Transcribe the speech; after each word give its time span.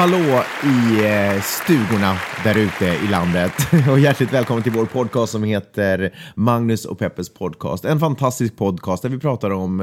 Hallå 0.00 0.42
i 0.64 1.06
eh, 1.06 1.42
stugorna 1.42 2.18
där 2.44 2.58
ute 2.58 2.84
i 2.84 3.08
landet 3.10 3.52
och 3.90 4.00
hjärtligt 4.00 4.32
välkommen 4.32 4.62
till 4.62 4.72
vår 4.72 4.86
podcast 4.86 5.32
som 5.32 5.44
heter 5.44 6.14
Magnus 6.34 6.84
och 6.84 6.98
Peppes 6.98 7.34
podcast. 7.34 7.84
En 7.84 8.00
fantastisk 8.00 8.56
podcast 8.56 9.02
där 9.02 9.08
vi 9.08 9.18
pratar 9.18 9.50
om 9.50 9.80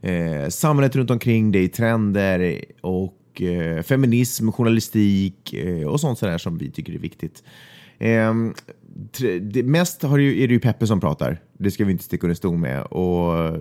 eh, 0.00 0.48
samhället 0.48 0.96
runt 0.96 1.10
omkring 1.10 1.52
dig, 1.52 1.68
trender 1.68 2.64
och 2.80 3.42
eh, 3.42 3.82
feminism, 3.82 4.52
journalistik 4.52 5.54
eh, 5.54 5.86
och 5.86 6.00
sånt 6.00 6.18
sådär 6.18 6.38
som 6.38 6.58
vi 6.58 6.70
tycker 6.70 6.92
är 6.92 6.98
viktigt. 6.98 7.42
Eh, 7.98 8.34
det 9.40 9.62
mest 9.62 10.02
har 10.02 10.18
ju, 10.18 10.42
är 10.42 10.48
det 10.48 10.54
ju 10.54 10.60
Peppe 10.60 10.86
som 10.86 11.00
pratar, 11.00 11.40
det 11.58 11.70
ska 11.70 11.84
vi 11.84 11.92
inte 11.92 12.04
sticka 12.04 12.26
under 12.26 12.36
stol 12.36 12.56
med 12.56 12.82
och 12.82 13.58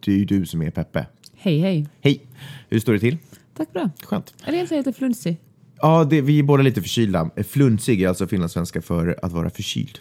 det 0.00 0.12
är 0.12 0.16
ju 0.16 0.24
du 0.24 0.46
som 0.46 0.62
är 0.62 0.70
Peppe. 0.70 1.06
Hej, 1.36 1.58
hej. 1.58 1.88
Hej! 2.00 2.20
Hur 2.68 2.80
står 2.80 2.92
det 2.92 2.98
till? 2.98 3.16
Tack 3.58 3.72
bra. 3.72 3.90
Skönt. 4.02 4.34
Är 4.44 4.50
det 4.52 4.56
egentligen 4.56 4.84
lite 4.84 4.98
flunsig? 4.98 5.40
Ja, 5.80 6.04
det, 6.04 6.20
vi 6.20 6.38
är 6.38 6.42
båda 6.42 6.62
lite 6.62 6.82
förkylda. 6.82 7.30
Flunsig 7.48 8.02
är 8.02 8.08
alltså 8.08 8.26
finlandssvenska 8.26 8.82
för 8.82 9.18
att 9.22 9.32
vara 9.32 9.50
förkyld. 9.50 9.98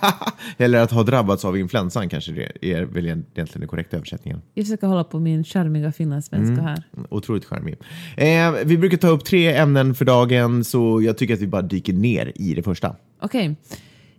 Eller 0.58 0.80
att 0.80 0.90
ha 0.90 1.02
drabbats 1.02 1.44
av 1.44 1.58
influensan 1.58 2.08
kanske 2.08 2.32
det 2.32 2.72
är 2.72 2.82
väl 2.84 3.06
egentligen 3.06 3.48
den 3.52 3.68
korrekta 3.68 3.96
översättningen. 3.96 4.42
Jag 4.54 4.66
försöker 4.66 4.86
hålla 4.86 5.04
på 5.04 5.20
min 5.20 5.44
charmiga 5.44 5.92
finlandssvenska 5.92 6.62
här. 6.62 6.82
Otroligt 7.10 7.44
charmig. 7.44 7.76
Eh, 8.16 8.52
vi 8.64 8.78
brukar 8.78 8.96
ta 8.96 9.08
upp 9.08 9.24
tre 9.24 9.56
ämnen 9.56 9.94
för 9.94 10.04
dagen, 10.04 10.64
så 10.64 11.02
jag 11.02 11.18
tycker 11.18 11.34
att 11.34 11.40
vi 11.40 11.46
bara 11.46 11.62
dyker 11.62 11.92
ner 11.92 12.32
i 12.34 12.54
det 12.54 12.62
första. 12.62 12.96
Okej. 13.20 13.56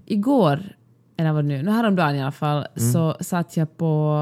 Igår, 0.05 0.75
eller 1.17 1.33
vad 1.33 1.43
det 1.43 1.47
nu, 1.47 1.63
nu 1.63 1.71
häromdagen 1.71 2.15
i 2.15 2.21
alla 2.21 2.31
fall, 2.31 2.65
så 2.75 3.17
satt 3.19 3.57
jag 3.57 3.77
på 3.77 4.17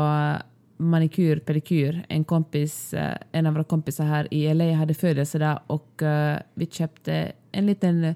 manikyr, 0.83 1.39
pedikyr. 1.39 2.05
En 2.09 2.23
kompis, 2.23 2.93
eh, 2.93 3.17
en 3.31 3.45
av 3.45 3.53
våra 3.53 3.63
kompisar 3.63 4.05
här 4.05 4.33
i 4.33 4.53
LA 4.53 4.73
hade 4.73 4.93
födelsedag 4.93 5.59
och 5.67 6.01
eh, 6.01 6.39
vi 6.53 6.65
köpte 6.65 7.31
en 7.51 7.65
liten 7.65 8.15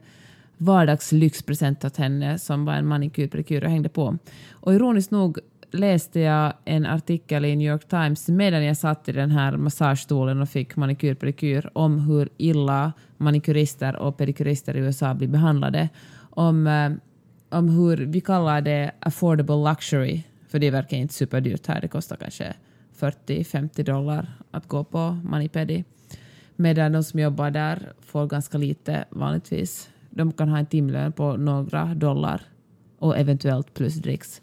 vardagslyxpresent 0.58 1.86
åt 1.86 1.98
henne 1.98 2.40
som 2.40 2.66
var 2.66 2.74
en 2.74 2.88
manikyr, 2.88 3.28
pedikyr 3.28 3.64
och 3.64 3.70
hängde 3.70 3.90
på. 3.90 4.18
Och 4.52 4.74
ironiskt 4.74 5.12
nog 5.12 5.40
läste 5.72 6.20
jag 6.20 6.54
en 6.66 6.86
artikel 6.86 7.46
i 7.46 7.56
New 7.56 7.72
York 7.72 7.88
Times 7.88 8.28
medan 8.28 8.64
jag 8.64 8.78
satt 8.78 9.10
i 9.10 9.12
den 9.12 9.32
här 9.32 9.58
massagestolen 9.58 10.42
och 10.42 10.50
fick 10.50 10.76
manikyr, 10.76 11.14
pedikyr 11.14 11.70
om 11.74 12.00
hur 12.00 12.30
illa 12.38 12.94
manikyrister 13.18 13.96
och 13.96 14.18
pedikyrister 14.18 14.78
i 14.78 14.80
USA 14.80 15.14
blir 15.14 15.28
behandlade. 15.28 15.90
Om, 16.30 16.68
eh, 16.68 16.92
om 17.58 17.70
hur 17.70 17.98
vi 17.98 18.22
kallar 18.22 18.62
det 18.62 18.92
affordable 19.00 19.70
luxury, 19.70 20.24
för 20.48 20.60
det 20.60 20.72
verkar 20.72 20.98
inte 20.98 21.14
superdyrt 21.14 21.68
här. 21.68 21.82
Det 21.82 21.88
kostar 21.88 22.16
kanske 22.16 22.54
40-50 23.00 23.84
dollar 23.84 24.34
att 24.52 24.68
gå 24.68 24.84
på 24.84 25.20
manipedi. 25.24 25.84
Medan 26.56 26.92
de 26.92 27.04
som 27.04 27.20
jobbar 27.20 27.52
där 27.52 27.94
får 28.00 28.28
ganska 28.28 28.58
lite 28.58 29.06
vanligtvis. 29.10 29.90
De 30.10 30.32
kan 30.32 30.50
ha 30.50 30.58
en 30.58 30.66
timlön 30.66 31.12
på 31.12 31.38
några 31.38 31.86
dollar 31.86 32.42
och 33.00 33.18
eventuellt 33.18 33.74
plus 33.74 33.96
dricks. 33.96 34.42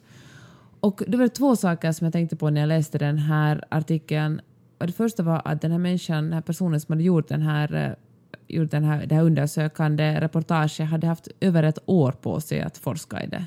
Och 0.80 1.02
det 1.06 1.16
var 1.16 1.28
två 1.28 1.56
saker 1.56 1.92
som 1.92 2.04
jag 2.04 2.12
tänkte 2.12 2.36
på 2.36 2.50
när 2.50 2.60
jag 2.60 2.68
läste 2.68 2.98
den 2.98 3.18
här 3.18 3.64
artikeln. 3.68 4.40
Och 4.78 4.86
det 4.86 4.92
första 4.92 5.22
var 5.22 5.42
att 5.44 5.60
den 5.60 5.70
här 5.70 5.78
människan, 5.78 6.24
den 6.24 6.32
här 6.32 6.40
personen 6.40 6.80
som 6.80 6.92
hade 6.92 7.02
gjort 7.02 7.28
den 7.28 7.42
här 7.42 7.74
eh, 7.74 7.92
gjort 8.54 8.70
den 8.70 8.84
här, 8.84 9.06
det 9.06 9.14
här 9.14 9.22
undersökande 9.22 10.20
reportaget 10.20 10.88
hade 10.88 11.06
haft 11.06 11.28
över 11.40 11.62
ett 11.62 11.78
år 11.86 12.12
på 12.12 12.40
sig 12.40 12.60
att 12.60 12.78
forska 12.78 13.22
i 13.22 13.26
det. 13.26 13.46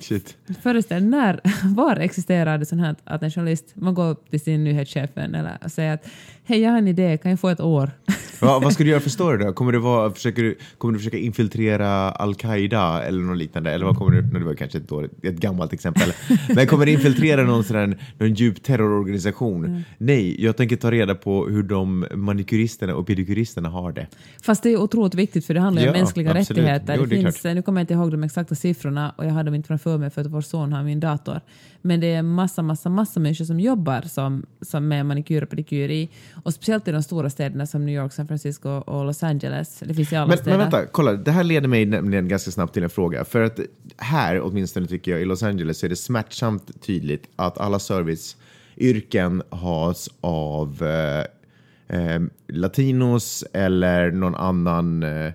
Shit. 0.00 0.36
Föreställ 0.62 1.04
när, 1.04 1.40
var 1.74 1.96
existerar 1.96 2.58
det 2.58 2.66
sånt 2.66 2.80
här 2.80 2.96
att 3.04 3.22
en 3.22 3.30
journalist, 3.30 3.64
man 3.74 3.94
går 3.94 4.16
till 4.30 4.40
sin 4.40 4.64
nyhetschefen 4.64 5.34
eller 5.34 5.68
säger 5.68 5.94
att 5.94 6.06
hej 6.46 6.60
jag 6.60 6.70
har 6.70 6.78
en 6.78 6.88
idé, 6.88 7.18
kan 7.22 7.30
jag 7.30 7.40
få 7.40 7.48
ett 7.48 7.60
år? 7.60 7.90
Va, 8.40 8.58
vad 8.58 8.72
ska 8.72 8.84
du 8.84 8.90
göra 8.90 9.00
för 9.00 9.10
story 9.10 9.44
då? 9.44 9.52
Kommer 9.52 9.72
du, 9.72 9.78
vara, 9.78 10.10
försöker 10.10 10.42
du, 10.42 10.58
kommer 10.78 10.92
du 10.92 10.98
försöka 10.98 11.18
infiltrera 11.18 12.10
Al-Qaida 12.10 13.02
eller 13.02 13.22
något 13.22 13.36
liknande? 13.38 13.72
Eller 13.72 13.86
vad 13.86 13.96
kommer 13.98 14.12
du, 14.12 14.22
no, 14.22 14.38
det 14.38 14.44
var 14.44 14.54
kanske 14.54 14.78
ett, 14.78 14.88
dåligt, 14.88 15.24
ett 15.24 15.36
gammalt 15.36 15.72
exempel. 15.72 16.12
Men 16.54 16.66
kommer 16.66 16.86
du 16.86 16.92
infiltrera 16.92 17.42
någon, 17.44 17.64
sån 17.64 17.94
någon 18.18 18.34
djup 18.34 18.62
terrororganisation? 18.62 19.84
Nej, 19.98 20.44
jag 20.44 20.56
tänker 20.56 20.76
ta 20.76 20.90
reda 20.90 21.14
på 21.14 21.46
hur 21.46 21.62
de 21.62 22.06
manikyristerna 22.14 22.94
och 22.94 23.06
pedikyristerna 23.06 23.68
har 23.68 23.92
det. 23.92 24.06
Fast 24.42 24.62
det 24.62 24.70
är 24.70 24.76
otroligt 24.76 25.14
viktigt 25.14 25.46
för 25.46 25.54
det 25.54 25.60
handlar 25.60 25.82
ju 25.82 25.88
om 25.88 25.94
Ja, 25.94 26.00
mänskliga 26.00 26.30
absolut. 26.30 26.64
rättigheter. 26.64 26.96
Jo, 26.98 27.06
det 27.06 27.16
finns, 27.16 27.44
nu 27.44 27.62
kommer 27.62 27.80
jag 27.80 27.82
inte 27.82 27.94
ihåg 27.94 28.10
de 28.10 28.24
exakta 28.24 28.54
siffrorna 28.54 29.14
och 29.16 29.26
jag 29.26 29.30
har 29.30 29.44
dem 29.44 29.54
inte 29.54 29.66
framför 29.66 29.98
mig 29.98 30.10
för 30.10 30.20
att 30.20 30.26
vår 30.26 30.40
son 30.40 30.72
har 30.72 30.82
min 30.82 31.00
dator. 31.00 31.40
Men 31.82 32.00
det 32.00 32.06
är 32.06 32.22
massa, 32.22 32.62
massa, 32.62 32.88
massa 32.88 33.20
människor 33.20 33.44
som 33.44 33.60
jobbar 33.60 34.02
som, 34.02 34.46
som 34.60 34.88
med 34.88 35.06
manikyr 35.06 35.42
och 35.42 35.50
pedikyr 35.50 35.88
i 35.88 36.10
och 36.42 36.54
speciellt 36.54 36.88
i 36.88 36.92
de 36.92 37.02
stora 37.02 37.30
städerna 37.30 37.66
som 37.66 37.86
New 37.86 37.94
York, 37.94 38.12
San 38.12 38.26
Francisco 38.26 38.68
och 38.68 39.04
Los 39.04 39.22
Angeles. 39.22 39.82
Det 39.86 39.94
finns 39.94 40.12
i 40.12 40.16
alla 40.16 40.26
Men, 40.26 40.38
städer. 40.38 40.58
men 40.58 40.70
vänta, 40.70 40.86
kolla. 40.92 41.12
Det 41.12 41.30
här 41.30 41.44
leder 41.44 41.68
mig 41.68 41.86
nämligen 41.86 42.28
ganska 42.28 42.50
snabbt 42.50 42.74
till 42.74 42.82
en 42.82 42.90
fråga. 42.90 43.24
För 43.24 43.40
att 43.40 43.60
här, 43.96 44.40
åtminstone 44.40 44.86
tycker 44.86 45.10
jag, 45.10 45.20
i 45.20 45.24
Los 45.24 45.42
Angeles 45.42 45.78
så 45.78 45.86
är 45.86 45.90
det 45.90 45.96
smärtsamt 45.96 46.82
tydligt 46.82 47.28
att 47.36 47.58
alla 47.58 47.78
serviceyrken 47.78 49.42
has 49.50 50.08
av 50.20 50.82
eh, 50.82 51.98
eh, 52.00 52.20
latinos 52.48 53.44
eller 53.52 54.10
någon 54.10 54.34
annan 54.34 55.02
eh, 55.02 55.32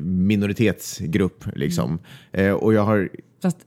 minoritetsgrupp. 0.00 1.44
Liksom. 1.54 1.98
Eh, 2.32 2.52
och 2.52 2.74
jag 2.74 2.84
har 2.84 3.08
Fast 3.42 3.58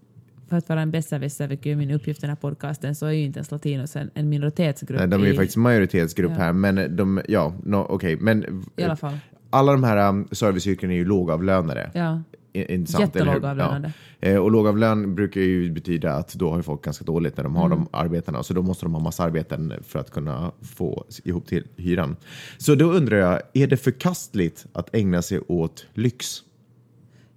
för 0.52 0.58
att 0.58 0.70
vara 0.70 0.82
en 0.82 0.92
besserwisser, 0.92 1.48
vilket 1.48 1.66
är 1.72 1.76
min 1.76 1.92
uppgift 1.92 2.20
i 2.20 2.22
den 2.22 2.30
här 2.30 2.36
podcasten, 2.36 2.96
så 2.96 3.06
är 3.06 3.12
ju 3.12 3.24
inte 3.26 3.38
ens 3.40 3.52
latinos 3.52 3.96
en, 3.96 4.10
en 4.14 4.30
minoritetsgrupp. 4.30 5.00
Nej, 5.00 5.08
de 5.08 5.22
är 5.22 5.26
ju 5.28 5.34
i, 5.34 5.36
faktiskt 5.36 5.58
majoritetsgrupp 5.58 6.32
Ja. 6.32 6.38
här, 6.38 6.54
men 6.54 6.96
de, 6.96 7.22
ja, 7.28 7.54
no, 7.64 7.76
okej, 7.90 8.16
men 8.16 8.64
I 8.76 8.84
alla 8.84 8.96
fall. 8.96 9.18
alla 9.50 9.72
de 9.72 9.84
här 9.84 10.10
um, 10.10 10.28
serviceyrken 10.32 10.92
är 10.92 10.96
ju 10.96 11.06
lågavlönade. 11.06 11.92
Ja. 11.94 12.22
Intressant? 12.54 13.16
Jättelågavlönade. 13.16 13.92
Ja. 14.20 14.28
Eh, 14.28 14.38
Och 14.38 14.52
lågavlön 14.52 15.16
brukar 15.16 15.42
ju 15.42 15.72
betyda 15.72 16.14
att 16.14 16.34
då 16.34 16.50
har 16.52 16.62
folk 16.62 16.84
ganska 16.84 17.06
dåligt 17.06 17.38
när 17.38 17.44
de 17.44 17.56
har 17.56 17.70
de 17.70 17.88
arbetena, 17.92 18.44
så 18.44 18.54
då 18.54 18.62
måste 18.62 18.86
de 18.86 18.94
ha 18.94 19.02
massa 19.02 19.24
arbeten 19.24 19.74
för 19.88 20.00
att 20.00 20.12
kunna 20.12 20.52
få 20.62 21.06
ihop 21.24 21.48
till 21.48 21.68
hyran. 21.78 22.16
Så 22.58 22.76
då 22.76 22.86
undrar 22.92 23.18
jag, 23.18 23.42
är 23.54 23.68
det 23.68 23.78
förkastligt 23.78 24.66
att 24.74 24.96
ägna 24.96 25.22
sig 25.22 25.40
åt 25.48 25.86
lyx? 25.94 26.44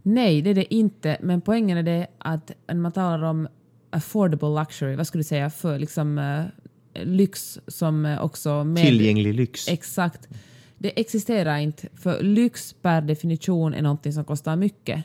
Nej, 0.07 0.43
det 0.43 0.51
är 0.51 0.55
det 0.55 0.75
inte. 0.75 1.17
Men 1.23 1.41
poängen 1.41 1.79
är 1.79 1.83
det 1.83 2.07
att 2.19 2.51
när 2.67 2.75
man 2.75 2.93
talar 2.93 3.23
om 3.23 3.49
affordable 3.91 4.49
luxury, 4.61 4.97
vad 4.97 5.07
skulle 5.07 5.21
du 5.21 5.25
säga 5.29 5.51
för 5.51 5.79
liksom 5.79 6.19
eh, 6.19 7.05
lyx 7.05 7.59
som 7.67 8.07
eh, 8.07 8.25
också 8.25 8.65
med... 8.65 8.85
Tillgänglig 8.85 9.35
lyx? 9.35 9.69
Exakt. 9.69 10.29
Det 10.79 11.01
existerar 11.01 11.59
inte, 11.59 11.89
för 11.95 12.23
lyx 12.23 12.73
per 12.83 13.01
definition 13.01 13.75
är 13.75 13.83
någonting 13.83 14.13
som 14.13 14.25
kostar 14.25 14.57
mycket. 14.57 15.05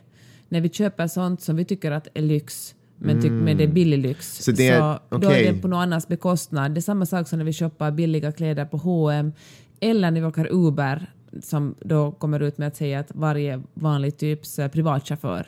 När 0.49 0.61
vi 0.61 0.69
köper 0.69 1.07
sånt 1.07 1.41
som 1.41 1.55
vi 1.55 1.65
tycker 1.65 1.91
att 1.91 2.07
är 2.13 2.21
lyx, 2.21 2.75
men, 2.97 3.21
tyck, 3.21 3.31
men 3.31 3.57
det 3.57 3.63
är 3.63 3.67
billig 3.67 3.97
lyx, 3.99 4.37
Så 4.43 4.51
det 4.51 4.67
är- 4.67 4.79
då 5.09 5.17
okej. 5.17 5.47
är 5.47 5.53
det 5.53 5.61
på 5.61 5.67
någon 5.67 5.79
annans 5.81 6.07
bekostnad. 6.07 6.71
Det 6.73 6.79
är 6.79 6.81
samma 6.81 7.05
sak 7.05 7.27
som 7.27 7.39
när 7.39 7.45
vi 7.45 7.53
köper 7.53 7.91
billiga 7.91 8.31
kläder 8.31 8.65
på 8.65 8.77
H&M 8.77 9.33
eller 9.79 10.11
när 10.11 10.21
vi 10.21 10.27
åker 10.27 10.47
Uber 10.51 11.13
som 11.41 11.75
då 11.79 12.11
kommer 12.11 12.39
ut 12.39 12.57
med 12.57 12.67
att 12.67 12.75
säga 12.75 12.99
att 12.99 13.11
varje 13.15 13.61
vanlig 13.73 14.17
typs 14.17 14.59
eh, 14.59 14.67
privatchaufför 14.67 15.47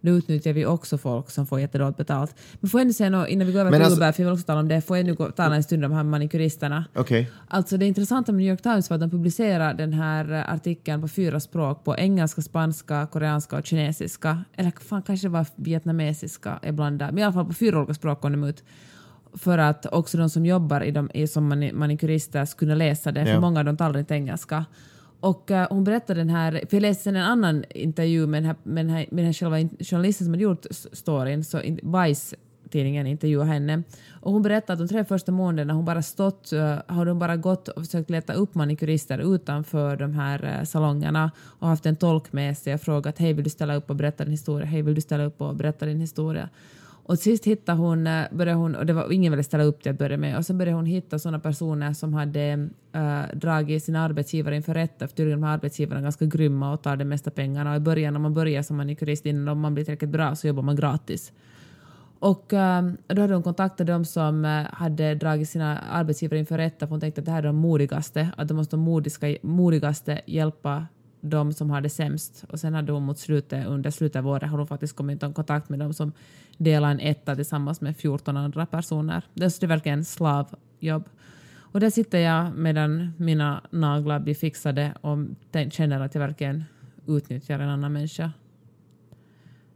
då 0.00 0.10
utnyttjar 0.10 0.52
vi 0.52 0.66
också 0.66 0.98
folk 0.98 1.30
som 1.30 1.46
får 1.46 1.60
jättedåligt 1.60 1.96
betalt. 1.98 2.34
Men 2.60 2.70
får 2.70 2.80
jag 2.80 2.86
nu 2.86 2.92
säga 2.92 3.10
något 3.10 3.28
innan 3.28 3.46
vi 3.46 3.52
går 3.52 3.60
över 3.60 3.70
Men 3.70 3.80
till 3.80 3.84
alltså- 3.84 3.96
Uber, 4.00 4.12
för 4.12 4.22
jag 4.22 4.26
vill 4.28 4.34
också 4.34 4.46
tala 4.46 4.60
om 4.60 4.68
det, 4.68 4.80
får 4.80 4.96
jag 4.96 5.06
nu 5.06 5.14
gå, 5.14 5.30
tala 5.30 5.56
en 5.56 5.62
stund 5.62 5.84
om 5.84 5.90
de 5.90 5.96
här 5.96 6.04
manikyristerna? 6.04 6.84
Okej. 6.94 7.30
Alltså 7.48 7.76
det 7.76 7.86
intressanta 7.86 8.32
med 8.32 8.38
New 8.42 8.50
York 8.50 8.62
Times 8.62 8.90
var 8.90 8.94
att 8.94 9.00
de 9.00 9.10
publicerade 9.10 9.82
den 9.82 9.92
här 9.92 10.32
eh, 10.32 10.52
artikeln 10.52 11.00
på 11.02 11.08
fyra 11.08 11.40
språk, 11.40 11.84
på 11.84 11.96
engelska, 11.96 12.42
spanska, 12.42 13.06
koreanska 13.12 13.56
och 13.58 13.66
kinesiska. 13.66 14.44
Eller 14.56 14.70
fan, 14.80 15.02
kanske 15.02 15.26
det 15.26 15.30
var 15.32 15.46
vietnamesiska 15.56 16.58
ibland 16.62 16.98
där. 16.98 17.06
Men 17.06 17.18
i 17.18 17.22
alla 17.22 17.32
fall 17.32 17.46
på 17.46 17.54
fyra 17.54 17.78
olika 17.78 17.94
språk 17.94 18.20
kom 18.20 18.32
de 18.32 18.44
ut. 18.44 18.64
För 19.34 19.58
att 19.58 19.86
också 19.86 20.18
de 20.18 20.30
som 20.30 20.46
jobbar 20.46 20.80
i 20.80 20.90
de, 20.90 21.10
som 21.28 21.52
mani- 21.52 21.72
manikyrister 21.72 22.44
ska 22.44 22.58
kunna 22.58 22.74
läsa 22.74 23.12
det, 23.12 23.20
Ja. 23.20 23.26
för 23.34 23.40
många 23.40 23.58
av 23.58 23.64
dem 23.64 23.76
talar 23.76 24.00
inte 24.00 24.14
engelska. 24.14 24.64
Och 25.20 25.50
uh, 25.50 25.66
hon 25.70 25.84
berättade 25.84 26.20
den 26.20 26.30
här, 26.30 26.52
för 26.52 26.76
jag 26.76 26.82
läste 26.82 27.02
sen 27.02 27.16
en 27.16 27.22
annan 27.22 27.64
intervju 27.70 28.26
med 28.26 28.42
den 28.42 28.46
här, 28.46 28.56
med 28.62 28.84
den 28.86 28.94
här, 28.94 29.06
med 29.10 29.18
den 29.18 29.26
här 29.26 29.32
själva 29.32 29.68
journalisten 29.80 30.24
som 30.24 30.34
hade 30.34 30.42
gjort 30.42 30.66
storyn, 30.92 31.44
så 31.44 31.60
in, 31.60 31.80
Vice 31.82 32.36
tidningen 32.70 33.06
intervjuade 33.06 33.50
henne. 33.50 33.82
Och 34.20 34.32
hon 34.32 34.42
berättade 34.42 34.72
att 34.72 34.88
de 34.88 34.94
tre 34.94 35.04
första 35.04 35.32
månaderna 35.32 35.74
hon 35.74 35.84
bara 35.84 36.02
stått, 36.02 36.52
uh, 36.52 36.76
har 36.86 37.06
hon 37.06 37.18
bara 37.18 37.36
gått 37.36 37.68
och 37.68 37.84
försökt 37.84 38.10
leta 38.10 38.32
upp 38.32 38.54
manikurister 38.54 39.34
utanför 39.34 39.96
de 39.96 40.14
här 40.14 40.44
uh, 40.44 40.64
salongerna 40.64 41.30
och 41.58 41.68
haft 41.68 41.86
en 41.86 41.96
tolk 41.96 42.32
med 42.32 42.58
sig 42.58 42.74
och 42.74 42.80
frågat 42.80 43.18
hej 43.18 43.32
vill 43.32 43.44
du 43.44 43.50
ställa 43.50 43.74
upp 43.74 43.90
och 43.90 43.96
berätta 43.96 44.24
din 44.24 44.32
historia, 44.32 44.66
hej 44.66 44.82
vill 44.82 44.94
du 44.94 45.00
ställa 45.00 45.24
upp 45.24 45.40
och 45.40 45.54
berätta 45.54 45.86
din 45.86 46.00
historia. 46.00 46.48
Och 47.08 47.18
sist 47.18 47.44
hittade 47.44 47.78
hon, 47.78 48.06
eh, 48.06 48.24
började 48.32 48.58
hon, 48.58 48.74
och 48.74 48.86
det 48.86 48.92
var 48.92 49.12
ingen 49.12 49.32
ville 49.32 49.42
ställa 49.42 49.64
upp 49.64 49.82
till 49.82 49.92
att 49.92 49.98
börja 49.98 50.16
med, 50.16 50.36
och 50.36 50.46
så 50.46 50.54
började 50.54 50.76
hon 50.76 50.86
hitta 50.86 51.18
sådana 51.18 51.38
personer 51.38 51.92
som 51.92 52.14
hade 52.14 52.68
äh, 52.92 53.22
dragit 53.34 53.84
sina 53.84 54.00
arbetsgivare 54.00 54.56
inför 54.56 54.74
rätta, 54.74 55.08
för 55.08 55.16
tydligen 55.16 55.40
de 55.40 55.46
här 55.46 55.54
arbetsgivarna 55.54 55.98
är 55.98 56.02
ganska 56.02 56.24
grymma 56.24 56.72
och 56.72 56.82
tar 56.82 56.96
de 56.96 57.04
mesta 57.04 57.30
pengarna. 57.30 57.70
Och 57.70 57.76
i 57.76 57.80
början 57.80 58.12
när 58.12 58.20
man 58.20 58.34
börjar 58.34 58.62
som 58.62 58.76
manikurist, 58.76 59.26
innan 59.26 59.60
man 59.60 59.74
blir 59.74 59.84
tillräckligt 59.84 60.10
bra, 60.10 60.36
så 60.36 60.46
jobbar 60.46 60.62
man 60.62 60.76
gratis. 60.76 61.32
Och 62.18 62.52
äh, 62.52 62.90
då 63.06 63.20
hade 63.22 63.34
hon 63.34 63.42
kontaktat 63.42 63.86
de 63.86 64.04
som 64.04 64.44
äh, 64.44 64.66
hade 64.72 65.14
dragit 65.14 65.48
sina 65.48 65.78
arbetsgivare 65.78 66.38
inför 66.38 66.58
rätta 66.58 66.86
för 66.86 66.90
hon 66.90 67.00
tänkte 67.00 67.20
att 67.20 67.24
det 67.24 67.32
här 67.32 67.38
är 67.38 67.46
de 67.46 67.56
modigaste, 67.56 68.30
att 68.36 68.48
de 68.48 68.54
måste 68.54 68.76
de 68.76 68.80
modiska, 68.80 69.36
modigaste 69.42 70.20
hjälpa 70.26 70.86
de 71.20 71.52
som 71.52 71.70
har 71.70 71.80
det 71.80 71.90
sämst. 71.90 72.44
Och 72.48 72.60
sen 72.60 72.74
hade 72.74 72.92
hon 72.92 73.02
mot 73.02 73.18
slutet, 73.18 73.66
under 73.66 73.90
slutet 73.90 74.16
av 74.16 74.28
året 74.28 74.50
har 74.50 74.58
hon 74.58 74.66
faktiskt 74.66 74.96
kommit 74.96 75.22
i 75.22 75.32
kontakt 75.32 75.68
med 75.68 75.78
de 75.78 75.94
som 75.94 76.12
delar 76.58 76.90
en 76.90 77.00
etta 77.00 77.34
tillsammans 77.34 77.80
med 77.80 77.96
14 77.96 78.36
andra 78.36 78.66
personer. 78.66 79.22
Det 79.34 79.44
är 79.44 79.66
verkligen 79.66 80.04
slavjobb. 80.04 81.08
Och 81.72 81.80
där 81.80 81.90
sitter 81.90 82.18
jag 82.18 82.54
medan 82.56 83.12
mina 83.16 83.62
naglar 83.70 84.18
blir 84.20 84.34
fixade 84.34 84.94
och 85.00 85.18
känner 85.70 86.00
att 86.00 86.14
jag 86.14 86.22
verkligen 86.22 86.64
utnyttjar 87.06 87.58
en 87.58 87.68
annan 87.68 87.92
människa. 87.92 88.32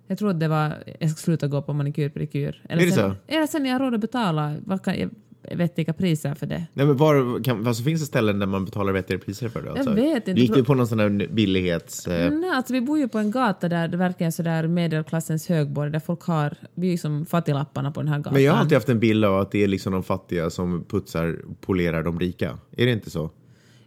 Jag 0.07 0.19
tror 0.19 0.31
att 0.31 0.41
det 0.41 0.49
var, 0.49 0.75
jag 1.01 1.11
ska 1.11 1.19
sluta 1.19 1.49
gå 1.49 1.63
på 1.63 1.73
manikyr 1.73 2.09
pedikyr. 2.09 2.63
Eller 2.69 2.83
sen, 2.83 2.93
så? 2.93 3.15
Eller 3.27 3.47
sen 3.47 3.67
jag 3.67 3.73
har 3.73 3.81
råd 3.81 3.95
att 3.95 4.01
betala. 4.01 4.57
Jag, 4.85 5.11
vettiga 5.51 5.93
priser 5.93 6.35
för 6.35 6.47
det. 6.47 6.67
Nej, 6.73 6.87
men 6.87 6.97
var, 6.97 7.45
kan, 7.45 7.67
alltså, 7.67 7.83
finns 7.83 8.01
det 8.01 8.07
ställen 8.07 8.39
där 8.39 8.47
man 8.47 8.65
betalar 8.65 8.93
vettigare 8.93 9.21
priser 9.23 9.49
för 9.49 9.63
det? 9.63 9.71
Alltså? 9.71 9.91
Jag 9.91 9.97
vet 9.97 10.17
inte. 10.17 10.33
Du 10.33 10.41
gick 10.41 10.55
du 10.55 10.65
på 10.65 10.75
någon 10.75 10.87
sån 10.87 10.99
där 10.99 11.29
billighets... 11.33 12.07
Eh... 12.07 12.31
Nej, 12.33 12.51
alltså 12.51 12.73
vi 12.73 12.81
bor 12.81 12.99
ju 12.99 13.09
på 13.09 13.19
en 13.19 13.31
gata 13.31 13.69
där 13.69 13.89
det 13.89 13.97
verkar 13.97 14.31
sådär 14.31 14.67
medelklassens 14.67 15.49
högborg 15.49 15.91
där 15.91 16.01
folk 16.01 16.23
har, 16.23 16.55
vi 16.75 16.87
är 16.87 16.93
ju 16.93 16.99
som 16.99 17.27
fattiglapparna 17.27 17.93
på 17.93 18.01
den 18.01 18.09
här 18.09 18.19
gatan. 18.19 18.33
Men 18.33 18.43
jag 18.43 18.53
har 18.53 18.61
alltid 18.61 18.77
haft 18.77 18.89
en 18.89 19.01
bild 19.01 19.25
av 19.25 19.41
att 19.41 19.51
det 19.51 19.65
är 19.65 19.69
liksom 19.69 19.93
de 19.93 20.03
fattiga 20.03 20.51
som 20.51 20.85
putsar, 20.85 21.39
polerar 21.61 22.03
de 22.03 22.21
rika. 22.21 22.59
Är 22.77 22.87
det 22.87 22.93
inte 22.93 23.11
så? 23.11 23.31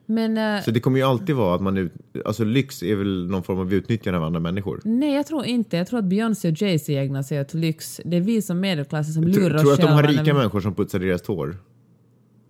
Men, 0.06 0.38
eh, 0.38 0.64
Så 0.64 0.72
det 0.72 0.80
kommer 0.80 0.98
ju 0.98 1.04
alltid 1.04 1.36
vara 1.36 1.56
att 1.56 1.62
man 1.62 1.78
ut, 1.78 1.94
alltså 2.26 2.44
lyx 2.44 2.84
är 2.84 2.96
väl 2.96 3.28
någon 3.28 3.44
form 3.44 3.60
av 3.60 3.74
utnyttjande 3.74 4.20
av 4.20 4.24
andra 4.24 4.40
människor? 4.40 4.82
nej, 4.84 5.16
jag 5.16 5.26
tror 5.26 5.46
inte. 5.46 5.78
Jag 5.78 5.88
tror 5.88 6.00
att 6.00 6.06
Beyoncé 6.06 6.50
och 6.50 6.62
Jay-Z 6.62 6.98
ägnar 6.98 7.24
sig 7.24 7.42
åt 7.42 7.54
lyx. 7.54 8.02
Det 8.06 8.18
är 8.18 8.22
vi 8.22 8.42
som 8.42 8.60
medelklassen 8.60 9.14
som 9.14 9.24
Tror, 9.24 9.44
lurar 9.44 9.60
tror 9.60 9.70
du 9.70 9.74
oss 9.74 9.80
att 9.80 9.86
de 9.86 9.92
har 9.92 10.04
rika 10.04 10.34
människor 10.34 10.62
som 10.62 10.76
putsar 10.76 11.00
deras 11.00 11.22
tår? 11.22 11.58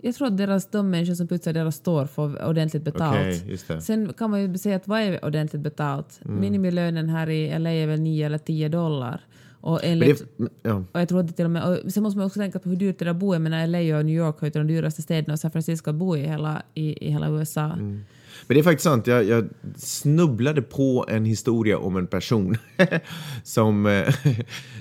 Jag 0.01 0.15
tror 0.15 0.27
att 0.27 0.37
deras, 0.37 0.71
de 0.71 0.89
människor 0.89 1.13
som 1.13 1.27
putsar 1.27 1.53
deras 1.53 1.75
står 1.75 2.05
får 2.05 2.45
ordentligt 2.45 2.83
betalt. 2.83 3.43
Mm. 3.69 3.81
Sen 3.81 4.13
kan 4.13 4.31
man 4.31 4.41
ju 4.41 4.57
säga 4.57 4.75
att 4.75 4.87
vad 4.87 5.01
är 5.01 5.25
ordentligt 5.25 5.61
betalt? 5.61 6.19
Minimilönen 6.23 7.09
här 7.09 7.29
i 7.29 7.59
LA 7.59 7.69
är 7.69 7.87
väl 7.87 8.01
9 8.01 8.25
eller 8.25 8.37
10 8.37 8.69
dollar. 8.69 9.21
Och, 9.65 9.79
enligt, 9.83 10.37
det, 10.37 10.47
ja. 10.63 10.83
och 10.91 10.99
jag 10.99 11.09
tror 11.09 11.23
det 11.23 11.33
till 11.33 11.45
och 11.45 11.51
med, 11.51 11.63
och 11.63 11.93
sen 11.93 12.03
måste 12.03 12.17
man 12.17 12.27
också 12.27 12.39
tänka 12.39 12.59
på 12.59 12.69
hur 12.69 12.75
dyrt 12.75 12.99
det 12.99 13.05
är 13.05 13.09
att 13.09 13.15
bo. 13.15 13.33
Jag 13.33 13.41
menar 13.41 13.67
LA 13.67 13.97
och 13.97 14.05
New 14.05 14.15
York 14.15 14.39
har 14.39 14.47
ju 14.47 14.51
de 14.51 14.67
dyraste 14.67 15.01
städerna 15.01 15.33
och 15.33 15.39
San 15.39 15.51
Francisco 15.51 15.89
att 15.89 15.95
bo 15.95 16.17
i 16.17 16.19
hela, 16.19 16.61
i, 16.73 17.07
i 17.07 17.11
hela 17.11 17.29
USA. 17.29 17.61
Mm. 17.61 18.03
Men 18.47 18.55
det 18.55 18.59
är 18.59 18.63
faktiskt 18.63 18.83
sant. 18.83 19.07
Jag, 19.07 19.23
jag 19.23 19.49
snubblade 19.75 20.61
på 20.61 21.05
en 21.09 21.25
historia 21.25 21.77
om 21.77 21.97
en 21.97 22.07
person 22.07 22.57
som, 23.43 23.85
eh, 23.85 24.15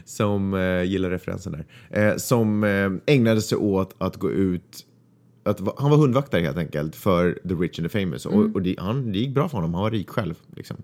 som 0.05 0.55
eh, 0.55 0.83
gillar 0.83 1.11
referensen 1.11 1.53
där. 1.53 1.67
Eh, 1.91 2.17
som 2.17 2.65
ägnade 3.07 3.43
sig 3.43 3.59
åt 3.59 3.95
att 3.99 4.17
gå 4.17 4.31
ut 4.31 4.87
att, 5.45 5.61
han 5.77 5.91
var 5.91 5.97
hundvaktare 5.97 6.41
helt 6.41 6.59
enkelt 6.59 6.97
för 6.97 7.39
the 7.49 7.55
rich 7.55 7.79
and 7.79 7.91
the 7.91 8.01
famous. 8.01 8.27
Och, 8.27 8.55
och 8.55 8.63
det, 8.63 8.75
han, 8.79 9.13
det 9.13 9.19
gick 9.19 9.35
bra 9.35 9.49
för 9.49 9.59
honom, 9.59 9.75
han 9.75 9.83
var 9.83 9.91
rik 9.91 10.11
själv. 10.11 10.35
Liksom. 10.57 10.77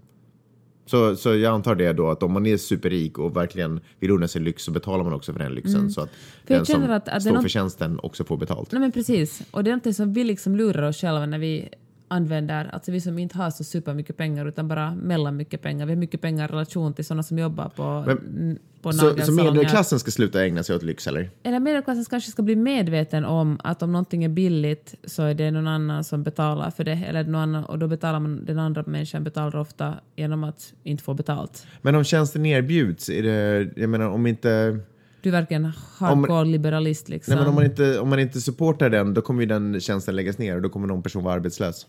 Så, 0.91 1.17
så 1.17 1.37
jag 1.37 1.55
antar 1.55 1.75
det 1.75 1.93
då 1.93 2.11
att 2.11 2.23
om 2.23 2.33
man 2.33 2.47
är 2.47 2.57
superrik 2.57 3.19
och 3.19 3.37
verkligen 3.37 3.81
vill 4.01 4.11
unna 4.11 4.29
sig 4.29 4.43
lyx 4.43 4.63
så 4.63 4.71
betalar 4.71 5.05
man 5.05 5.13
också 5.13 5.33
för 5.33 5.39
den 5.39 5.55
lyxen. 5.55 5.91
Så 5.91 6.01
att 6.01 6.11
För 6.47 6.55
den 6.55 6.67
som 6.67 6.83
att- 6.91 7.09
att 7.09 7.23
står 7.23 7.33
något- 7.33 7.43
för 7.43 7.49
tjänsten 7.49 8.01
också 8.03 8.25
får 8.25 8.37
betalt. 8.37 8.73
Nej 8.73 8.81
men 8.81 8.93
precis. 8.93 9.43
Och 9.51 9.65
det 9.65 9.71
är 9.71 9.73
någonting 9.73 9.95
som 9.95 10.13
vi 10.13 10.25
liksom 10.25 10.57
lurar 10.57 10.83
oss 10.89 11.01
själva 11.01 11.27
när 11.27 11.39
vi 11.39 11.69
använder, 12.11 12.71
alltså 12.73 12.93
vi 12.93 13.01
som 13.01 13.19
inte 13.19 13.39
har 13.39 13.51
så 13.51 13.65
supermycket 13.65 14.17
pengar 14.17 14.47
utan 14.47 14.69
bara 14.69 14.95
mellan 14.95 15.37
mycket 15.37 15.63
pengar. 15.63 15.87
Vi 15.87 15.93
har 15.93 15.97
mycket 15.97 16.21
pengar 16.21 16.45
i 16.49 16.53
relation 16.53 16.95
till 16.95 17.05
sådana 17.05 17.23
som 17.23 17.39
jobbar 17.39 17.69
på, 17.69 18.05
Men- 18.07 18.59
på 18.83 18.93
Så, 18.93 19.17
så 19.17 19.33
medelklassen 19.33 19.99
ska 19.99 20.11
sluta 20.11 20.45
ägna 20.45 20.63
sig 20.63 20.77
åt 20.77 20.83
lyx 20.83 21.07
eller? 21.07 21.31
Eller 21.43 21.61
medelklassen 21.61 22.05
kanske 22.11 22.31
ska 22.31 22.43
bli 22.43 22.57
medveten 22.57 23.25
om 23.25 23.59
att 23.65 23.83
om 23.83 23.93
någonting 23.93 24.25
är 24.25 24.29
billigt 24.29 24.95
så 25.05 25.23
är 25.23 25.35
det 25.35 25.51
någon 25.51 25.67
annan 25.67 26.05
som 26.05 26.23
betalar 26.23 26.71
för 26.71 26.85
det. 26.85 26.93
Eller 26.93 27.25
någon 27.25 27.41
annan, 27.41 27.65
och 27.65 27.79
då 27.79 27.89
betalar 27.89 28.21
man, 28.21 28.45
den 28.45 28.59
andra 28.59 28.85
människan 28.87 29.25
betalar 29.25 29.57
ofta 29.57 29.95
genom 30.17 30.45
att 30.45 30.73
inte 30.83 31.03
få 31.03 31.15
betalt. 31.15 31.67
Men 31.83 31.95
om 31.95 32.05
tjänsten 32.05 32.47
erbjuds, 32.47 33.09
är 33.11 33.23
det, 33.23 33.71
jag 33.77 33.91
menar 33.91 34.09
om 34.09 34.27
inte, 34.27 34.79
Du 35.23 35.29
är 35.29 35.33
verkligen 35.33 35.65
hardcore 35.99 36.45
liberalist 36.45 37.09
liksom. 37.09 37.35
nej 37.35 37.41
men 37.41 37.49
om 37.49 37.55
man 37.55 37.65
inte, 37.65 38.01
om 38.01 38.09
man 38.09 38.19
inte 38.19 38.41
supportar 38.41 38.91
den, 38.91 39.15
då 39.15 39.23
kommer 39.23 39.41
ju 39.41 39.47
den 39.47 39.81
tjänsten 39.81 40.17
läggas 40.17 40.39
ner 40.39 40.57
och 40.57 40.63
då 40.63 40.69
kommer 40.69 40.87
någon 40.87 41.03
person 41.03 41.25
vara 41.25 41.35
arbetslös. 41.35 41.87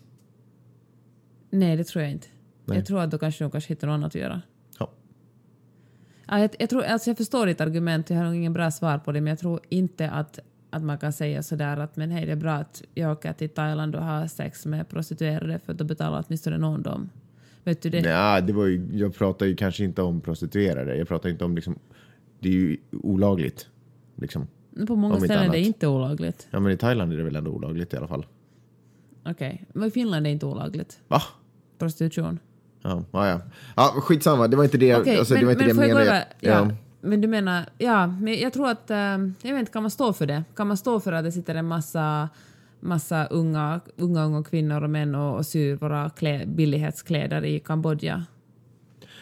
Nej, 1.50 1.76
det 1.76 1.84
tror 1.84 2.02
jag 2.02 2.12
inte. 2.12 2.26
Nej. 2.64 2.78
Jag 2.78 2.86
tror 2.86 3.00
att 3.00 3.10
då 3.10 3.18
kanske 3.18 3.44
de 3.44 3.50
kanske 3.50 3.68
hittar 3.68 3.86
något 3.86 3.94
annat 3.94 4.06
att 4.06 4.20
göra. 4.20 4.42
Ja. 4.78 4.90
Ja, 6.26 6.38
jag, 6.38 6.50
jag, 6.58 6.70
tror, 6.70 6.82
alltså 6.82 7.10
jag 7.10 7.16
förstår 7.16 7.46
ditt 7.46 7.60
argument, 7.60 8.10
jag 8.10 8.16
har 8.16 8.24
nog 8.24 8.34
ingen 8.34 8.52
bra 8.52 8.70
svar 8.70 8.98
på 8.98 9.12
det, 9.12 9.20
men 9.20 9.30
jag 9.30 9.38
tror 9.38 9.60
inte 9.68 10.10
att, 10.10 10.38
att 10.70 10.82
man 10.82 10.98
kan 10.98 11.12
säga 11.12 11.42
sådär 11.42 11.76
att 11.76 11.96
men 11.96 12.10
hej, 12.10 12.26
det 12.26 12.32
är 12.32 12.36
bra 12.36 12.52
att 12.52 12.82
jag 12.94 13.12
åker 13.12 13.32
till 13.32 13.48
Thailand 13.48 13.96
och 13.96 14.04
har 14.04 14.26
sex 14.26 14.66
med 14.66 14.88
prostituerade 14.88 15.58
för 15.58 15.72
att 15.72 15.78
då 15.78 15.84
betalar 15.84 16.24
åtminstone 16.26 16.58
någon 16.58 16.82
dem. 16.82 17.10
Vet 17.64 17.82
du 17.82 17.90
det? 17.90 17.98
Ja, 17.98 18.40
det 18.40 18.52
var 18.52 18.66
ju, 18.66 18.88
jag 18.92 19.14
pratar 19.14 19.46
ju 19.46 19.56
kanske 19.56 19.84
inte 19.84 20.02
om 20.02 20.20
prostituerade, 20.20 20.96
jag 20.96 21.08
pratar 21.08 21.28
inte 21.28 21.44
om 21.44 21.54
liksom, 21.54 21.78
det 22.42 22.48
är 22.48 22.52
ju 22.52 22.76
olagligt. 22.92 23.68
Liksom. 24.16 24.46
På 24.86 24.96
många 24.96 25.16
ställen 25.16 25.36
är 25.36 25.40
det 25.40 25.44
annat. 25.44 25.56
inte 25.56 25.86
olagligt. 25.86 26.48
Ja 26.50 26.60
men 26.60 26.72
i 26.72 26.76
Thailand 26.76 27.12
är 27.12 27.16
det 27.16 27.22
väl 27.24 27.36
ändå 27.36 27.50
olagligt 27.50 27.94
i 27.94 27.96
alla 27.96 28.08
fall. 28.08 28.26
Okej, 29.24 29.64
men 29.72 29.88
i 29.88 29.90
Finland 29.90 30.26
är 30.26 30.30
det 30.30 30.32
inte 30.32 30.46
olagligt. 30.46 31.00
Va? 31.08 31.22
Prostitution. 31.78 32.38
Ja, 32.82 33.04
ja, 33.12 33.28
ja. 33.28 33.40
ja 33.76 33.94
skitsamma, 33.96 34.48
det 34.48 34.56
var 34.56 34.64
inte 34.64 34.78
det, 34.78 34.96
Okej, 34.96 35.18
alltså, 35.18 35.34
det, 35.34 35.44
var 35.44 35.52
inte 35.52 35.64
det 35.64 35.68
jag 35.68 35.76
menade. 35.76 36.00
över? 36.02 36.24
Ja. 36.40 36.70
Men 37.00 37.20
du 37.20 37.28
menar, 37.28 37.64
ja, 37.78 38.06
men 38.06 38.40
jag 38.40 38.52
tror 38.52 38.68
att, 38.68 38.90
eh, 38.90 38.96
jag 38.96 39.52
vet 39.52 39.58
inte, 39.58 39.72
kan 39.72 39.82
man 39.82 39.90
stå 39.90 40.12
för 40.12 40.26
det? 40.26 40.44
Kan 40.56 40.66
man 40.66 40.76
stå 40.76 41.00
för 41.00 41.12
att 41.12 41.24
det 41.24 41.32
sitter 41.32 41.54
en 41.54 41.66
massa, 41.66 42.28
massa 42.80 43.26
unga, 43.26 43.80
unga, 43.96 44.24
unga 44.24 44.44
kvinnor 44.44 44.82
och 44.82 44.90
män 44.90 45.14
och, 45.14 45.36
och 45.36 45.46
syr 45.46 45.76
våra 45.76 46.10
klä, 46.10 46.46
billighetskläder 46.46 47.44
i 47.44 47.60
Kambodja? 47.60 48.24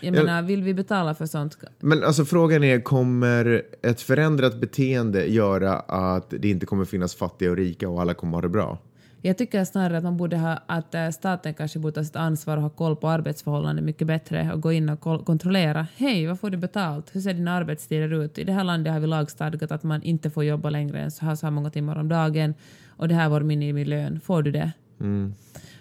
Jag 0.01 0.15
Ja. 0.17 0.23
menar, 0.25 0.43
vill 0.43 0.63
vi 0.63 0.75
betala 0.75 1.15
för 1.15 1.27
sånt? 1.27 1.57
Men 1.79 2.05
alltså 2.05 2.25
frågan 2.25 2.65
är, 2.65 2.81
kommer 2.81 3.63
ett 3.83 4.01
förändrat 4.01 4.61
beteende 4.61 5.25
göra 5.27 5.75
att 5.81 6.31
det 6.39 6.49
inte 6.51 6.67
kommer 6.67 6.85
finnas 6.85 7.15
fattiga 7.15 7.51
och 7.51 7.57
rika 7.57 7.89
och 7.89 8.01
alla 8.01 8.15
kommer 8.15 8.35
ha 8.37 8.43
det 8.43 8.49
bra? 8.49 8.79
Jag 9.23 9.39
tycker 9.39 9.65
snarare 9.65 9.99
att 9.99 10.05
man 10.05 10.17
borde 10.17 10.37
ha, 10.37 10.59
att 10.67 10.95
eh, 10.95 11.09
staten 11.09 11.55
kanske 11.55 11.79
borde 11.79 11.95
ta 11.95 12.05
sitt 12.05 12.17
ansvar 12.17 12.57
och 12.57 12.63
ha 12.63 12.71
koll 12.71 12.97
på 12.97 13.09
arbetsförhållanden 13.09 13.85
mycket 13.85 14.07
bättre 14.07 14.51
och 14.55 14.61
gå 14.61 14.73
in 14.73 14.89
och 14.89 15.01
kontrollera. 15.27 15.87
Hej, 15.97 16.27
vad 16.27 16.41
får 16.41 16.51
du 16.51 16.57
betalt? 16.57 17.07
Hur 17.13 17.21
ser 17.21 17.35
dina 17.35 17.53
arbetstider 17.53 18.13
ut? 18.25 18.39
I 18.39 18.45
det 18.45 18.53
här 18.53 18.65
landet 18.65 18.93
har 18.93 19.01
vi 19.01 19.07
lagstadgat 19.07 19.73
att 19.73 19.83
man 19.83 20.03
inte 20.03 20.31
får 20.31 20.45
jobba 20.45 20.71
längre 20.71 21.01
än 21.01 21.11
så 21.11 21.25
här, 21.25 21.35
så 21.35 21.47
här 21.47 21.51
många 21.51 21.71
timmar 21.71 21.97
om 21.99 22.09
dagen 22.09 22.55
och 22.89 23.09
det 23.09 23.15
här 23.15 23.25
är 23.25 23.29
vår 23.29 23.41
minimilön. 23.41 24.21
Får 24.21 24.43
du 24.43 24.51
det? 24.51 24.73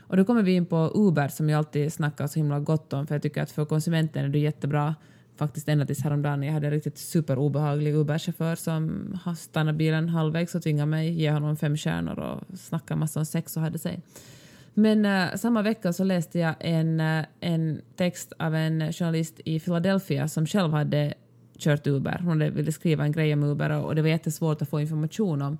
Och 0.09 0.17
då 0.17 0.25
kommer 0.25 0.43
vi 0.43 0.51
in 0.51 0.65
på 0.65 0.91
Uber 0.95 1.27
som 1.27 1.49
jag 1.49 1.57
alltid 1.57 1.93
snackar 1.93 2.27
så 2.27 2.39
himla 2.39 2.59
gott 2.59 2.93
om 2.93 3.07
för 3.07 3.15
jag 3.15 3.21
tycker 3.21 3.41
att 3.43 3.51
för 3.51 3.65
konsumenten 3.65 4.25
är 4.25 4.29
det 4.29 4.39
jättebra. 4.39 4.95
Faktiskt 5.35 5.69
ända 5.69 5.85
tills 5.85 6.03
häromdagen 6.03 6.43
jag 6.43 6.53
hade 6.53 6.67
en 6.67 6.73
riktigt 6.73 6.97
superobehaglig 6.97 7.95
Uber-chaufför 7.95 8.55
som 8.55 9.17
stannade 9.37 9.77
bilen 9.77 10.09
halvvägs 10.09 10.55
och 10.55 10.63
tvingade 10.63 10.85
mig 10.89 11.09
ge 11.09 11.31
honom 11.31 11.57
fem 11.57 11.77
stjärnor 11.77 12.19
och 12.19 12.59
snacka 12.59 12.95
massa 12.95 13.19
om 13.19 13.25
sex 13.25 13.57
och 13.57 13.63
hade 13.63 13.79
sig. 13.79 14.01
Men 14.73 15.05
eh, 15.05 15.35
samma 15.35 15.61
vecka 15.61 15.93
så 15.93 16.03
läste 16.03 16.39
jag 16.39 16.55
en, 16.59 16.99
eh, 16.99 17.25
en 17.39 17.81
text 17.95 18.33
av 18.39 18.55
en 18.55 18.93
journalist 18.93 19.39
i 19.45 19.59
Philadelphia 19.59 20.27
som 20.27 20.45
själv 20.45 20.71
hade 20.71 21.13
kört 21.57 21.87
Uber. 21.87 22.21
Hon 22.23 22.39
ville 22.39 22.71
skriva 22.71 23.03
en 23.03 23.11
grej 23.11 23.33
om 23.33 23.43
Uber 23.43 23.69
och, 23.69 23.85
och 23.85 23.95
det 23.95 24.01
var 24.01 24.09
jättesvårt 24.09 24.61
att 24.61 24.69
få 24.69 24.81
information 24.81 25.41
om, 25.41 25.57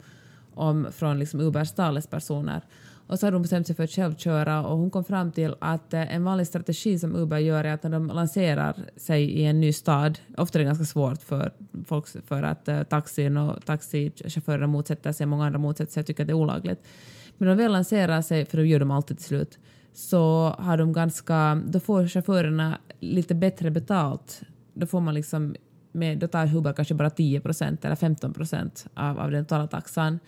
om 0.53 0.87
från 0.91 1.19
liksom 1.19 1.39
Ubers 1.39 1.71
talespersoner. 1.71 2.61
Och 3.09 3.19
så 3.19 3.25
hade 3.25 3.35
hon 3.35 3.41
bestämt 3.41 3.67
sig 3.67 3.75
för 3.75 3.83
att 3.83 3.91
själv 3.91 4.15
köra 4.15 4.67
och 4.67 4.77
hon 4.77 4.89
kom 4.89 5.03
fram 5.03 5.31
till 5.31 5.55
att 5.59 5.93
eh, 5.93 6.15
en 6.15 6.23
vanlig 6.23 6.47
strategi 6.47 6.99
som 6.99 7.15
Uber 7.15 7.37
gör 7.37 7.63
är 7.63 7.73
att 7.73 7.83
när 7.83 7.89
de 7.89 8.07
lanserar 8.07 8.75
sig 8.97 9.23
i 9.23 9.45
en 9.45 9.61
ny 9.61 9.73
stad, 9.73 10.19
ofta 10.37 10.57
är 10.57 10.59
det 10.59 10.65
ganska 10.65 10.85
svårt 10.85 11.21
för 11.21 11.53
folk 11.85 12.07
för 12.27 12.43
att 12.43 12.67
eh, 12.67 12.83
taxin 12.83 13.37
och 13.37 13.65
taxichaufförerna 13.65 14.67
motsätter 14.67 15.11
sig, 15.11 15.25
många 15.25 15.45
andra 15.45 15.59
motsätter 15.59 15.93
sig 15.93 16.01
och 16.01 16.07
tycker 16.07 16.23
att 16.23 16.27
det 16.27 16.31
är 16.31 16.35
olagligt. 16.35 16.87
Men 17.37 17.47
när 17.47 17.55
de 17.55 17.63
väl 17.63 17.71
lanserar 17.71 18.21
sig, 18.21 18.45
för 18.45 18.57
det 18.57 18.67
gör 18.67 18.79
de 18.79 18.91
alltid 18.91 19.17
till 19.17 19.25
slut, 19.25 19.59
så 19.93 20.55
har 20.57 20.77
de 20.77 20.93
ganska, 20.93 21.61
då 21.65 21.79
får 21.79 22.07
chaufförerna 22.07 22.77
lite 22.99 23.35
bättre 23.35 23.71
betalt. 23.71 24.41
Då 24.73 24.87
får 24.87 25.01
man 25.01 25.13
liksom, 25.13 25.55
med, 25.91 26.17
då 26.17 26.27
tar 26.27 26.55
Uber 26.55 26.73
kanske 26.73 26.93
bara 26.93 27.09
10 27.09 27.41
procent 27.41 27.85
eller 27.85 27.95
15 27.95 28.33
av, 28.93 29.19
av 29.19 29.31
den 29.31 29.45
totala 29.45 29.67
taxan. 29.67 30.19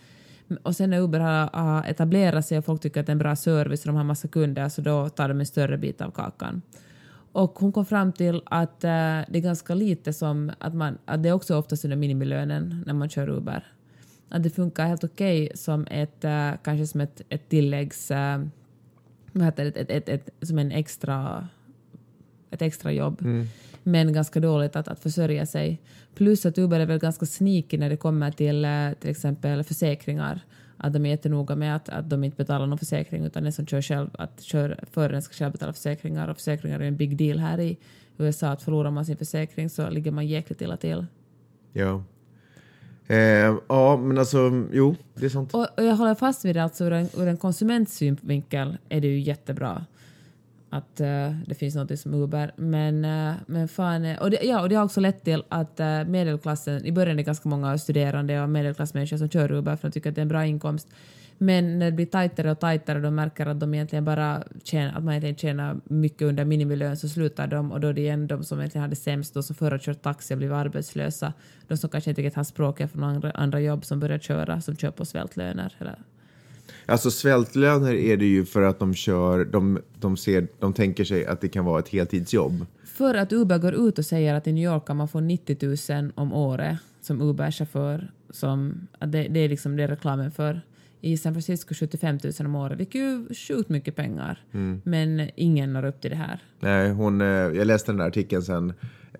Och 0.62 0.76
sen 0.76 0.90
när 0.90 1.00
Uber 1.00 1.20
har, 1.20 1.50
har 1.52 1.84
etablerat 1.84 2.46
sig 2.46 2.58
och 2.58 2.64
folk 2.64 2.82
tycker 2.82 3.00
att 3.00 3.06
det 3.06 3.10
är 3.10 3.14
en 3.14 3.18
bra 3.18 3.36
service 3.36 3.80
och 3.80 3.86
de 3.86 3.96
har 3.96 4.04
massa 4.04 4.28
kunder 4.28 4.68
så 4.68 4.80
då 4.80 5.08
tar 5.08 5.28
de 5.28 5.40
en 5.40 5.46
större 5.46 5.78
bit 5.78 6.00
av 6.00 6.10
kakan. 6.10 6.62
Och 7.32 7.58
hon 7.58 7.72
kom 7.72 7.86
fram 7.86 8.12
till 8.12 8.42
att 8.44 8.84
eh, 8.84 9.20
det 9.28 9.38
är 9.38 9.40
ganska 9.40 9.74
lite 9.74 10.12
som 10.12 10.52
att 10.58 10.74
man, 10.74 10.98
att 11.04 11.22
det 11.22 11.28
är 11.28 11.32
också 11.32 11.58
oftast 11.58 11.84
under 11.84 11.96
minimilönen 11.96 12.82
när 12.86 12.94
man 12.94 13.08
kör 13.08 13.28
Uber. 13.28 13.72
Att 14.28 14.42
det 14.42 14.50
funkar 14.50 14.86
helt 14.86 15.04
okej 15.04 15.52
som 15.54 15.86
ett, 15.90 16.24
eh, 16.24 16.50
kanske 16.64 16.86
som 16.86 17.00
ett, 17.00 17.22
ett 17.28 17.48
tilläggs, 17.48 18.10
eh, 18.10 18.44
vad 19.32 19.44
heter 19.44 19.64
det, 19.64 19.76
ett, 19.76 19.90
ett, 19.90 20.08
ett, 20.08 20.48
som 20.48 20.58
en 20.58 20.72
extra, 20.72 21.48
ett 22.50 22.62
extra 22.62 22.92
jobb. 22.92 23.22
Mm. 23.22 23.46
Men 23.82 24.12
ganska 24.12 24.40
dåligt 24.40 24.76
att, 24.76 24.88
att 24.88 25.00
försörja 25.00 25.46
sig. 25.46 25.80
Plus 26.14 26.46
att 26.46 26.58
Uber 26.58 26.80
är 26.80 26.86
väl 26.86 26.98
ganska 26.98 27.26
sneaky 27.26 27.78
när 27.78 27.90
det 27.90 27.96
kommer 27.96 28.30
till 28.30 28.64
eh, 28.64 28.92
till 29.00 29.10
exempel 29.10 29.64
försäkringar. 29.64 30.40
att 30.76 30.92
de 30.92 31.06
är 31.06 31.10
jättenoga 31.10 31.56
med 31.56 31.76
att, 31.76 31.88
att 31.88 32.10
de 32.10 32.24
inte 32.24 32.36
betalar 32.36 32.66
någon 32.66 32.78
försäkring 32.78 33.24
utan 33.24 33.42
den 33.42 33.52
som 33.52 33.66
kör 33.66 33.82
själv, 33.82 34.10
att 34.12 34.44
föraren 34.90 35.22
ska 35.22 35.34
själv 35.34 35.52
betala 35.52 35.72
försäkringar 35.72 36.28
och 36.28 36.36
försäkringar 36.36 36.80
är 36.80 36.84
en 36.84 36.96
big 36.96 37.16
deal 37.16 37.38
här 37.38 37.60
i 37.60 37.78
USA 38.18 38.48
att 38.48 38.62
förlorar 38.62 38.90
man 38.90 39.06
sin 39.06 39.16
försäkring 39.16 39.70
så 39.70 39.90
ligger 39.90 40.10
man 40.10 40.26
jäkligt 40.26 40.60
illa 40.60 40.76
till. 40.76 41.06
Ja. 41.72 42.04
Eh, 43.06 43.56
ja, 43.68 43.96
men 43.96 44.18
alltså, 44.18 44.66
jo, 44.72 44.96
det 45.14 45.24
är 45.26 45.30
sant. 45.30 45.54
Och, 45.54 45.66
och 45.78 45.84
jag 45.84 45.96
håller 45.96 46.14
fast 46.14 46.44
vid 46.44 46.56
det, 46.56 46.62
alltså 46.62 46.84
ur 46.84 46.92
en, 46.92 47.08
ur 47.16 47.28
en 47.28 47.36
konsumentsynvinkel 47.36 48.78
är 48.88 49.00
det 49.00 49.08
ju 49.08 49.20
jättebra 49.20 49.86
att 50.72 51.00
uh, 51.00 51.36
det 51.46 51.54
finns 51.54 51.74
något 51.74 51.98
som 51.98 52.14
Uber. 52.14 52.52
Men, 52.56 53.04
uh, 53.04 53.34
men 53.46 53.68
fan, 53.68 54.04
eh, 54.04 54.18
och 54.22 54.30
det, 54.30 54.38
ja, 54.42 54.60
och 54.60 54.68
det 54.68 54.74
har 54.74 54.84
också 54.84 55.00
lett 55.00 55.24
till 55.24 55.42
att 55.48 55.80
medelklassen, 56.06 56.86
i 56.86 56.92
början 56.92 57.12
är 57.12 57.16
det 57.16 57.22
ganska 57.22 57.48
många 57.48 57.78
studerande 57.78 58.40
och 58.40 58.48
medelklassmänniskor 58.48 59.16
som 59.16 59.28
kör 59.28 59.52
Uber 59.52 59.76
för 59.76 59.88
att 59.88 59.94
de 59.94 60.00
tycker 60.00 60.08
att 60.08 60.14
det 60.14 60.20
är 60.20 60.22
en 60.22 60.28
bra 60.28 60.46
inkomst. 60.46 60.88
Men 61.38 61.78
när 61.78 61.86
det 61.86 61.92
blir 61.92 62.06
tajtare 62.06 62.50
och 62.50 62.58
tajtare 62.58 62.98
och 62.98 63.02
de 63.02 63.14
märker 63.14 63.46
att 63.46 63.60
de 63.60 63.74
egentligen 63.74 64.04
bara 64.04 64.42
tjänar, 64.64 64.98
att 64.98 65.04
man 65.04 65.14
egentligen 65.14 65.36
tjänar 65.36 65.80
mycket 65.84 66.22
under 66.22 66.44
minimilön 66.44 66.96
så 66.96 67.08
slutar 67.08 67.46
de 67.46 67.72
och 67.72 67.80
då 67.80 67.88
är 67.88 67.92
det 67.92 68.00
igen 68.00 68.26
de 68.26 68.44
som 68.44 68.58
egentligen 68.58 68.82
har 68.82 68.88
det 68.88 68.96
sämst 68.96 69.34
de 69.34 69.42
som 69.42 69.56
förra 69.56 69.78
kört 69.78 70.02
taxi 70.02 70.34
och 70.34 70.38
blivit 70.38 70.54
arbetslösa. 70.54 71.32
De 71.68 71.76
som 71.76 71.90
kanske 71.90 72.10
inte 72.10 72.22
riktigt 72.22 72.36
har 72.36 72.44
språket 72.44 72.92
från 72.92 73.04
andra, 73.04 73.30
andra 73.30 73.60
jobb 73.60 73.84
som 73.84 74.00
börjar 74.00 74.18
köra, 74.18 74.60
som 74.60 74.76
kör 74.76 74.90
på 74.90 75.04
svältlöner. 75.04 75.76
Eller. 75.78 75.98
Alltså 76.86 77.10
svältlöner 77.10 77.94
är 77.94 78.16
det 78.16 78.26
ju 78.26 78.44
för 78.44 78.62
att 78.62 78.78
de 78.78 78.94
kör, 78.94 79.44
de, 79.44 79.78
de, 80.00 80.16
ser, 80.16 80.46
de 80.58 80.72
tänker 80.72 81.04
sig 81.04 81.26
att 81.26 81.40
det 81.40 81.48
kan 81.48 81.64
vara 81.64 81.78
ett 81.78 81.88
heltidsjobb. 81.88 82.66
För 82.84 83.14
att 83.14 83.32
Uber 83.32 83.58
går 83.58 83.74
ut 83.74 83.98
och 83.98 84.04
säger 84.04 84.34
att 84.34 84.46
i 84.46 84.52
New 84.52 84.64
York 84.64 84.86
kan 84.86 84.96
man 84.96 85.08
få 85.08 85.20
90 85.20 85.92
000 85.92 86.12
om 86.14 86.32
året 86.32 86.78
som 87.00 87.22
Uber-chaufför. 87.22 88.10
Som, 88.30 88.88
det, 88.98 89.28
det 89.28 89.40
är 89.40 89.48
liksom 89.48 89.76
det 89.76 89.86
reklamen 89.86 90.30
för 90.30 90.60
i 91.00 91.16
San 91.16 91.34
Francisco 91.34 91.74
75 91.74 92.18
000 92.24 92.32
om 92.38 92.54
året, 92.54 92.80
vilket 92.80 92.94
är 92.94 92.98
ju 92.98 93.34
sjukt 93.34 93.68
mycket 93.68 93.96
pengar. 93.96 94.44
Mm. 94.52 94.80
Men 94.84 95.30
ingen 95.34 95.72
når 95.72 95.84
upp 95.84 96.00
till 96.00 96.10
det 96.10 96.16
här. 96.16 96.38
Nej, 96.60 96.90
hon, 96.90 97.20
eh, 97.20 97.26
jag 97.26 97.66
läste 97.66 97.92
den 97.92 97.98
där 97.98 98.06
artikeln 98.06 98.42
sen. 98.42 98.72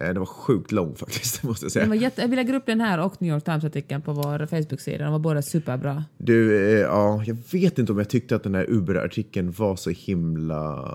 Eh, 0.02 0.08
den 0.08 0.18
var 0.18 0.26
sjukt 0.26 0.72
lång 0.72 0.94
faktiskt, 0.94 1.42
måste 1.42 1.64
jag 1.64 1.72
säga. 1.72 1.82
Den 1.82 1.90
var 1.90 1.96
jätte, 1.96 2.26
vill 2.26 2.36
lägga 2.36 2.56
upp 2.56 2.66
den 2.66 2.80
här 2.80 2.98
och 3.00 3.22
New 3.22 3.32
York 3.32 3.44
Times-artikeln 3.44 4.02
på 4.02 4.12
vår 4.12 4.46
Facebook-sida. 4.46 5.04
De 5.04 5.12
var 5.12 5.18
båda 5.18 5.42
superbra. 5.42 6.04
Du, 6.18 6.56
eh, 6.56 6.80
ja, 6.80 7.22
jag 7.26 7.36
vet 7.52 7.78
inte 7.78 7.92
om 7.92 7.98
jag 7.98 8.08
tyckte 8.08 8.36
att 8.36 8.42
den 8.42 8.54
här 8.54 8.70
Uber-artikeln 8.70 9.52
var 9.52 9.76
så 9.76 9.90
himla 9.90 10.88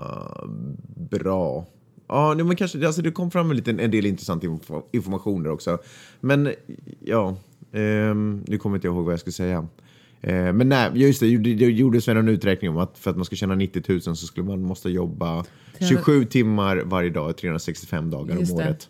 bra. 1.10 1.66
Ja, 2.08 2.34
men 2.34 2.56
kanske, 2.56 2.86
alltså 2.86 3.02
det 3.02 3.10
kom 3.10 3.30
fram 3.30 3.50
en, 3.50 3.56
liten, 3.56 3.80
en 3.80 3.90
del 3.90 4.06
intressant 4.06 4.44
information 4.92 5.42
där 5.42 5.50
också. 5.50 5.78
Men 6.20 6.52
ja, 7.00 7.36
eh, 7.72 8.14
nu 8.46 8.58
kommer 8.58 8.76
inte 8.76 8.86
jag 8.86 8.94
ihåg 8.94 9.04
vad 9.04 9.12
jag 9.12 9.20
skulle 9.20 9.32
säga. 9.32 9.68
Eh, 10.20 10.52
men 10.52 10.68
nej, 10.68 10.90
just 10.94 11.20
det, 11.20 11.36
det 11.36 11.64
gjordes 11.64 12.08
väl 12.08 12.16
en 12.16 12.28
uträkning 12.28 12.70
om 12.70 12.78
att 12.78 12.98
för 12.98 13.10
att 13.10 13.16
man 13.16 13.24
ska 13.24 13.36
tjäna 13.36 13.54
90 13.54 13.82
000 13.88 14.00
så 14.00 14.14
skulle 14.14 14.46
man 14.46 14.62
måste 14.62 14.90
jobba 14.90 15.44
27 15.88 16.24
timmar 16.24 16.76
varje 16.76 17.10
dag, 17.10 17.36
365 17.36 18.10
dagar 18.10 18.36
om 18.36 18.54
året. 18.54 18.88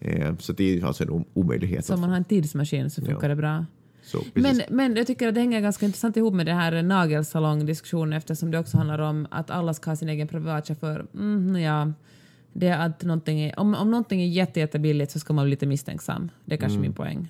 Eh, 0.00 0.36
så 0.38 0.52
det 0.52 0.78
är 0.78 0.84
alltså 0.84 1.04
en 1.04 1.24
omöjlighet. 1.34 1.84
Så 1.84 1.94
om 1.94 2.00
man 2.00 2.10
har 2.10 2.16
en 2.16 2.24
tidsmaskin 2.24 2.90
så 2.90 3.00
funkar 3.00 3.22
ja. 3.22 3.28
det 3.28 3.36
bra. 3.36 3.66
Så, 4.02 4.24
men, 4.34 4.62
men 4.70 4.96
jag 4.96 5.06
tycker 5.06 5.28
att 5.28 5.34
det 5.34 5.40
hänger 5.40 5.60
ganska 5.60 5.86
intressant 5.86 6.16
ihop 6.16 6.34
med 6.34 6.46
den 6.46 6.56
här 6.56 6.82
nagelsalongdiskussionen 6.82 8.12
eftersom 8.12 8.50
det 8.50 8.58
också 8.58 8.76
handlar 8.76 8.98
om 8.98 9.26
att 9.30 9.50
alla 9.50 9.74
ska 9.74 9.90
ha 9.90 9.96
sin 9.96 10.08
egen 10.08 10.28
privatchaufför. 10.28 11.06
Mm, 11.14 11.56
ja, 11.56 11.92
det 12.52 12.70
att 12.70 13.02
någonting 13.02 13.40
är, 13.40 13.58
om, 13.58 13.74
om 13.74 13.90
någonting 13.90 14.22
är 14.22 14.26
jätte, 14.26 14.60
jättebilligt 14.60 15.12
så 15.12 15.18
ska 15.18 15.32
man 15.32 15.44
vara 15.44 15.50
lite 15.50 15.66
misstänksam. 15.66 16.30
Det 16.44 16.54
är 16.54 16.58
kanske 16.58 16.76
mm. 16.76 16.82
min 16.82 16.92
poäng. 16.92 17.28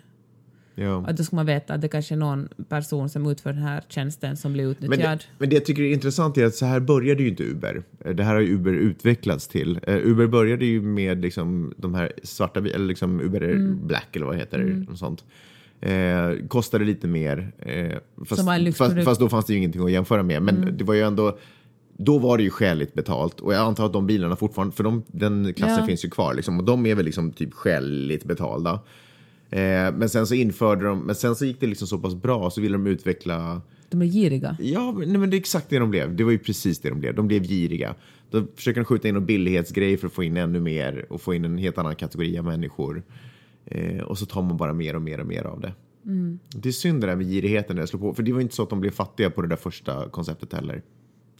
Ja. 0.80 1.04
Att 1.06 1.16
då 1.16 1.24
ska 1.24 1.36
man 1.36 1.46
veta 1.46 1.74
att 1.74 1.80
det 1.80 1.88
kanske 1.88 2.14
är 2.14 2.16
någon 2.16 2.48
person 2.68 3.08
som 3.08 3.26
utför 3.26 3.52
den 3.52 3.62
här 3.62 3.82
tjänsten 3.88 4.36
som 4.36 4.52
blir 4.52 4.70
utnyttjad. 4.70 4.98
Men 4.98 5.18
det, 5.18 5.24
men 5.38 5.48
det 5.48 5.56
jag 5.56 5.64
tycker 5.64 5.82
är 5.82 5.92
intressant 5.92 6.38
är 6.38 6.46
att 6.46 6.54
så 6.54 6.66
här 6.66 6.80
började 6.80 7.22
ju 7.22 7.28
inte 7.28 7.42
Uber. 7.42 7.82
Det 8.14 8.22
här 8.22 8.34
har 8.34 8.40
ju 8.40 8.54
Uber 8.54 8.72
utvecklats 8.72 9.48
till. 9.48 9.80
Uh, 9.88 9.96
Uber 9.96 10.26
började 10.26 10.64
ju 10.64 10.82
med 10.82 11.22
liksom 11.22 11.74
de 11.76 11.94
här 11.94 12.12
svarta, 12.22 12.60
eller 12.60 12.86
liksom 12.86 13.20
Uber 13.20 13.42
mm. 13.42 13.86
Black 13.86 14.16
eller 14.16 14.26
vad 14.26 14.36
heter 14.36 14.58
det, 14.58 14.64
mm. 14.64 14.96
sånt. 14.96 15.24
Eh, 15.80 16.46
kostade 16.48 16.84
lite 16.84 17.06
mer. 17.06 17.52
Eh, 17.58 17.98
fast, 18.26 18.76
fast, 18.76 19.04
fast, 19.04 19.20
då 19.20 19.28
fanns 19.28 19.46
det 19.46 19.52
ju 19.52 19.58
ingenting 19.58 19.84
att 19.84 19.90
jämföra 19.90 20.22
med. 20.22 20.42
Men 20.42 20.56
mm. 20.56 20.76
det 20.76 20.84
var 20.84 20.94
ju 20.94 21.02
ändå 21.02 21.38
då 22.00 22.18
var 22.18 22.36
det 22.36 22.42
ju 22.42 22.50
skäligt 22.50 22.94
betalt 22.94 23.40
och 23.40 23.54
jag 23.54 23.60
antar 23.60 23.86
att 23.86 23.92
de 23.92 24.06
bilarna 24.06 24.36
fortfarande, 24.36 24.76
för 24.76 24.84
de, 24.84 25.02
den 25.06 25.54
klassen 25.54 25.78
ja. 25.78 25.86
finns 25.86 26.04
ju 26.04 26.10
kvar 26.10 26.34
liksom, 26.34 26.58
och 26.58 26.64
de 26.64 26.86
är 26.86 26.94
väl 26.94 27.04
liksom 27.04 27.32
typ 27.32 27.54
skäligt 27.54 28.24
betalda. 28.24 28.80
Eh, 29.50 29.94
men 29.94 30.08
sen 30.08 30.26
så 30.26 30.34
införde 30.34 30.84
de, 30.84 30.98
men 30.98 31.14
sen 31.14 31.36
så 31.36 31.44
gick 31.44 31.60
det 31.60 31.66
liksom 31.66 31.88
så 31.88 31.98
pass 31.98 32.14
bra 32.14 32.50
så 32.50 32.60
ville 32.60 32.74
de 32.74 32.86
utveckla 32.86 33.62
de 33.90 34.02
är 34.02 34.06
giriga. 34.06 34.56
Ja, 34.60 34.92
nej, 34.92 35.18
men 35.18 35.30
det 35.30 35.36
är 35.36 35.38
exakt 35.38 35.70
det 35.70 35.78
de 35.78 35.90
blev. 35.90 36.16
Det 36.16 36.24
var 36.24 36.30
ju 36.30 36.38
precis 36.38 36.80
det 36.80 36.88
de 36.88 37.00
blev. 37.00 37.14
De 37.14 37.28
blev 37.28 37.42
giriga. 37.42 37.94
Då 38.30 38.46
försöker 38.56 38.80
de 38.80 38.84
skjuta 38.84 39.08
in 39.08 39.16
en 39.16 39.26
billighetsgrej 39.26 39.96
för 39.96 40.06
att 40.06 40.12
få 40.12 40.24
in 40.24 40.36
ännu 40.36 40.60
mer 40.60 41.06
och 41.10 41.20
få 41.20 41.34
in 41.34 41.44
en 41.44 41.58
helt 41.58 41.78
annan 41.78 41.96
kategori 41.96 42.38
av 42.38 42.44
människor. 42.44 43.02
Eh, 43.64 44.00
och 44.00 44.18
så 44.18 44.26
tar 44.26 44.42
man 44.42 44.56
bara 44.56 44.72
mer 44.72 44.96
och 44.96 45.02
mer 45.02 45.20
och 45.20 45.26
mer 45.26 45.44
av 45.44 45.60
det. 45.60 45.72
Mm. 46.06 46.38
Det 46.48 46.68
är 46.68 46.72
synd 46.72 47.00
det 47.00 47.06
där 47.06 47.16
med 47.16 47.26
girigheten 47.26 47.76
när 47.76 47.82
jag 47.82 47.88
slår 47.88 48.00
på. 48.00 48.14
För 48.14 48.22
det 48.22 48.32
var 48.32 48.40
inte 48.40 48.54
så 48.54 48.62
att 48.62 48.70
de 48.70 48.80
blev 48.80 48.90
fattiga 48.90 49.30
på 49.30 49.42
det 49.42 49.48
där 49.48 49.56
första 49.56 50.08
konceptet 50.08 50.52
heller. 50.52 50.82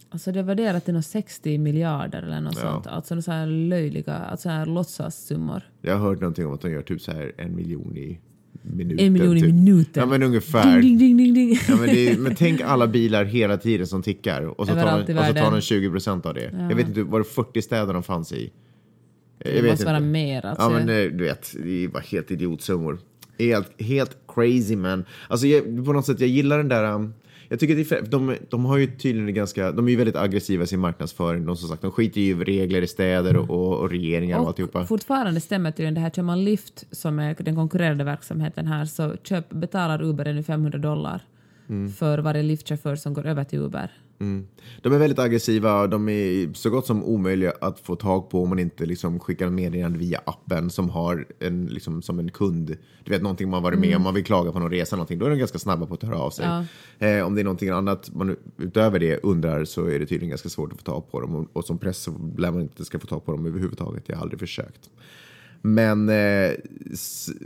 Alltså 0.09 0.31
det 0.31 0.43
värderat 0.43 0.85
till 0.85 1.03
60 1.03 1.57
miljarder 1.57 2.21
eller 2.21 2.41
något 2.41 2.55
ja. 2.55 2.71
sånt. 2.71 2.87
Alltså 2.87 3.21
så 3.21 3.31
här 3.31 3.47
löjliga, 3.47 4.13
alltså 4.13 4.49
här 4.49 4.65
låtsassummor. 4.65 5.61
Jag 5.81 5.97
har 5.97 6.09
hört 6.09 6.19
någonting 6.19 6.45
om 6.45 6.53
att 6.53 6.61
de 6.61 6.71
gör 6.71 6.81
typ 6.81 7.01
så 7.01 7.11
här 7.11 7.31
en 7.37 7.55
miljon 7.55 7.97
i 7.97 8.19
minuten. 8.61 9.05
En 9.05 9.13
miljon 9.13 9.35
typ. 9.35 9.43
i 9.43 9.53
minuten? 9.53 10.01
Ja 10.01 10.05
men 10.05 10.23
ungefär. 10.23 10.81
Ding, 10.81 10.97
ding, 10.97 11.17
ding, 11.17 11.33
ding. 11.33 11.59
Ja, 11.67 11.75
men, 11.75 11.89
är, 11.89 12.17
men 12.17 12.35
tänk 12.35 12.61
alla 12.65 12.87
bilar 12.87 13.25
hela 13.25 13.57
tiden 13.57 13.87
som 13.87 14.01
tickar 14.01 14.41
och 14.59 14.67
så, 14.67 14.73
tar 14.73 15.05
de, 15.05 15.17
och 15.17 15.25
så 15.25 15.33
tar 15.33 15.51
de 15.51 15.61
20 15.61 15.89
procent 15.89 16.25
av 16.25 16.33
det. 16.33 16.51
Ja. 16.53 16.69
Jag 16.69 16.75
vet 16.75 16.87
inte, 16.87 17.03
var 17.03 17.19
det 17.19 17.25
40 17.25 17.61
städer 17.61 17.93
de 17.93 18.03
fanns 18.03 18.31
i? 18.31 18.51
Jag 19.43 19.53
det 19.53 19.61
måste 19.61 19.71
inte. 19.71 19.85
vara 19.85 19.99
mer 19.99 20.45
alltså. 20.45 20.63
Ja 20.63 20.69
men 20.69 20.87
du 20.87 21.23
vet, 21.23 21.55
det 21.63 21.87
var 21.87 22.01
helt 22.01 22.31
idiotsummor. 22.31 22.99
Helt, 23.39 23.81
helt 23.81 24.17
crazy 24.27 24.75
man. 24.75 25.05
Alltså 25.27 25.47
jag, 25.47 25.85
på 25.85 25.93
något 25.93 26.05
sätt, 26.05 26.19
jag 26.19 26.29
gillar 26.29 26.57
den 26.57 26.69
där 26.69 26.93
um, 26.93 27.13
jag 27.49 27.59
tycker 27.59 27.75
det 27.75 27.91
är, 27.91 28.01
de, 28.01 28.35
de 28.49 28.65
har 28.65 28.77
ju 28.77 28.87
tydligen 28.87 29.33
ganska, 29.33 29.71
de 29.71 29.87
är 29.87 29.91
ju 29.91 29.97
väldigt 29.97 30.15
aggressiva 30.15 30.63
i 30.63 30.67
sin 30.67 30.79
marknadsföring. 30.79 31.45
De, 31.45 31.57
som 31.57 31.69
sagt, 31.69 31.81
de 31.81 31.91
skiter 31.91 32.21
ju 32.21 32.27
i 32.27 32.35
regler 32.35 32.81
i 32.81 32.87
städer 32.87 33.37
och, 33.37 33.79
och, 33.79 33.89
regeringar 33.89 34.37
och, 34.37 34.41
och 34.41 34.47
alltihopa. 34.47 34.85
Fortfarande 34.85 35.41
stämmer 35.41 35.71
tydligen 35.71 35.93
det 35.93 35.99
här, 35.99 36.09
kör 36.09 36.23
man 36.23 36.43
Lyft 36.43 36.85
som 36.91 37.19
är 37.19 37.35
den 37.39 37.55
konkurrerande 37.55 38.03
verksamheten 38.03 38.67
här 38.67 38.85
så 38.85 39.15
köp, 39.23 39.49
betalar 39.49 40.01
Uber 40.01 40.25
ännu 40.25 40.43
500 40.43 40.79
dollar 40.79 41.21
mm. 41.69 41.91
för 41.91 42.19
varje 42.19 42.43
Lyft-chaufför 42.43 42.95
som 42.95 43.13
går 43.13 43.25
över 43.25 43.43
till 43.43 43.59
Uber. 43.59 43.91
Mm. 44.19 44.47
De 44.81 44.93
är 44.93 44.97
väldigt 44.97 45.19
aggressiva, 45.19 45.87
de 45.87 46.09
är 46.09 46.53
så 46.53 46.69
gott 46.69 46.85
som 46.85 47.03
omöjliga 47.03 47.53
att 47.61 47.79
få 47.79 47.95
tag 47.95 48.29
på 48.29 48.43
om 48.43 48.49
man 48.49 48.59
inte 48.59 48.85
liksom 48.85 49.19
skickar 49.19 49.49
meddelande 49.49 49.99
via 49.99 50.21
appen 50.25 50.69
som 50.69 50.89
har 50.89 51.27
en, 51.39 51.65
liksom, 51.65 52.01
som 52.01 52.19
en 52.19 52.31
kund. 52.31 52.77
Du 53.03 53.11
vet 53.11 53.21
någonting 53.21 53.49
man 53.49 53.63
varit 53.63 53.79
med 53.79 53.87
om, 53.87 53.93
mm. 53.93 54.03
man 54.03 54.13
vill 54.13 54.23
klaga 54.23 54.51
på 54.51 54.59
någon 54.59 54.71
resa 54.71 54.95
någonting, 54.95 55.19
då 55.19 55.25
är 55.25 55.29
de 55.29 55.39
ganska 55.39 55.59
snabba 55.59 55.85
på 55.85 55.93
att 55.93 56.03
höra 56.03 56.19
av 56.19 56.29
sig. 56.29 56.45
Ja. 56.45 57.07
Eh, 57.07 57.25
om 57.25 57.35
det 57.35 57.41
är 57.41 57.43
någonting 57.43 57.69
annat 57.69 58.15
man 58.15 58.35
utöver 58.57 58.99
det 58.99 59.17
undrar 59.23 59.65
så 59.65 59.85
är 59.85 59.99
det 59.99 60.05
tydligen 60.05 60.29
ganska 60.29 60.49
svårt 60.49 60.71
att 60.71 60.77
få 60.77 60.83
tag 60.83 61.11
på 61.11 61.21
dem 61.21 61.35
och, 61.35 61.47
och 61.53 61.65
som 61.65 61.77
press 61.77 61.97
så 61.97 62.11
lär 62.37 62.51
man 62.51 62.61
inte 62.61 62.85
ska 62.85 62.99
få 62.99 63.07
tag 63.07 63.25
på 63.25 63.31
dem 63.31 63.45
överhuvudtaget. 63.45 64.03
Jag 64.05 64.15
har 64.15 64.21
aldrig 64.21 64.39
försökt. 64.39 64.89
Men 65.61 66.09
eh, 66.09 66.51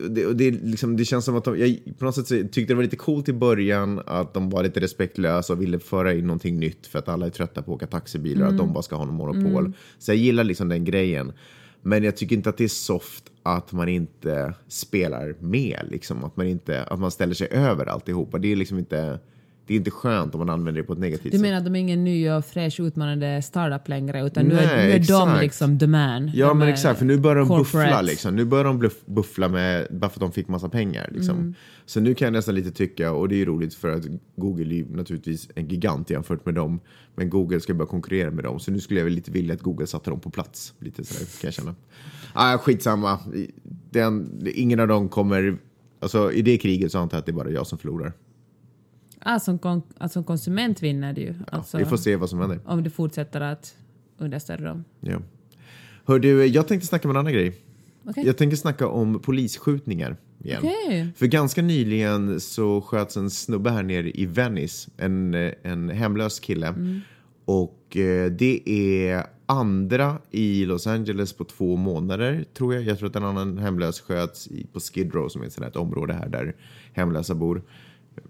det, 0.10 0.34
det, 0.34 0.52
liksom, 0.52 0.98
det, 0.98 1.06
känns 1.06 1.26
som 1.26 1.36
att 1.36 1.44
de, 1.44 1.60
jag 1.60 1.80
på 1.98 2.06
något 2.06 2.16
sätt 2.16 2.52
tyckte 2.52 2.74
det 2.74 2.76
var 2.76 2.84
lite 2.84 2.96
coolt 2.96 3.30
i 3.30 3.34
början 3.34 4.02
att 4.06 4.34
de 4.34 4.50
var 4.50 4.64
lite 4.64 4.80
respektlösa 4.80 5.54
och 5.54 5.62
ville 5.62 5.80
föra 5.80 6.14
in 6.14 6.28
någonting 6.28 6.60
nytt 6.60 6.88
för 6.88 7.00
att 7.00 7.10
alla 7.10 7.26
är 7.26 7.30
trötta 7.30 7.62
på 7.62 7.72
att 7.72 7.76
åka 7.76 7.88
taxibilar 7.88 8.42
mm. 8.42 8.54
att 8.54 8.58
de 8.58 8.74
bara 8.74 8.84
ska 8.84 8.96
ha 8.96 9.06
någon 9.06 9.16
monopol. 9.16 9.66
Mm. 9.66 9.74
Så 10.00 10.12
jag 10.12 10.18
gillar 10.18 10.44
liksom 10.44 10.70
den 10.70 10.86
grejen. 10.86 11.34
Men 11.82 12.04
jag 12.04 12.18
tycker 12.18 12.36
inte 12.36 12.50
att 12.50 12.58
det 12.58 12.64
är 12.64 12.68
soft 12.68 13.24
att 13.44 13.72
man 13.72 13.90
inte 13.90 14.54
spelar 14.68 15.36
med, 15.40 15.80
liksom. 15.90 16.24
att, 16.24 16.38
man 16.38 16.48
inte, 16.48 16.84
att 16.84 17.00
man 17.00 17.12
ställer 17.12 17.34
sig 17.34 17.48
över 17.52 17.86
alltihopa. 17.86 18.38
Det 18.38 18.52
är 18.52 18.56
liksom 18.56 18.80
inte 18.80 19.20
det 19.68 19.74
är 19.74 19.78
inte 19.78 19.92
skönt 19.92 20.36
om 20.36 20.40
man 20.40 20.50
använder 20.50 20.82
det 20.82 20.88
på 20.88 20.94
ett 20.94 21.00
negativt 21.00 21.24
sätt. 21.24 21.32
Du 21.32 21.40
menar 21.40 21.58
att 21.58 21.64
de 21.64 21.76
är 21.76 21.80
ingen 21.80 22.04
ny 22.04 22.30
och 22.30 22.46
fräsch 22.46 22.80
utmanande 22.80 23.42
startup 23.42 23.88
längre 23.88 24.26
utan 24.26 24.46
Nej, 24.46 24.56
nu 24.56 24.62
är, 24.62 24.88
nu 24.88 24.92
är 24.92 25.08
de 25.08 25.42
liksom 25.42 25.80
the 25.80 25.88
man? 25.88 26.32
Ja 26.34 26.54
men 26.54 26.68
exakt, 26.68 27.00
för 27.00 27.06
nu 27.06 27.18
börjar 27.18 27.36
de 27.36 27.48
corporate. 27.48 27.88
buffla 27.88 28.02
liksom. 28.02 28.36
Nu 28.36 28.46
börjar 28.46 28.66
de 28.66 28.90
buffla 29.06 29.48
med, 29.48 29.88
bara 29.92 30.10
för 30.10 30.18
att 30.18 30.20
de 30.20 30.32
fick 30.32 30.48
massa 30.48 30.70
pengar 30.70 31.10
liksom. 31.12 31.38
Mm. 31.38 31.54
Så 31.86 32.00
nu 32.00 32.14
kan 32.16 32.26
jag 32.26 32.34
nästan 32.34 32.56
lite 32.56 32.72
tycka, 32.72 33.12
och 33.12 33.30
det 33.30 33.42
är 33.42 33.46
roligt 33.46 33.74
för 33.74 33.90
att 33.92 34.04
Google 34.36 34.76
är 34.76 34.86
naturligtvis 34.86 35.50
en 35.56 35.68
gigant 35.68 36.10
jämfört 36.10 36.46
med 36.46 36.56
dem. 36.56 36.80
Men 37.16 37.30
Google 37.30 37.60
ska 37.60 37.74
börja 37.74 37.90
konkurrera 37.90 38.32
med 38.32 38.44
dem. 38.44 38.60
Så 38.60 38.72
nu 38.72 38.80
skulle 38.80 39.00
jag 39.00 39.06
väl 39.06 39.14
lite 39.14 39.32
vilja 39.32 39.54
att 39.54 39.62
Google 39.62 39.88
satte 39.88 40.10
dem 40.10 40.20
på 40.20 40.30
plats. 40.30 40.74
Lite 40.80 41.04
sådär 41.04 41.26
kan 41.26 41.48
jag 41.48 41.54
känna. 41.54 41.76
Ah, 42.34 42.58
skitsamma. 42.58 43.20
Den, 43.90 44.42
ingen 44.56 44.80
av 44.80 44.88
dem 44.88 45.10
kommer, 45.10 45.58
alltså 46.00 46.32
i 46.32 46.42
det 46.42 46.58
kriget 46.58 46.92
så 46.92 47.00
antar 47.00 47.18
jag 47.18 47.20
att 47.20 47.26
det 47.26 47.32
är 47.32 47.34
bara 47.34 47.50
jag 47.50 47.68
som 47.68 47.78
förlorar. 47.78 48.14
Ah, 49.26 49.40
som, 49.40 49.60
kon 49.60 49.82
alltså, 49.98 50.24
konsument 50.24 50.84
vinner 50.84 51.14
du 51.14 51.22
ju. 51.22 51.34
Alltså, 51.52 51.78
vi 51.78 51.86
får 51.86 51.98
se 51.98 52.16
vad 52.16 52.30
som 52.30 52.40
händer. 52.40 52.60
Om 52.66 52.84
du 52.84 52.90
fortsätter 52.90 53.42
att 53.42 53.76
understödja 54.18 54.68
dem. 54.68 54.84
Ja. 55.00 55.20
Hör 56.06 56.20
du, 56.20 56.46
jag 56.46 56.68
tänkte 56.68 56.88
snacka 56.88 57.08
med 57.08 57.16
en 57.16 57.20
annan 57.20 57.34
grej. 57.34 57.56
Okej. 58.06 58.26
Jag 58.26 58.38
tänker 58.38 58.58
snacka 58.58 58.88
om 58.88 59.20
polisskjutningar 59.20 60.18
igen. 60.44 60.62
Okej. 60.64 61.08
För 61.16 61.26
ganska 61.26 61.62
nyligen 61.62 62.40
så 62.40 62.82
sköts 62.82 63.18
en 63.18 63.30
snubbe 63.30 63.70
här 63.70 63.84
nere 63.84 64.12
i 64.12 64.26
Venice, 64.26 64.92
en, 64.98 65.34
en 65.64 65.90
hemlös 65.90 66.40
kille. 66.40 66.68
Mm. 66.68 67.02
Och 67.46 67.98
eh, 67.98 68.32
det 68.32 68.70
är 68.70 69.26
andra 69.46 70.18
i 70.32 70.66
Los 70.66 70.88
Angeles 70.88 71.34
på 71.34 71.44
två 71.44 71.76
månader, 71.76 72.46
tror 72.54 72.74
jag. 72.74 72.84
Jag 72.84 73.00
tror 73.00 73.10
att 73.10 73.16
en 73.16 73.24
annan 73.24 73.58
hemlös 73.58 74.02
sköts 74.02 74.48
i, 74.48 74.68
på 74.74 74.80
Skid 74.80 75.14
Row, 75.14 75.30
som 75.30 75.42
är 75.42 75.46
ett 75.46 75.62
ett 75.62 75.76
område 75.76 76.14
här 76.14 76.30
där 76.30 76.56
hemlösa 76.94 77.36
bor. 77.36 77.64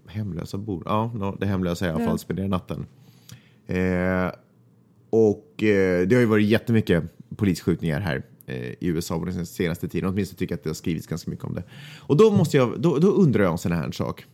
Hemlösa 0.06 0.58
bor? 0.58 0.82
Ja, 0.86 1.12
no, 1.14 1.36
det 1.40 1.46
hemlösa 1.46 1.86
i 1.86 1.90
alla 1.90 2.04
fall 2.04 2.18
spenderar 2.18 2.48
natten. 2.48 2.86
Eh, 3.66 4.30
och 5.10 5.62
eh, 5.62 6.06
det 6.06 6.14
har 6.14 6.20
ju 6.20 6.26
varit 6.26 6.46
jättemycket 6.46 7.04
polisskjutningar 7.36 8.00
här 8.00 8.22
eh, 8.46 8.56
i 8.56 8.76
USA 8.80 9.18
på 9.18 9.24
den 9.24 9.46
senaste 9.46 9.88
tiden. 9.88 10.10
Åtminstone 10.10 10.38
tycker 10.38 10.52
jag 10.52 10.58
att 10.58 10.64
det 10.64 10.70
har 10.70 10.74
skrivits 10.74 11.06
ganska 11.06 11.30
mycket 11.30 11.44
om 11.44 11.54
det. 11.54 11.62
Och 12.00 12.16
då, 12.16 12.30
måste 12.30 12.56
jag, 12.56 12.80
då, 12.80 12.98
då 12.98 13.08
undrar 13.08 13.42
jag 13.42 13.52
en 13.52 13.58
sån 13.58 13.72
här 13.72 13.90
sak. 13.90 14.26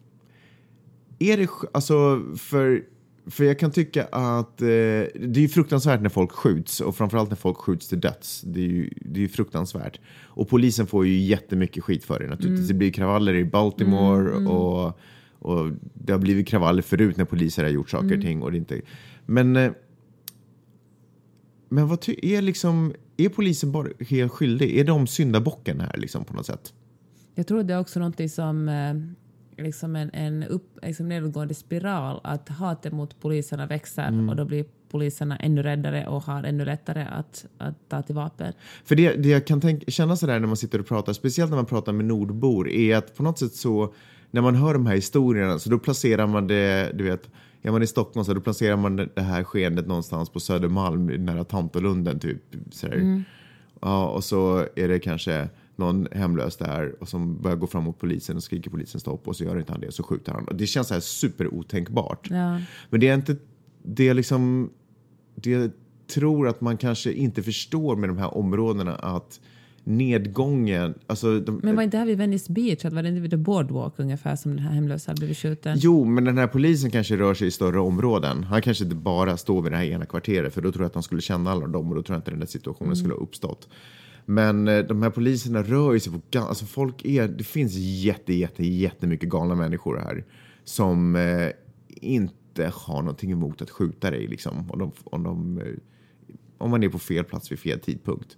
Är 1.18 1.36
det, 1.36 1.48
alltså, 1.72 2.22
för, 2.36 2.82
för 3.26 3.44
jag 3.44 3.58
kan 3.58 3.70
tycka 3.70 4.04
att 4.04 4.62
eh, 4.62 4.66
det 4.66 5.36
är 5.36 5.38
ju 5.38 5.48
fruktansvärt 5.48 6.00
när 6.00 6.08
folk 6.08 6.32
skjuts 6.32 6.80
och 6.80 6.96
framförallt 6.96 7.30
när 7.30 7.36
folk 7.36 7.56
skjuts 7.56 7.88
till 7.88 8.00
döds. 8.00 8.40
Det 8.40 8.60
är 8.60 8.68
ju, 8.68 8.90
det 8.96 9.24
är 9.24 9.28
fruktansvärt. 9.28 10.00
Och 10.22 10.48
polisen 10.48 10.86
får 10.86 11.06
ju 11.06 11.18
jättemycket 11.18 11.84
skit 11.84 12.04
för 12.04 12.18
det 12.18 12.26
naturligtvis. 12.26 12.68
Det 12.68 12.74
blir 12.74 12.92
kravaller 12.92 13.34
i 13.34 13.44
Baltimore 13.44 14.32
och, 14.32 14.98
och 15.40 15.70
det 15.94 16.12
har 16.12 16.20
blivit 16.20 16.48
kravaller 16.48 16.82
förut 16.82 17.16
när 17.16 17.24
poliser 17.24 17.62
har 17.62 17.70
gjort 17.70 17.90
saker 17.90 18.16
och 18.16 18.22
ting. 18.22 18.42
Och 18.42 18.52
det 18.52 18.58
inte, 18.58 18.80
men 19.26 19.56
eh, 19.56 19.72
men 21.72 21.88
vad 21.88 22.08
är 22.08 22.42
liksom, 22.42 22.94
är 23.16 23.28
polisen 23.28 23.72
bara 23.72 23.88
helt 24.08 24.32
skyldig? 24.32 24.78
Är 24.78 24.84
de 24.84 25.06
syndabocken 25.06 25.80
här 25.80 25.96
liksom 25.96 26.24
på 26.24 26.34
något 26.34 26.46
sätt? 26.46 26.72
Jag 27.34 27.46
tror 27.46 27.62
det 27.62 27.74
är 27.74 27.80
också 27.80 27.98
någonting 27.98 28.28
som 28.28 28.68
eh, 28.68 28.94
liksom 29.64 29.96
en, 29.96 30.10
en 30.12 30.42
upp, 30.42 30.78
liksom 30.82 31.08
nedåtgående 31.08 31.54
spiral, 31.54 32.20
att 32.24 32.48
hatet 32.48 32.92
mot 32.92 33.20
poliserna 33.20 33.66
växer 33.66 34.08
Mm. 34.08 34.28
och 34.28 34.36
då 34.36 34.44
blir 34.44 34.64
poliserna 34.90 35.36
ännu 35.36 35.62
räddare 35.62 36.06
och 36.06 36.22
har 36.22 36.42
ännu 36.44 36.64
lättare 36.64 37.02
att, 37.02 37.46
att 37.58 37.88
ta 37.88 38.02
till 38.02 38.14
vapen. 38.14 38.52
För 38.84 38.96
det, 38.96 39.16
det 39.16 39.28
jag 39.28 39.46
kan 39.46 39.60
tänka, 39.60 39.90
känna 39.90 40.16
sådär 40.16 40.40
när 40.40 40.46
man 40.46 40.56
sitter 40.56 40.78
och 40.78 40.86
pratar, 40.86 41.12
speciellt 41.12 41.50
när 41.50 41.56
man 41.56 41.66
pratar 41.66 41.92
med 41.92 42.04
nordbor, 42.04 42.68
är 42.68 42.96
att 42.96 43.16
på 43.16 43.22
något 43.22 43.38
sätt 43.38 43.54
så, 43.54 43.94
när 44.30 44.42
man 44.42 44.54
hör 44.54 44.74
de 44.74 44.86
här 44.86 44.94
historierna, 44.94 45.58
så 45.58 45.70
då 45.70 45.78
placerar 45.78 46.26
man 46.26 46.46
det, 46.46 46.92
du 46.94 47.04
vet, 47.04 47.30
är 47.62 47.70
man 47.70 47.82
i 47.82 47.86
Stockholm 47.86 48.24
så 48.24 48.34
då 48.34 48.40
placerar 48.40 48.76
man 48.76 48.96
det 48.96 49.20
här 49.20 49.44
skeendet 49.44 49.86
någonstans 49.86 50.30
på 50.30 50.40
Södermalm 50.40 51.06
nära 51.06 51.44
Tantolunden 51.44 52.18
typ. 52.18 52.42
Sådär. 52.70 53.24
Ja, 53.80 54.08
och 54.08 54.24
så 54.24 54.66
är 54.76 54.88
det 54.88 54.98
kanske 54.98 55.48
någon 55.76 56.08
hemlös 56.12 56.56
där 56.56 56.94
och 57.00 57.08
som 57.08 57.42
börjar 57.42 57.56
gå 57.56 57.66
fram 57.66 57.84
mot 57.84 57.98
polisen 57.98 58.36
och 58.36 58.42
skriker 58.42 58.70
polisen 58.70 59.00
stopp 59.00 59.28
och 59.28 59.36
så 59.36 59.44
gör 59.44 59.58
inte 59.58 59.72
han 59.72 59.80
det 59.80 59.92
så 59.92 60.02
skjuter 60.02 60.32
han. 60.32 60.46
Det 60.54 60.66
känns 60.66 60.88
så 60.88 60.94
här 60.94 61.00
superotänkbart. 61.00 62.30
Ja. 62.30 62.60
Men 62.90 63.00
det 63.00 63.08
är 63.08 63.14
inte 63.14 63.36
det 63.82 64.08
är 64.08 64.14
liksom 64.14 64.70
det 65.34 65.50
jag 65.50 65.70
tror 66.14 66.48
att 66.48 66.60
man 66.60 66.76
kanske 66.76 67.12
inte 67.12 67.42
förstår 67.42 67.96
med 67.96 68.08
de 68.08 68.18
här 68.18 68.36
områdena 68.36 68.94
att 68.94 69.40
nedgången, 69.96 70.94
alltså 71.06 71.40
de, 71.40 71.60
Men 71.62 71.76
var 71.76 71.82
inte 71.82 71.96
det 71.96 71.98
här 71.98 72.06
vid 72.06 72.18
Venice 72.18 72.52
Beach, 72.52 72.84
att 72.84 72.92
var 72.92 73.02
det 73.02 73.08
inte 73.08 73.20
vid 73.20 73.30
The 73.30 73.36
Boardwalk 73.36 73.94
ungefär 73.96 74.36
som 74.36 74.50
den 74.56 74.64
här 74.64 74.72
hemlösa 74.72 75.10
hade 75.10 75.18
blivit 75.18 75.38
skjuten? 75.38 75.78
Jo, 75.80 76.04
men 76.04 76.24
den 76.24 76.38
här 76.38 76.46
polisen 76.46 76.90
kanske 76.90 77.16
rör 77.16 77.34
sig 77.34 77.48
i 77.48 77.50
större 77.50 77.80
områden. 77.80 78.44
Han 78.44 78.62
kanske 78.62 78.84
inte 78.84 78.96
bara 78.96 79.36
står 79.36 79.62
vid 79.62 79.72
det 79.72 79.76
här 79.76 79.84
ena 79.84 80.06
kvarteret 80.06 80.54
för 80.54 80.62
då 80.62 80.72
tror 80.72 80.82
jag 80.82 80.88
att 80.88 80.94
han 80.94 81.02
skulle 81.02 81.20
känna 81.20 81.50
alla 81.50 81.66
dem 81.66 81.88
och 81.88 81.94
då 81.94 82.02
tror 82.02 82.14
jag 82.14 82.18
inte 82.18 82.30
den 82.30 82.40
där 82.40 82.46
situationen 82.46 82.96
skulle 82.96 83.14
ha 83.14 83.20
uppstått. 83.20 83.68
Men 84.26 84.68
eh, 84.68 84.78
de 84.78 85.02
här 85.02 85.10
poliserna 85.10 85.62
rör 85.62 85.98
sig 85.98 86.12
på... 86.12 86.38
Alltså 86.38 86.66
folk 86.66 87.04
är... 87.04 87.28
Det 87.28 87.44
finns 87.44 87.72
jätte, 87.76 88.34
jätte, 88.34 88.66
jättemycket 88.66 89.28
galna 89.28 89.54
människor 89.54 89.96
här 89.96 90.24
som 90.64 91.16
eh, 91.16 91.48
inte 91.88 92.72
har 92.74 93.02
någonting 93.02 93.32
emot 93.32 93.62
att 93.62 93.70
skjuta 93.70 94.10
dig 94.10 94.26
liksom. 94.26 94.70
Om, 94.70 94.78
de, 94.78 94.92
om, 95.04 95.22
de, 95.22 95.58
eh, 95.58 95.64
om 96.58 96.70
man 96.70 96.82
är 96.82 96.88
på 96.88 96.98
fel 96.98 97.24
plats 97.24 97.52
vid 97.52 97.58
fel 97.58 97.80
tidpunkt. 97.80 98.36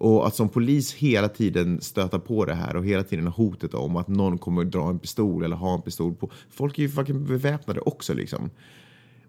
Och 0.00 0.26
att 0.26 0.34
som 0.34 0.48
polis 0.48 0.94
hela 0.94 1.28
tiden 1.28 1.80
stöta 1.80 2.18
på 2.18 2.44
det 2.44 2.54
här 2.54 2.76
och 2.76 2.84
hela 2.84 3.02
tiden 3.02 3.26
ha 3.26 3.32
hotet 3.32 3.74
om 3.74 3.96
att 3.96 4.08
någon 4.08 4.38
kommer 4.38 4.62
att 4.62 4.70
dra 4.70 4.88
en 4.88 4.98
pistol 4.98 5.44
eller 5.44 5.56
ha 5.56 5.74
en 5.74 5.82
pistol 5.82 6.14
på. 6.14 6.30
Folk 6.50 6.78
är 6.78 6.82
ju 6.82 6.88
fucking 6.88 7.24
beväpnade 7.24 7.80
också 7.80 8.14
liksom. 8.14 8.50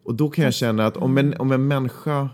Och 0.04 0.16
då 0.16 0.30
kan 0.30 0.46
jag 0.46 0.54
känna 0.54 0.86
att 0.86 0.98
om 0.98 1.18
en, 1.18 1.34
om 1.40 1.52
en 1.52 1.68
människa 1.68 2.30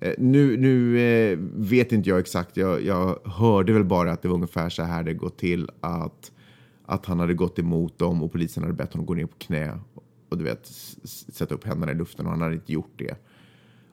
eh, 0.00 0.12
Nu, 0.18 0.56
nu 0.56 1.00
eh, 1.00 1.38
vet 1.54 1.92
inte 1.92 2.08
jag 2.08 2.18
exakt, 2.18 2.56
jag, 2.56 2.82
jag 2.82 3.18
hörde 3.24 3.72
väl 3.72 3.84
bara 3.84 4.12
att 4.12 4.22
det 4.22 4.28
var 4.28 4.34
ungefär 4.34 4.68
så 4.68 4.82
här 4.82 5.02
det 5.02 5.14
gått 5.14 5.38
till 5.38 5.70
att, 5.80 6.32
att 6.86 7.06
han 7.06 7.20
hade 7.20 7.34
gått 7.34 7.58
emot 7.58 7.98
dem 7.98 8.22
och 8.22 8.32
polisen 8.32 8.62
hade 8.62 8.74
bett 8.74 8.92
honom 8.92 9.06
gå 9.06 9.14
ner 9.14 9.26
på 9.26 9.38
knä 9.38 9.78
och 10.28 10.38
du 10.38 10.44
vet, 10.44 10.66
sätta 11.32 11.54
upp 11.54 11.64
händerna 11.64 11.92
i 11.92 11.94
luften 11.94 12.26
och 12.26 12.32
han 12.32 12.42
hade 12.42 12.54
inte 12.54 12.72
gjort 12.72 12.92
det. 12.96 13.14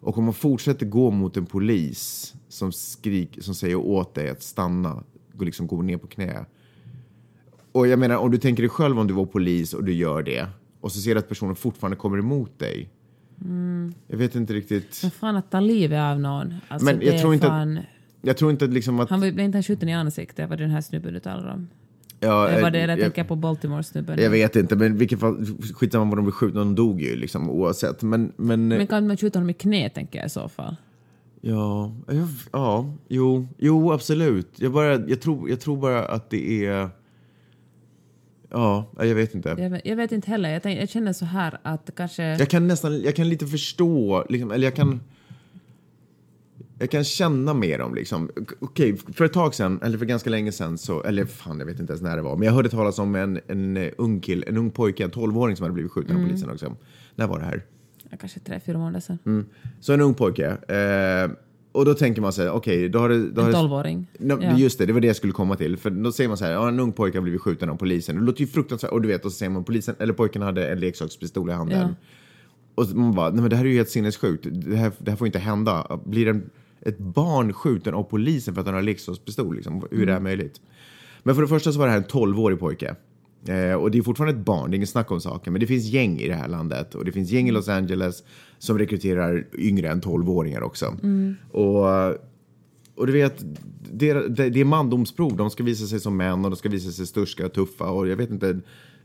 Och 0.01 0.17
om 0.17 0.23
man 0.23 0.33
fortsätter 0.33 0.85
gå 0.85 1.11
mot 1.11 1.37
en 1.37 1.45
polis 1.45 2.33
som, 2.49 2.71
skrik, 2.71 3.37
som 3.41 3.55
säger 3.55 3.75
åt 3.75 4.15
dig 4.15 4.29
att 4.29 4.43
stanna, 4.43 5.03
gå, 5.33 5.45
liksom 5.45 5.67
gå 5.67 5.81
ner 5.81 5.97
på 5.97 6.07
knä. 6.07 6.45
Och 7.71 7.87
jag 7.87 7.99
menar, 7.99 8.17
om 8.17 8.31
du 8.31 8.37
tänker 8.37 8.63
dig 8.63 8.69
själv 8.69 8.99
om 8.99 9.07
du 9.07 9.13
var 9.13 9.25
polis 9.25 9.73
och 9.73 9.83
du 9.83 9.93
gör 9.93 10.23
det 10.23 10.47
och 10.81 10.91
så 10.91 10.99
ser 10.99 11.13
du 11.15 11.19
att 11.19 11.29
personen 11.29 11.55
fortfarande 11.55 11.97
kommer 11.97 12.17
emot 12.17 12.59
dig. 12.59 12.89
Jag 14.07 14.17
vet 14.17 14.35
inte 14.35 14.53
riktigt. 14.53 14.99
Men 15.01 15.11
fan 15.11 15.35
att 15.35 15.51
ta 15.51 15.59
livet 15.59 15.99
av 15.99 16.19
någon. 16.19 16.53
Alltså, 16.67 16.85
Men 16.85 17.01
jag 17.01 17.19
tror 17.19 17.29
är 17.29 17.33
inte 17.33 17.47
att- 17.47 17.51
fan... 17.51 17.79
Jag 18.23 18.37
tror 18.37 18.51
inte 18.51 18.65
att 18.65 18.73
liksom 18.73 18.99
att... 18.99 19.09
Han 19.09 19.19
blev 19.19 19.39
inte 19.39 19.63
skjuten 19.63 19.89
i 19.89 19.93
ansiktet? 19.93 20.49
Var 20.49 20.57
det 20.57 20.63
den 20.63 20.71
här 20.71 20.81
snubben 20.81 21.13
du 21.13 21.19
talade 21.19 21.51
om? 21.51 21.67
Ja, 22.23 22.47
Eller 22.47 22.61
var 22.61 22.71
det 22.71 22.77
eh, 22.77 22.81
jag 22.81 22.99
jag, 22.99 22.99
tänker 22.99 23.23
på 23.23 23.35
Baltimore-snubben? 23.35 24.21
jag 24.21 24.29
vet 24.29 24.55
inte, 24.55 24.75
men 24.75 24.97
vilket 24.97 25.19
fall, 25.19 25.45
skitsamma 25.75 26.05
vad 26.05 26.17
de 26.17 26.25
blev 26.25 26.31
skjutna, 26.31 26.59
de 26.59 26.75
dog 26.75 27.01
ju 27.01 27.15
liksom 27.15 27.49
oavsett. 27.49 28.01
Men, 28.01 28.31
men, 28.35 28.67
Men 28.67 28.87
kan 28.87 29.07
man 29.07 29.17
skjuta 29.17 29.39
honom 29.39 29.49
i 29.49 29.53
knä 29.53 29.89
tänker 29.89 30.19
jag 30.19 30.25
i 30.25 30.29
så 30.29 30.49
fall? 30.49 30.75
ja, 31.41 31.91
jag, 32.07 32.27
ja, 32.51 32.93
jo, 33.07 33.47
jo, 33.57 33.91
absolut. 33.91 34.47
Jag, 34.55 34.71
bara, 34.71 35.07
jag, 35.07 35.21
tror, 35.21 35.49
jag 35.49 35.59
tror 35.59 35.77
bara 35.77 36.05
att 36.05 36.29
det 36.29 36.65
är... 36.65 36.89
Ja, 38.49 38.85
jag 38.97 39.15
vet 39.15 39.35
inte. 39.35 39.55
Jag 39.57 39.69
vet, 39.69 39.85
jag 39.85 39.95
vet 39.95 40.11
inte 40.11 40.31
heller. 40.31 40.49
Jag, 40.49 40.63
tänk, 40.63 40.81
jag 40.81 40.89
känner 40.89 41.13
så 41.13 41.25
här 41.25 41.57
att 41.63 41.91
kanske... 41.95 42.23
Jag 42.23 42.49
kan 42.49 42.67
nästan, 42.67 43.01
jag 43.01 43.15
kan 43.15 43.29
lite 43.29 43.47
förstå, 43.47 44.25
liksom, 44.29 44.51
eller 44.51 44.67
jag 44.67 44.75
kan... 44.75 44.99
Jag 46.81 46.91
kan 46.91 47.03
känna 47.03 47.53
med 47.53 47.79
dem 47.79 47.95
liksom. 47.95 48.29
Okej, 48.59 48.97
för 49.13 49.25
ett 49.25 49.33
tag 49.33 49.55
sedan, 49.55 49.79
eller 49.83 49.97
för 49.97 50.05
ganska 50.05 50.29
länge 50.29 50.51
sedan, 50.51 50.77
så, 50.77 51.03
eller 51.03 51.25
fan 51.25 51.59
jag 51.59 51.65
vet 51.65 51.79
inte 51.79 51.93
ens 51.93 52.01
när 52.01 52.15
det 52.15 52.21
var, 52.21 52.35
men 52.35 52.45
jag 52.45 52.53
hörde 52.53 52.69
talas 52.69 52.99
om 52.99 53.15
en, 53.15 53.39
en 53.47 53.77
eh, 53.77 53.89
ung 53.97 54.19
kill, 54.19 54.43
en 54.47 54.57
ung 54.57 54.71
pojke, 54.71 55.03
en 55.03 55.11
12-åring 55.11 55.55
som 55.55 55.63
hade 55.63 55.73
blivit 55.73 55.91
skjuten 55.91 56.17
av 56.17 56.23
polisen 56.27 56.49
också. 56.49 56.75
När 57.15 57.27
var 57.27 57.39
det 57.39 57.45
här? 57.45 57.63
Kanske 58.19 58.39
tre, 58.39 58.59
fyra 58.65 58.77
månader 58.77 58.99
sedan. 58.99 59.19
Mm. 59.25 59.45
Så 59.79 59.93
en 59.93 60.01
ung 60.01 60.13
pojke. 60.13 60.47
Eh, 60.47 61.31
och 61.71 61.85
då 61.85 61.93
tänker 61.93 62.21
man 62.21 62.33
sig, 62.33 62.49
okej, 62.49 62.89
då 62.89 62.99
har 62.99 63.09
det... 63.09 63.29
Då 63.29 63.41
har 63.41 63.47
En 63.47 63.53
tolvåring. 63.53 64.07
No, 64.19 64.43
Ja. 64.43 64.57
Just 64.57 64.79
det, 64.79 64.85
det 64.85 64.93
var 64.93 64.99
det 65.01 65.07
jag 65.07 65.15
skulle 65.15 65.33
komma 65.33 65.55
till. 65.55 65.77
För 65.77 65.89
då 65.89 66.11
säger 66.11 66.27
man 66.27 66.37
så 66.37 66.45
här, 66.45 66.51
ja, 66.51 66.67
en 66.67 66.79
ung 66.79 66.91
pojke 66.91 67.17
har 67.17 67.23
blivit 67.23 67.41
skjuten 67.41 67.69
av 67.69 67.75
polisen. 67.75 68.15
Det 68.15 68.21
låter 68.21 68.41
ju 68.41 68.47
fruktansvärt. 68.47 68.91
Och 68.91 69.01
du 69.01 69.07
vet, 69.07 69.25
och 69.25 69.31
så 69.31 69.37
säger 69.37 69.49
man 69.49 69.63
polisen, 69.63 69.95
eller 69.99 70.13
pojken 70.13 70.41
hade 70.41 70.67
en 70.67 70.79
leksakspistol 70.79 71.49
i 71.49 71.53
handen. 71.53 71.79
Ja. 71.79 71.95
Och 72.75 72.95
man 72.95 73.15
bara, 73.15 73.29
nej 73.29 73.41
men 73.41 73.49
det 73.49 73.55
här 73.55 73.65
är 73.65 73.69
ju 73.69 73.75
helt 73.75 73.89
sinnessjukt. 73.89 74.47
Det 74.51 74.75
här, 74.75 74.91
det 74.97 75.11
här 75.11 75.17
får 75.17 75.27
inte 75.27 75.39
hända. 75.39 75.99
Blir 76.05 76.27
en, 76.27 76.49
ett 76.81 76.97
barn 76.97 77.53
skjuten 77.53 77.93
av 77.93 78.03
polisen 78.03 78.53
för 78.53 78.61
att 78.61 78.67
han 78.67 78.75
har 78.75 78.81
leksakspistol? 78.81 79.55
Liksom, 79.55 79.87
hur 79.91 80.01
är 80.01 80.05
det 80.05 80.13
här 80.13 80.19
möjligt? 80.19 80.61
Men 81.23 81.35
för 81.35 81.41
det 81.41 81.47
första 81.47 81.71
så 81.71 81.79
var 81.79 81.85
det 81.85 81.91
här 81.91 81.99
en 81.99 82.05
12-årig 82.05 82.59
pojke. 82.59 82.95
Eh, 83.47 83.73
och 83.73 83.91
det 83.91 83.97
är 83.97 84.01
fortfarande 84.01 84.39
ett 84.39 84.45
barn, 84.45 84.71
det 84.71 84.75
är 84.75 84.77
ingen 84.77 84.87
snack 84.87 85.11
om 85.11 85.21
saken. 85.21 85.53
Men 85.53 85.59
det 85.59 85.67
finns 85.67 85.85
gäng 85.85 86.19
i 86.19 86.27
det 86.27 86.35
här 86.35 86.47
landet. 86.47 86.95
Och 86.95 87.05
det 87.05 87.11
finns 87.11 87.31
gäng 87.31 87.49
i 87.49 87.51
Los 87.51 87.69
Angeles 87.69 88.23
som 88.57 88.77
rekryterar 88.77 89.47
yngre 89.53 89.89
än 89.89 90.01
12-åringar 90.01 90.61
också. 90.61 90.97
Och 91.51 92.17
och 92.95 93.07
du 93.07 93.13
vet, 93.13 93.45
det, 93.91 94.13
det, 94.13 94.49
det 94.49 94.59
är 94.59 94.65
mandomsprov. 94.65 95.35
De 95.35 95.49
ska 95.49 95.63
visa 95.63 95.85
sig 95.85 95.99
som 95.99 96.17
män 96.17 96.45
och 96.45 96.51
de 96.51 96.57
ska 96.57 96.69
visa 96.69 96.91
sig 96.91 97.07
störska 97.07 97.45
och 97.45 97.53
tuffa 97.53 97.89
och 97.89 98.07
jag 98.07 98.15
vet 98.15 98.29
inte, 98.29 98.59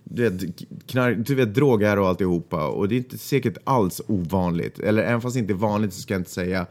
du 0.04 0.30
vet, 0.30 0.56
knark, 0.86 1.26
du 1.26 1.34
vet 1.34 1.54
droger 1.54 1.98
och 1.98 2.08
alltihopa. 2.08 2.68
Och 2.68 2.88
det 2.88 2.94
är 2.94 2.96
inte 2.96 3.18
säkert 3.18 3.58
alls 3.64 4.02
ovanligt. 4.06 4.78
Eller 4.78 5.02
även 5.02 5.20
fast 5.20 5.34
det 5.34 5.40
inte 5.40 5.52
är 5.52 5.54
vanligt 5.54 5.92
så 5.92 6.00
ska 6.00 6.14
jag 6.14 6.20
inte 6.20 6.30
säga 6.30 6.66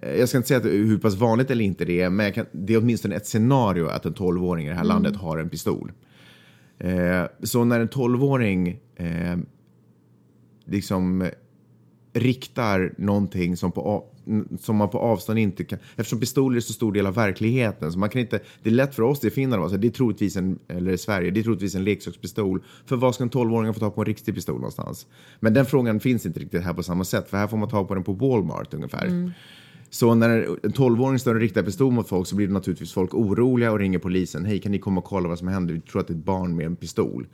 jag 0.00 0.28
ska 0.28 0.38
inte 0.38 0.48
säga 0.48 0.58
att 0.58 0.64
hur 0.64 0.98
pass 0.98 1.14
vanligt 1.14 1.50
eller 1.50 1.64
inte 1.64 1.84
det 1.84 2.00
är, 2.00 2.10
men 2.10 2.32
kan, 2.32 2.46
det 2.52 2.74
är 2.74 2.78
åtminstone 2.78 3.16
ett 3.16 3.26
scenario 3.26 3.86
att 3.86 4.06
en 4.06 4.14
12-åring 4.14 4.66
i 4.66 4.68
det 4.68 4.74
här 4.74 4.84
landet 4.84 5.16
har 5.16 5.38
en 5.38 5.48
pistol. 5.48 5.92
Eh, 6.78 7.24
så 7.42 7.64
när 7.64 7.80
en 7.80 7.88
12-åring 7.88 8.80
eh, 8.96 9.36
liksom 10.64 11.30
riktar 12.12 12.94
någonting 12.98 13.56
som, 13.56 13.72
på, 13.72 14.04
som 14.60 14.76
man 14.76 14.88
på 14.88 14.98
avstånd 14.98 15.38
inte 15.38 15.64
kan... 15.64 15.78
Eftersom 15.96 16.20
pistoler 16.20 16.56
är 16.56 16.60
så 16.60 16.72
stor 16.72 16.92
del 16.92 17.06
av 17.06 17.14
verkligheten 17.14 17.92
så 17.92 17.98
man 17.98 18.08
kan 18.08 18.20
inte... 18.20 18.40
Det 18.62 18.70
är 18.70 18.74
lätt 18.74 18.94
för 18.94 19.02
oss 19.02 19.24
i 19.24 19.30
Finland, 19.30 19.62
alltså, 19.62 19.78
det 19.78 19.86
är 19.86 19.90
troligtvis 19.90 20.36
en, 20.36 20.58
eller 20.68 20.92
i 20.92 20.98
Sverige, 20.98 21.30
det 21.30 21.40
är 21.40 21.44
troligtvis 21.44 21.74
en 21.74 21.84
leksakspistol. 21.84 22.62
För 22.86 22.96
vad 22.96 23.14
ska 23.14 23.24
en 23.24 23.30
12-åring 23.30 23.74
få 23.74 23.80
ta 23.80 23.90
på 23.90 24.00
en 24.00 24.06
riktig 24.06 24.34
pistol 24.34 24.54
någonstans? 24.54 25.06
Men 25.40 25.54
den 25.54 25.66
frågan 25.66 26.00
finns 26.00 26.26
inte 26.26 26.40
riktigt 26.40 26.62
här 26.62 26.74
på 26.74 26.82
samma 26.82 27.04
sätt, 27.04 27.30
för 27.30 27.36
här 27.36 27.46
får 27.46 27.56
man 27.56 27.68
ta 27.68 27.84
på 27.84 27.94
den 27.94 28.04
på 28.04 28.12
Walmart 28.12 28.74
ungefär. 28.74 29.32
Så 29.90 30.14
när 30.14 30.30
en 30.62 30.72
12-åring 30.72 31.18
står 31.18 31.34
och 31.34 31.40
riktar 31.40 31.62
pistol 31.62 31.92
mot 31.92 32.08
folk 32.08 32.26
så 32.26 32.36
blir 32.36 32.46
det 32.46 32.52
naturligtvis 32.52 32.92
folk 32.92 33.14
oroliga 33.14 33.72
och 33.72 33.78
ringer 33.78 33.98
polisen. 33.98 34.44
Hej, 34.44 34.58
kan 34.58 34.72
ni 34.72 34.78
komma 34.78 34.98
och 34.98 35.04
kolla 35.04 35.28
vad 35.28 35.38
som 35.38 35.48
händer? 35.48 35.74
Vi 35.74 35.80
tror 35.80 36.00
att 36.00 36.06
det 36.06 36.12
är 36.12 36.16
ett 36.16 36.24
barn 36.24 36.56
med 36.56 36.66
en 36.66 36.76
pistol. 36.76 37.26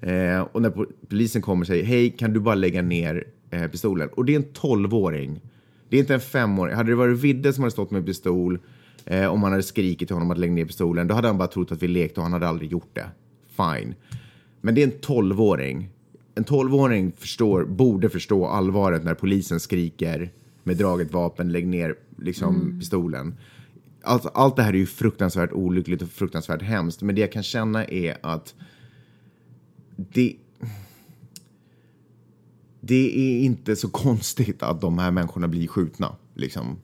Eh, 0.00 0.40
och 0.40 0.62
när 0.62 0.72
polisen 1.08 1.42
kommer 1.42 1.62
och 1.62 1.66
säger 1.66 1.84
hej, 1.84 2.10
kan 2.10 2.32
du 2.32 2.40
bara 2.40 2.54
lägga 2.54 2.82
ner 2.82 3.24
eh, 3.50 3.66
pistolen? 3.66 4.08
Och 4.08 4.24
det 4.24 4.34
är 4.34 4.36
en 4.36 4.44
12-åring. 4.44 5.40
Det 5.88 5.96
är 5.96 6.00
inte 6.00 6.14
en 6.14 6.20
femåring. 6.20 6.74
Hade 6.74 6.90
det 6.90 6.96
varit 6.96 7.18
Vidde 7.18 7.52
som 7.52 7.62
hade 7.62 7.70
stått 7.70 7.90
med 7.90 8.06
pistol 8.06 8.58
eh, 9.04 9.26
om 9.26 9.40
man 9.40 9.50
hade 9.50 9.62
skrikit 9.62 10.08
till 10.08 10.16
honom 10.16 10.30
att 10.30 10.38
lägga 10.38 10.52
ner 10.52 10.64
pistolen, 10.64 11.08
då 11.08 11.14
hade 11.14 11.28
han 11.28 11.38
bara 11.38 11.48
trott 11.48 11.72
att 11.72 11.82
vi 11.82 11.88
lekte 11.88 12.20
och 12.20 12.24
han 12.24 12.32
hade 12.32 12.48
aldrig 12.48 12.72
gjort 12.72 12.94
det. 12.94 13.06
Fine. 13.56 13.94
Men 14.60 14.74
det 14.74 14.82
är 14.82 14.86
en 14.86 14.92
12-åring. 14.92 15.88
En 16.34 16.44
12-åring 16.44 17.12
förstår, 17.16 17.64
borde 17.64 18.08
förstå 18.08 18.46
allvaret 18.46 19.04
när 19.04 19.14
polisen 19.14 19.60
skriker 19.60 20.30
med 20.66 20.76
draget 20.76 21.12
vapen, 21.12 21.52
lägg 21.52 21.66
ner 21.68 21.94
liksom, 22.18 22.78
pistolen. 22.80 23.38
Allt, 24.02 24.26
allt 24.34 24.56
det 24.56 24.62
här 24.62 24.72
är 24.72 24.78
ju 24.78 24.86
fruktansvärt 24.86 25.52
olyckligt 25.52 26.02
och 26.02 26.08
fruktansvärt 26.08 26.62
hemskt, 26.62 27.02
men 27.02 27.14
det 27.14 27.20
jag 27.20 27.32
kan 27.32 27.42
känna 27.42 27.84
är 27.84 28.16
att 28.22 28.54
det, 29.96 30.36
det 32.80 33.18
är 33.18 33.40
inte 33.40 33.76
så 33.76 33.88
konstigt 33.88 34.62
att 34.62 34.80
de 34.80 34.98
här 34.98 35.10
människorna 35.10 35.48
blir 35.48 35.68
skjutna. 35.68 36.16
Liksom. 36.34 36.76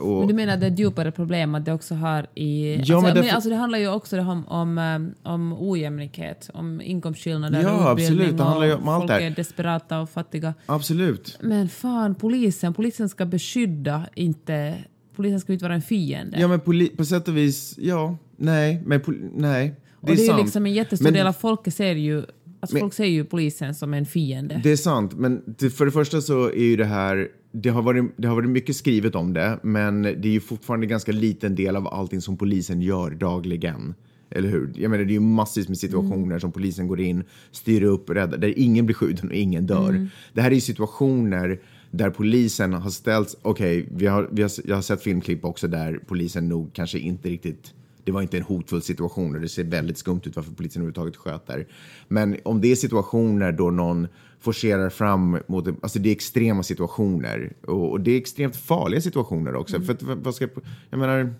Och, 0.00 0.18
Men 0.18 0.28
du 0.28 0.34
menar 0.34 0.54
att 0.54 0.60
det 0.60 0.66
är 0.66 0.70
ett 0.70 0.78
djupare 0.78 1.10
problem 1.12 1.54
att 1.54 1.64
det 1.64 1.72
också 1.72 1.94
har 1.94 2.26
i... 2.34 2.74
Ja, 2.74 2.78
alltså, 2.80 3.00
men 3.00 3.14
därför- 3.14 3.34
alltså 3.34 3.50
det 3.50 3.56
handlar 3.56 3.78
ju 3.78 3.88
också 3.88 4.20
om, 4.20 4.48
om, 4.48 4.78
eh, 4.78 5.32
om 5.32 5.52
ojämlikhet, 5.58 6.50
om 6.54 6.80
inkomstskillnader 6.80 7.62
Ja, 7.62 7.72
och 7.84 7.90
absolut. 7.90 8.36
Det 8.36 8.42
handlar 8.44 8.66
ju 8.66 8.74
om 8.74 8.88
allt 8.88 9.00
folk 9.00 9.20
det 9.20 9.26
är 9.26 9.30
desperata 9.30 10.00
och 10.00 10.10
fattiga. 10.10 10.54
Absolut. 10.66 11.38
Men 11.40 11.68
fan, 11.68 12.14
polisen, 12.14 12.74
polisen 12.74 13.08
ska 13.08 13.26
beskydda, 13.26 14.06
inte... 14.14 14.74
Polisen 15.16 15.40
ska 15.40 15.52
ju 15.52 15.54
inte 15.54 15.64
vara 15.64 15.74
en 15.74 15.82
fiende. 15.82 16.40
Ja, 16.40 16.48
men 16.48 16.60
poli- 16.60 16.96
på 16.96 17.04
sätt 17.04 17.28
och 17.28 17.36
vis, 17.36 17.74
ja, 17.78 18.16
nej, 18.36 18.82
men 18.86 19.00
nej. 19.34 19.74
och 20.00 20.06
det 20.06 20.12
är 20.12 20.16
sant. 20.16 20.42
liksom 20.42 20.66
en 20.66 20.72
jättestor 20.72 21.04
Men- 21.04 21.12
del 21.14 21.26
av 21.26 21.32
folket 21.32 21.74
ser 21.74 21.94
ju... 21.94 22.16
Alltså 22.62 22.74
Men- 22.76 22.80
folk 22.80 22.94
ser 22.94 23.04
ju 23.04 23.24
polisen 23.24 23.74
som 23.74 23.94
en 23.94 24.06
fiende. 24.06 24.60
Det 24.64 24.70
är 24.72 24.76
sant, 24.76 25.12
men 25.14 25.42
det, 25.58 25.70
för 25.70 25.84
det 25.84 25.90
första 25.92 26.20
så 26.20 26.44
är 26.46 26.64
ju 26.64 26.76
det 26.76 26.84
här, 26.84 27.28
det 27.52 27.68
har, 27.68 27.82
varit, 27.82 28.04
det 28.16 28.28
har 28.28 28.34
varit 28.34 28.50
mycket 28.50 28.76
skrivet 28.76 29.14
om 29.14 29.32
det, 29.32 29.58
men 29.62 30.02
det 30.02 30.24
är 30.24 30.32
ju 30.32 30.40
fortfarande 30.40 30.84
en 30.84 30.90
ganska 30.90 31.12
liten 31.12 31.54
del 31.54 31.76
av 31.76 31.88
allting 31.88 32.20
som 32.20 32.36
polisen 32.36 32.82
gör 32.82 33.10
dagligen. 33.10 33.94
Eller 34.30 34.48
hur? 34.48 34.72
Jag 34.76 34.90
menar, 34.90 35.04
det 35.04 35.10
är 35.10 35.14
ju 35.14 35.20
massvis 35.20 35.68
med 35.68 35.78
situationer 35.78 36.38
som 36.38 36.52
polisen 36.52 36.88
går 36.88 37.00
in, 37.00 37.24
styr 37.50 37.82
upp, 37.82 38.10
räddar, 38.10 38.38
där 38.38 38.58
ingen 38.58 38.86
blir 38.86 38.94
skjuten 38.94 39.28
och 39.28 39.34
ingen 39.34 39.66
dör. 39.66 40.08
Det 40.32 40.42
här 40.42 40.50
är 40.50 40.54
ju 40.54 40.60
situationer 40.60 41.60
där 41.90 42.10
polisen 42.10 42.72
har 42.72 42.90
ställts, 42.90 43.36
okej, 43.42 43.88
vi 43.90 44.06
har, 44.06 44.28
vi 44.32 44.42
har, 44.42 44.50
jag 44.64 44.74
har 44.74 44.82
sett 44.82 45.02
filmklipp 45.02 45.44
också 45.44 45.68
där 45.68 46.00
polisen 46.06 46.48
nog 46.48 46.72
kanske 46.72 46.98
inte 46.98 47.28
riktigt 47.28 47.74
det 48.04 48.12
var 48.12 48.22
inte 48.22 48.36
en 48.36 48.42
hotfull 48.42 48.82
situation 48.82 49.34
och 49.34 49.40
det 49.40 49.48
ser 49.48 49.64
väldigt 49.64 49.98
skumt 49.98 50.20
ut 50.24 50.36
varför 50.36 50.52
polisen 50.52 50.82
överhuvudtaget 50.82 51.16
sköt 51.16 51.46
där. 51.46 51.66
Men 52.08 52.36
om 52.44 52.60
det 52.60 52.68
är 52.72 52.76
situationer 52.76 53.52
då 53.52 53.70
någon 53.70 54.08
forcerar 54.40 54.90
fram 54.90 55.38
mot... 55.46 55.68
Alltså 55.68 55.98
det 55.98 56.08
är 56.08 56.12
extrema 56.12 56.62
situationer 56.62 57.52
och, 57.66 57.90
och 57.90 58.00
det 58.00 58.10
är 58.10 58.16
extremt 58.18 58.56
farliga 58.56 59.00
situationer 59.00 59.54
också. 59.54 59.80
För 59.80 59.92
att, 59.92 60.02
vad- 60.02 60.34
ska, 60.34 60.44
jag- 60.44 60.62
jag 60.90 60.98
menar, 61.00 61.34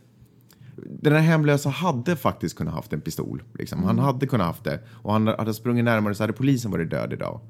den 1.01 1.13
här 1.13 1.21
hemlösa 1.21 1.69
hade 1.69 2.17
faktiskt 2.17 2.57
kunnat 2.57 2.75
haft 2.75 2.93
en 2.93 3.01
pistol. 3.01 3.43
Liksom. 3.59 3.83
Han 3.85 3.99
hade 3.99 4.27
kunnat 4.27 4.47
haft 4.47 4.65
det 4.65 4.81
och 5.03 5.13
han 5.13 5.27
hade 5.27 5.55
sprungit 5.55 5.85
närmare 5.85 6.15
så 6.15 6.23
hade 6.23 6.33
polisen 6.33 6.71
varit 6.71 6.91
död 6.91 7.13
idag. 7.13 7.41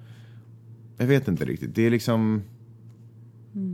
Jag 0.97 1.07
vet 1.07 1.29
inte 1.29 1.45
riktigt. 1.45 1.75
Det 1.75 1.87
är 1.87 1.91
liksom... 1.91 2.43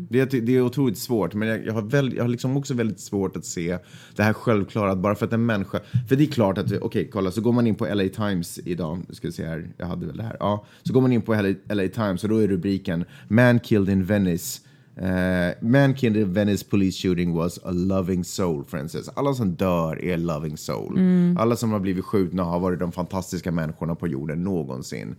Det, 0.08 0.34
är, 0.34 0.40
det 0.40 0.56
är 0.56 0.60
otroligt 0.60 0.98
svårt, 0.98 1.34
men 1.34 1.48
jag, 1.48 1.66
jag 1.66 1.72
har, 1.72 1.82
väl, 1.82 2.14
jag 2.16 2.24
har 2.24 2.28
liksom 2.28 2.56
också 2.56 2.74
väldigt 2.74 3.00
svårt 3.00 3.36
att 3.36 3.44
se 3.44 3.78
det 4.16 4.22
här 4.22 4.32
självklara 4.32 4.92
att 4.92 4.98
bara 4.98 5.14
för 5.14 5.26
att 5.26 5.32
en 5.32 5.46
människa... 5.46 5.80
För 6.08 6.16
det 6.16 6.24
är 6.24 6.26
klart 6.26 6.58
att, 6.58 6.72
okej, 6.72 7.08
kolla, 7.12 7.30
så 7.30 7.40
går 7.40 7.52
man 7.52 7.66
in 7.66 7.74
på 7.74 7.86
LA 7.94 8.08
Times 8.08 8.58
idag, 8.64 9.02
ska 9.10 9.26
vi 9.26 9.32
se 9.32 9.46
här, 9.46 9.68
jag 9.76 9.86
hade 9.86 10.06
väl 10.06 10.16
det 10.16 10.22
här, 10.22 10.36
ja, 10.40 10.66
så 10.82 10.92
går 10.92 11.00
man 11.00 11.12
in 11.12 11.22
på 11.22 11.34
LA, 11.34 11.74
LA 11.74 11.88
Times 11.88 12.24
och 12.24 12.30
då 12.30 12.38
är 12.38 12.48
rubriken 12.48 13.04
“Man 13.28 13.60
killed 13.60 13.88
in 13.88 14.04
Venice” 14.04 14.60
Eh, 14.98 15.54
man 15.60 15.94
killed 15.94 16.22
in 16.22 16.32
Venice 16.32 16.64
police 16.64 17.08
shooting 17.08 17.34
was 17.34 17.58
a 17.64 17.70
loving 17.70 18.24
soul, 18.24 18.64
Frances. 18.64 19.08
Alla 19.08 19.34
som 19.34 19.54
dör 19.54 20.04
är 20.04 20.18
loving 20.18 20.56
soul. 20.56 20.98
Alla 21.38 21.56
som 21.56 21.72
har 21.72 21.80
blivit 21.80 22.04
skjutna 22.04 22.44
har 22.44 22.60
varit 22.60 22.78
de 22.78 22.92
fantastiska 22.92 23.52
människorna 23.52 23.94
på 23.94 24.08
jorden 24.08 24.44
någonsin. 24.44 25.16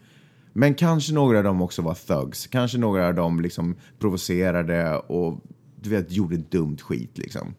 Men 0.59 0.73
kanske 0.73 1.13
några 1.13 1.37
av 1.37 1.43
dem 1.43 1.61
också 1.61 1.81
var 1.81 1.93
thugs. 1.93 2.47
Kanske 2.47 2.77
några 2.77 3.07
av 3.07 3.15
dem 3.15 3.41
liksom 3.41 3.75
provocerade 3.99 4.97
och 4.97 5.41
du 5.81 5.89
vet, 5.89 6.11
gjorde 6.11 6.37
dumt 6.37 6.77
skit. 6.77 7.17
Liksom. 7.17 7.53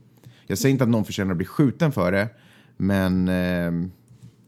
Jag 0.46 0.58
säger 0.58 0.72
inte 0.72 0.84
att 0.84 0.90
någon 0.90 1.04
förtjänar 1.04 1.30
att 1.30 1.36
bli 1.36 1.46
skjuten 1.46 1.92
för 1.92 2.12
det, 2.12 2.28
men, 2.76 3.28
eh, 3.28 3.72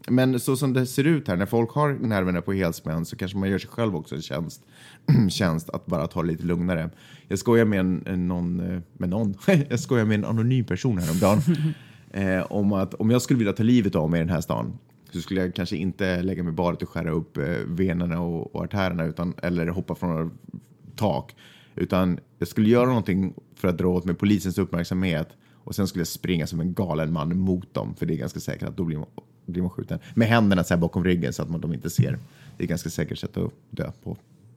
men 0.08 0.40
så 0.40 0.56
som 0.56 0.72
det 0.72 0.86
ser 0.86 1.04
ut 1.04 1.28
här, 1.28 1.36
när 1.36 1.46
folk 1.46 1.70
har 1.70 1.92
nerverna 1.92 2.40
på 2.40 2.52
helspänn 2.52 3.04
så 3.04 3.16
kanske 3.16 3.38
man 3.38 3.50
gör 3.50 3.58
sig 3.58 3.70
själv 3.70 3.96
också 3.96 4.14
en 4.14 4.22
tjänst, 4.22 4.62
tjänst 5.30 5.70
att 5.70 5.86
bara 5.86 6.06
ta 6.06 6.22
det 6.22 6.28
lite 6.28 6.44
lugnare. 6.44 6.90
Jag 7.28 7.38
skojar 7.38 7.64
med 7.64 7.80
en, 7.80 8.02
en 8.06 8.28
någon, 8.28 8.60
eh, 8.60 8.80
med 8.92 9.08
någon, 9.08 9.34
jag 9.68 9.80
skojar 9.80 10.04
med 10.04 10.14
en 10.14 10.24
anonym 10.24 10.64
person 10.64 10.98
häromdagen 10.98 11.40
eh, 12.10 12.52
om 12.52 12.72
att 12.72 12.94
om 12.94 13.10
jag 13.10 13.22
skulle 13.22 13.38
vilja 13.38 13.52
ta 13.52 13.62
livet 13.62 13.94
av 13.94 14.10
mig 14.10 14.20
i 14.20 14.24
den 14.24 14.34
här 14.34 14.40
stan 14.40 14.78
så 15.12 15.20
skulle 15.20 15.40
jag 15.40 15.54
kanske 15.54 15.76
inte 15.76 16.22
lägga 16.22 16.42
mig 16.42 16.52
i 16.52 16.54
badet 16.54 16.82
och 16.82 16.88
skära 16.88 17.10
upp 17.10 17.36
eh, 17.36 17.44
venerna 17.66 18.20
och, 18.20 18.54
och 18.54 18.62
artärerna 18.62 19.04
utan, 19.04 19.34
eller 19.42 19.66
hoppa 19.66 19.94
från 19.94 20.38
tak. 20.96 21.36
Utan 21.74 22.18
jag 22.38 22.48
skulle 22.48 22.68
göra 22.68 22.86
någonting 22.86 23.34
för 23.54 23.68
att 23.68 23.78
dra 23.78 23.88
åt 23.88 24.04
mig 24.04 24.14
polisens 24.14 24.58
uppmärksamhet 24.58 25.28
och 25.64 25.74
sen 25.74 25.86
skulle 25.86 26.00
jag 26.00 26.08
springa 26.08 26.46
som 26.46 26.60
en 26.60 26.74
galen 26.74 27.12
man 27.12 27.38
mot 27.38 27.74
dem 27.74 27.94
för 27.94 28.06
det 28.06 28.14
är 28.14 28.18
ganska 28.18 28.40
säkert 28.40 28.68
att 28.68 28.76
då 28.76 28.84
blir 28.84 28.98
man, 28.98 29.06
blir 29.46 29.62
man 29.62 29.70
skjuten. 29.70 29.98
Med 30.14 30.28
händerna 30.28 30.64
så 30.64 30.74
här 30.74 30.80
bakom 30.80 31.04
ryggen 31.04 31.32
så 31.32 31.42
att 31.42 31.50
man, 31.50 31.60
de 31.60 31.72
inte 31.72 31.90
ser. 31.90 32.10
Det 32.56 32.62
är 32.62 32.64
ett 32.64 32.68
ganska 32.68 32.90
säkert 32.90 33.18
sätt 33.18 33.36
att 33.36 33.52
dö 33.70 33.90
på. 34.02 34.16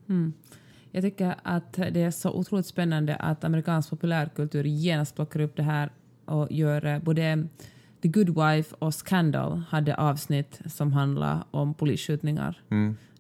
Mm. 0.10 0.34
Jag 0.92 1.04
tycker 1.04 1.36
att 1.44 1.74
det 1.74 2.02
är 2.02 2.12
så 2.12 2.32
otroligt 2.32 2.66
spännande 2.66 3.16
att 3.16 3.44
amerikansk 3.44 3.90
populärkultur 3.90 4.64
genast 4.64 5.16
plockar 5.16 5.40
upp 5.40 5.56
det 5.56 5.64
här 5.64 5.92
och 6.26 6.52
gör 6.52 6.86
eh, 6.86 7.00
både 7.00 7.48
The 8.04 8.08
Good 8.10 8.30
Wife 8.30 8.76
och 8.80 8.94
Scandal 8.94 9.62
hade 9.70 9.96
avsnitt 9.96 10.62
som 10.66 10.94
handlar 10.94 11.44
om 11.52 11.74
polisskjutningar 11.74 12.62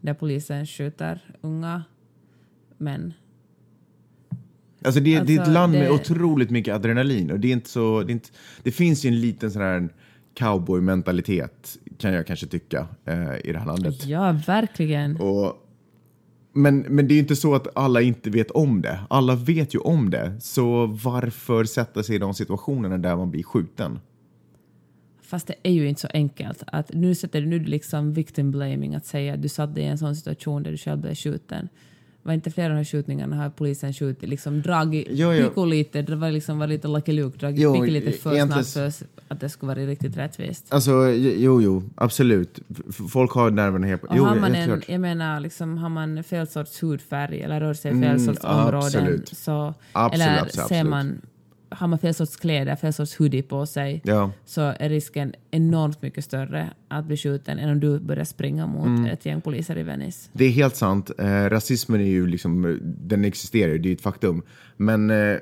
där 0.02 0.14
polisen 0.14 0.66
skjuter 0.66 1.22
unga 1.42 1.84
män. 2.78 3.14
Alltså 4.86 5.00
det, 5.02 5.20
det 5.20 5.34
är 5.34 5.36
ett 5.36 5.40
Alltså, 5.40 5.54
land 5.54 5.72
med 5.74 5.82
det- 5.82 5.90
otroligt 5.92 6.50
mycket 6.50 6.76
adrenalin 6.76 7.32
och 7.32 7.40
det 7.40 7.48
är 7.48 7.52
inte 7.54 7.70
så... 7.70 8.04
Det, 8.04 8.12
inte, 8.12 8.30
det 8.64 8.72
finns 8.72 9.06
ju 9.06 9.08
en 9.08 9.22
liten 9.22 9.52
sån 9.52 9.62
här 9.62 9.90
cowboy-mentalitet 10.34 11.78
kan 11.98 12.14
jag 12.14 12.28
kanske 12.28 12.48
tycka 12.48 12.88
eh, 13.06 13.36
i 13.44 13.52
det 13.52 13.60
här 13.60 13.66
landet. 13.66 14.06
Ja, 14.06 14.40
verkligen. 14.48 15.18
Och, 15.18 15.54
men, 16.54 16.80
men 16.80 17.08
det 17.08 17.14
är 17.14 17.20
inte 17.20 17.36
så 17.36 17.56
att 17.56 17.78
alla 17.78 18.02
inte 18.02 18.30
vet 18.30 18.52
om 18.52 18.82
det. 18.82 19.00
Alla 19.10 19.36
vet 19.36 19.76
ju 19.76 19.80
om 19.80 20.10
det. 20.10 20.34
Så 20.42 20.86
varför 20.86 21.64
sätta 21.64 22.04
sig 22.04 22.16
i 22.16 22.20
de 22.20 22.34
situationerna 22.34 22.98
där 22.98 23.16
man 23.16 23.32
blir 23.32 23.44
skjuten? 23.44 24.00
Fast 25.34 25.48
det 25.48 25.56
är 25.64 25.72
ju 25.72 25.88
inte 25.90 26.02
så 26.02 26.08
enkelt. 26.14 26.64
Att 26.68 26.94
nu 26.94 27.16
sätter 27.16 27.42
du 27.42 27.48
nu 27.48 27.60
liksom 27.60 28.14
victim 28.14 28.52
blaming 28.52 28.96
att 28.96 29.06
säga 29.06 29.34
att 29.34 29.42
du 29.42 29.50
satt 29.50 29.76
dig 29.76 29.84
i 29.84 29.88
en 29.88 29.98
sån 29.98 30.16
situation 30.16 30.64
där 30.64 30.72
du 30.72 30.78
själv 30.78 31.02
blev 31.02 31.16
skjuten. 31.16 31.70
Var 32.24 32.34
inte 32.34 32.52
flera 32.52 32.66
av 32.68 32.72
de 32.72 32.78
här 32.78 32.84
skjutningarna 32.84 33.36
har 33.36 33.50
polisen 33.50 33.94
skjutit, 33.94 34.30
liksom 34.30 34.62
dragit 34.62 35.08
Jo, 35.10 35.34
jo. 35.34 35.48
pico 35.50 35.66
lite, 35.66 36.02
det 36.02 36.16
var 36.16 36.32
liksom 36.32 36.60
var 36.60 36.68
lite 36.68 36.88
Lucky 36.88 37.12
Luke, 37.12 37.38
dragit 37.38 37.60
Jo, 37.60 37.74
pico 37.74 37.86
lite 37.86 38.12
för 38.12 38.34
egentligen- 38.34 38.64
snabbt 38.66 38.96
för 38.98 39.06
att 39.28 39.40
det 39.40 39.50
skulle 39.50 39.68
vara 39.76 39.86
riktigt 39.86 40.18
rättvist. 40.18 40.74
Alltså, 40.74 40.92
jo, 41.12 41.62
jo, 41.62 41.84
absolut. 41.96 42.60
Folk 43.10 43.32
har 43.32 43.52
nerverna 43.52 43.88
helt... 43.88 44.04
Och 44.04 44.16
Jo, 44.18 44.24
har 44.24 44.36
man 44.36 44.56
en, 44.56 44.82
jag 44.88 45.02
menar, 45.02 45.40
liksom, 45.40 45.78
har 45.78 45.90
man 45.90 46.24
fel 46.24 46.48
sorts 46.48 46.84
hudfärg 46.84 47.42
eller 47.42 47.60
rör 47.60 47.74
sig 47.74 47.92
i 47.92 47.94
fel 47.94 48.04
Mm, 48.04 48.20
sorts 48.20 48.44
områden 48.44 49.22
så, 49.32 49.74
Absolut, 49.92 50.28
eller 50.28 50.42
absolut, 50.42 50.68
ser 50.68 50.84
man, 50.84 51.22
har 51.78 51.88
man 51.88 52.00
fel 52.00 52.14
sorts 52.14 52.36
kläder, 52.36 52.76
fel 52.76 52.94
sorts 52.94 53.16
hoodie 53.20 53.42
på 53.42 53.66
sig 53.66 54.02
Ja. 54.04 54.32
så 54.46 54.62
är 54.62 54.90
risken 54.90 55.34
enormt 55.52 56.02
mycket 56.02 56.24
större 56.26 56.70
att 56.88 57.06
bli 57.06 57.18
skjuten 57.18 57.60
än 57.60 57.70
om 57.70 57.80
du 57.80 58.00
börjar 58.00 58.26
springa 58.26 58.68
mot 58.68 58.86
Mm. 58.86 59.06
ett 59.06 59.26
gäng 59.26 59.42
poliser 59.42 59.78
i 59.78 59.84
Venice. 59.84 60.30
Det 60.34 60.46
är 60.46 60.50
helt 60.50 60.76
sant. 60.76 61.12
Eh, 61.18 61.26
rasismen 61.50 62.02
är 62.02 62.06
ju 62.06 62.28
liksom, 62.28 62.80
den 62.84 63.26
existerar 63.26 63.72
det 63.78 63.88
är 63.88 63.90
ju 63.90 63.94
ett 63.94 64.02
faktum. 64.02 64.42
Men, 64.78 65.10
eh, 65.10 65.38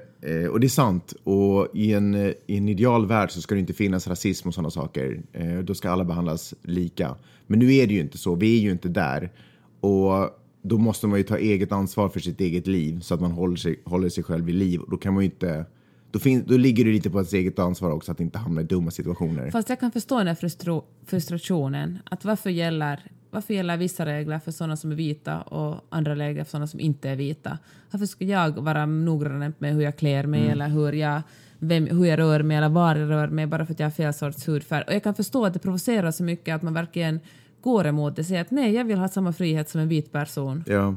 och 0.51 0.59
det 0.59 0.67
är 0.67 0.69
sant. 0.69 1.13
Och 1.23 1.67
i 1.73 1.93
en, 1.93 2.15
i 2.15 2.57
en 2.57 2.69
ideal 2.69 3.05
värld 3.07 3.31
så 3.31 3.41
ska 3.41 3.55
det 3.55 3.61
inte 3.61 3.73
finnas 3.73 4.07
rasism 4.07 4.47
och 4.47 4.53
sådana 4.53 4.69
saker. 4.71 5.21
Eh, 5.33 5.57
då 5.59 5.73
ska 5.73 5.89
alla 5.89 6.03
behandlas 6.03 6.53
lika. 6.63 7.15
Men 7.47 7.59
nu 7.59 7.73
är 7.75 7.87
det 7.87 7.93
ju 7.93 7.99
inte 7.99 8.17
så, 8.17 8.35
vi 8.35 8.57
är 8.57 8.61
ju 8.61 8.71
inte 8.71 8.89
där. 8.89 9.31
Och 9.79 10.29
då 10.63 10.77
måste 10.77 11.07
man 11.07 11.17
ju 11.19 11.23
ta 11.23 11.37
eget 11.37 11.71
ansvar 11.71 12.09
för 12.09 12.19
sitt 12.19 12.41
eget 12.41 12.67
liv 12.67 12.99
så 12.99 13.13
att 13.13 13.21
man 13.21 13.31
håller 13.31 13.55
sig, 13.55 13.81
håller 13.85 14.09
sig 14.09 14.23
själv 14.23 14.45
vid 14.45 14.55
liv. 14.55 14.79
Då 14.91 14.97
kan 14.97 15.13
man 15.13 15.23
ju 15.23 15.29
inte... 15.29 15.65
Då, 16.12 16.19
fin, 16.19 16.43
då 16.47 16.58
ligger 16.58 16.86
det 16.86 16.91
lite 16.91 17.10
på 17.10 17.17
ens 17.17 17.34
eget 17.34 17.60
ansvar 17.60 17.91
också 17.91 18.12
att 18.12 18.19
inte 18.19 18.38
hamna 18.38 18.62
i 18.62 18.63
dumma 18.63 18.91
situationer. 18.91 19.52
Fast 19.52 19.69
jag 19.69 19.80
kan 19.80 19.91
förstå 19.91 20.17
den 20.17 20.28
här 20.28 20.36
frustro- 20.36 20.84
frustrationen. 21.06 22.00
Att 22.04 22.26
varför 22.26 22.50
gäller 22.50 23.00
varför 23.34 23.54
gäller 23.54 23.78
vissa 23.78 24.06
regler 24.06 24.39
för 24.39 24.52
sådana 24.52 24.76
som 24.78 24.91
är 24.91 24.95
vita 24.95 25.41
och 25.41 25.86
andra 25.89 26.15
regler 26.15 26.43
för 26.43 26.52
sådana 26.52 26.67
som 26.67 26.80
inte 26.80 27.10
är 27.10 27.15
vita? 27.15 27.58
Varför 27.91 28.06
ska 28.06 28.26
jag 28.26 28.62
vara 28.62 28.86
noggrannare 28.86 29.54
med 29.60 29.74
hur 29.74 29.82
jag 29.82 29.97
klär 29.97 30.26
mig 30.26 30.39
Mm. 30.39 30.52
eller 30.52 30.67
hur 30.69 30.91
jag, 30.91 31.21
vem, 31.60 31.88
hur 31.88 32.06
jag 32.06 32.19
rör 32.19 32.43
mig 32.43 32.58
eller 32.58 32.69
var 32.69 32.95
jag 32.95 33.10
rör 33.10 33.28
mig 33.28 33.47
bara 33.47 33.65
för 33.65 33.74
att 33.74 33.80
jag 33.80 33.86
har 33.86 33.91
fel 33.91 34.13
sorts 34.13 34.47
hudfärg? 34.47 34.84
Och 34.88 34.93
jag 34.93 35.04
kan 35.04 35.15
förstå 35.15 35.45
att 35.45 35.54
det 35.54 35.60
provocerar 35.60 36.12
så 36.12 36.24
mycket 36.24 36.56
att 36.56 36.62
man 36.62 36.74
verkligen 36.74 37.19
går 37.62 37.88
emot 37.88 38.15
det. 38.15 38.24
Säger 38.24 38.41
att 38.41 38.52
nej, 38.52 38.74
jag 38.74 38.86
vill 38.86 38.97
ha 38.97 39.08
samma 39.08 39.34
frihet 39.34 39.69
som 39.69 39.82
en 39.82 39.88
vit 39.88 40.12
person. 40.12 40.63
Ja. 40.67 40.95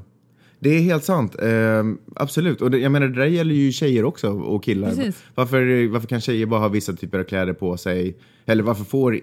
Det 0.65 0.71
är 0.71 0.81
helt 0.81 1.05
sant. 1.05 1.37
Ehm, 1.43 1.99
absolut. 2.17 2.63
Och 2.63 2.71
det, 2.71 2.79
jag 2.79 2.93
menar, 2.93 3.09
det 3.09 3.21
där 3.21 3.27
gäller 3.27 3.55
ju 3.55 3.73
tjejer 3.73 4.05
också 4.05 4.31
och 4.31 4.65
killar. 4.65 4.89
Precis. 4.89 5.23
Varför, 5.35 5.89
varför 5.89 6.09
kan 6.09 6.21
tjejer 6.21 6.47
bara 6.47 6.61
ha 6.61 6.69
vissa 6.69 6.93
typer 6.93 7.19
av 7.19 7.25
kläder 7.25 7.53
på 7.53 7.77
sig? 7.77 8.17
Eller 8.47 8.63
varför 8.63 8.85
får 8.85 9.15
eh, 9.15 9.21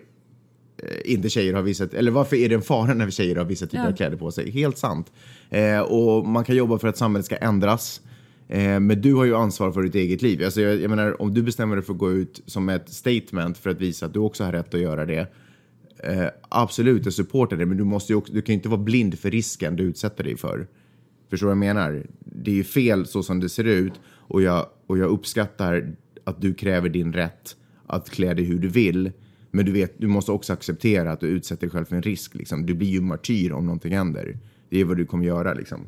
inte 1.05 1.29
tjejer 1.29 1.53
ha 1.53 1.61
vissa... 1.61 1.87
Eller 1.93 2.11
varför 2.11 2.35
är 2.35 2.49
det 2.49 2.55
en 2.55 2.61
fara 2.61 2.93
när 2.93 3.09
tjejer 3.09 3.35
har 3.35 3.45
vissa 3.45 3.65
typer 3.65 3.83
Ja. 3.83 3.87
av 3.89 3.95
kläder 3.95 4.17
på 4.17 4.31
sig? 4.31 4.51
Helt 4.51 4.77
sant. 4.77 5.11
Eh, 5.49 5.79
och 5.79 6.27
man 6.27 6.43
kan 6.43 6.55
jobba 6.55 6.77
för 6.77 6.87
att 6.87 6.97
samhället 6.97 7.25
ska 7.25 7.35
ändras. 7.35 8.01
Eh, 8.47 8.79
men 8.79 9.01
du 9.01 9.13
har 9.13 9.25
ju 9.25 9.35
ansvar 9.35 9.71
för 9.71 9.83
ditt 9.83 9.95
eget 9.95 10.21
liv. 10.21 10.41
Alltså 10.45 10.61
jag, 10.61 10.81
jag 10.81 10.89
menar, 10.89 11.21
om 11.21 11.33
du 11.33 11.43
bestämmer 11.43 11.75
dig 11.75 11.85
för 11.85 11.93
att 11.93 11.99
gå 11.99 12.11
ut 12.11 12.41
som 12.45 12.69
ett 12.69 12.89
statement 12.89 13.57
för 13.57 13.69
att 13.69 13.81
visa 13.81 14.05
att 14.05 14.13
du 14.13 14.19
också 14.19 14.43
har 14.43 14.51
rätt 14.51 14.73
att 14.73 14.81
göra 14.81 15.05
det. 15.05 15.27
Eh, 16.03 16.25
absolut, 16.49 17.05
jag 17.05 17.13
supportar 17.13 17.57
det, 17.57 17.65
men 17.65 17.77
du, 17.77 17.83
måste 17.83 18.15
också, 18.15 18.33
du 18.33 18.41
kan 18.41 18.53
ju 18.53 18.57
inte 18.57 18.69
vara 18.69 18.81
blind 18.81 19.19
för 19.19 19.31
risken 19.31 19.75
du 19.75 19.83
utsätter 19.83 20.23
dig 20.23 20.37
för. 20.37 20.67
Förstår 21.31 21.47
du 21.47 21.55
vad 21.55 21.67
jag 21.67 21.75
menar? 21.75 22.05
Det 22.19 22.51
är 22.51 22.55
ju 22.55 22.63
fel 22.63 23.05
så 23.05 23.23
som 23.23 23.39
det 23.39 23.49
ser 23.49 23.63
ut 23.63 23.93
och 24.07 24.41
jag, 24.41 24.65
och 24.87 24.97
jag 24.97 25.09
uppskattar 25.09 25.95
att 26.23 26.41
du 26.41 26.53
kräver 26.53 26.89
din 26.89 27.13
rätt 27.13 27.55
att 27.87 28.09
klä 28.09 28.33
dig 28.33 28.45
hur 28.45 28.59
du 28.59 28.67
vill. 28.67 29.11
Men 29.51 29.65
du, 29.65 29.71
vet, 29.71 29.93
du 29.97 30.07
måste 30.07 30.31
också 30.31 30.53
acceptera 30.53 31.11
att 31.11 31.19
du 31.19 31.27
utsätter 31.27 31.61
dig 31.61 31.69
själv 31.69 31.85
för 31.85 31.95
en 31.95 32.01
risk. 32.01 32.35
Liksom. 32.35 32.65
Du 32.65 32.73
blir 32.73 32.87
ju 32.87 33.01
martyr 33.01 33.51
om 33.51 33.65
någonting 33.65 33.93
händer. 33.95 34.37
Det 34.69 34.79
är 34.81 34.85
vad 34.85 34.97
du 34.97 35.05
kommer 35.05 35.25
göra. 35.25 35.53
Liksom. 35.53 35.87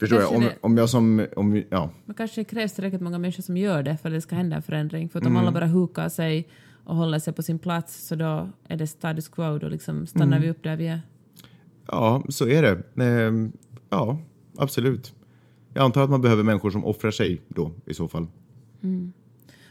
Förstår 0.00 0.20
jag? 0.20 0.32
Om, 0.32 0.40
det- 0.40 0.56
om 0.60 0.76
jag 0.76 0.88
som... 0.88 1.26
Om, 1.36 1.62
ja. 1.70 1.90
Men 2.04 2.14
kanske 2.14 2.44
krävs 2.44 2.72
tillräckligt 2.72 3.02
många 3.02 3.18
människor 3.18 3.42
som 3.42 3.56
gör 3.56 3.82
det 3.82 3.96
för 3.96 4.08
att 4.08 4.14
det 4.14 4.20
ska 4.20 4.36
hända 4.36 4.56
en 4.56 4.62
förändring. 4.62 5.08
För 5.08 5.18
att 5.18 5.24
Mm. 5.26 5.36
om 5.36 5.42
alla 5.42 5.52
bara 5.52 5.66
hukar 5.66 6.08
sig 6.08 6.48
och 6.84 6.96
håller 6.96 7.18
sig 7.18 7.32
på 7.32 7.42
sin 7.42 7.58
plats 7.58 8.06
så 8.06 8.14
då 8.14 8.48
är 8.68 8.76
det 8.76 8.86
status 8.86 9.28
quo. 9.28 9.58
Då 9.58 9.68
liksom 9.68 10.06
stannar 10.06 10.26
Mm. 10.26 10.42
vi 10.42 10.50
upp 10.50 10.62
där 10.62 10.76
vi 10.76 10.86
är. 10.86 11.00
Ja, 11.92 12.22
så 12.28 12.48
är 12.48 12.62
det. 12.62 13.02
Ehm, 13.04 13.52
ja, 13.90 14.18
absolut. 14.58 15.14
Jag 15.74 15.84
antar 15.84 16.04
att 16.04 16.10
man 16.10 16.20
behöver 16.20 16.42
människor 16.42 16.70
som 16.70 16.84
offrar 16.84 17.10
sig 17.10 17.40
då 17.48 17.72
i 17.86 17.94
så 17.94 18.08
fall. 18.08 18.26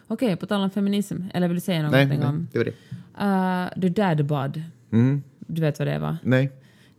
Okej, 0.07 0.35
på 0.35 0.45
tal 0.45 0.61
om 0.63 0.69
feminism. 0.69 1.17
Eller 1.33 1.47
vill 1.47 1.55
du 1.55 1.61
säga 1.61 1.81
Nej, 1.89 2.05
någonting 2.05 2.19
nej 2.19 2.27
om 2.29 2.47
det 2.51 2.57
var 2.57 2.65
det. 2.65 3.75
uh, 3.77 3.81
the 3.81 3.89
dad 4.01 4.25
bod? 4.25 4.63
Mm, 4.91 5.23
Du 5.39 5.61
vet 5.61 5.79
vad 5.79 5.87
det 5.87 5.91
är 5.93 5.99
va? 5.99 6.17
nej. 6.23 6.51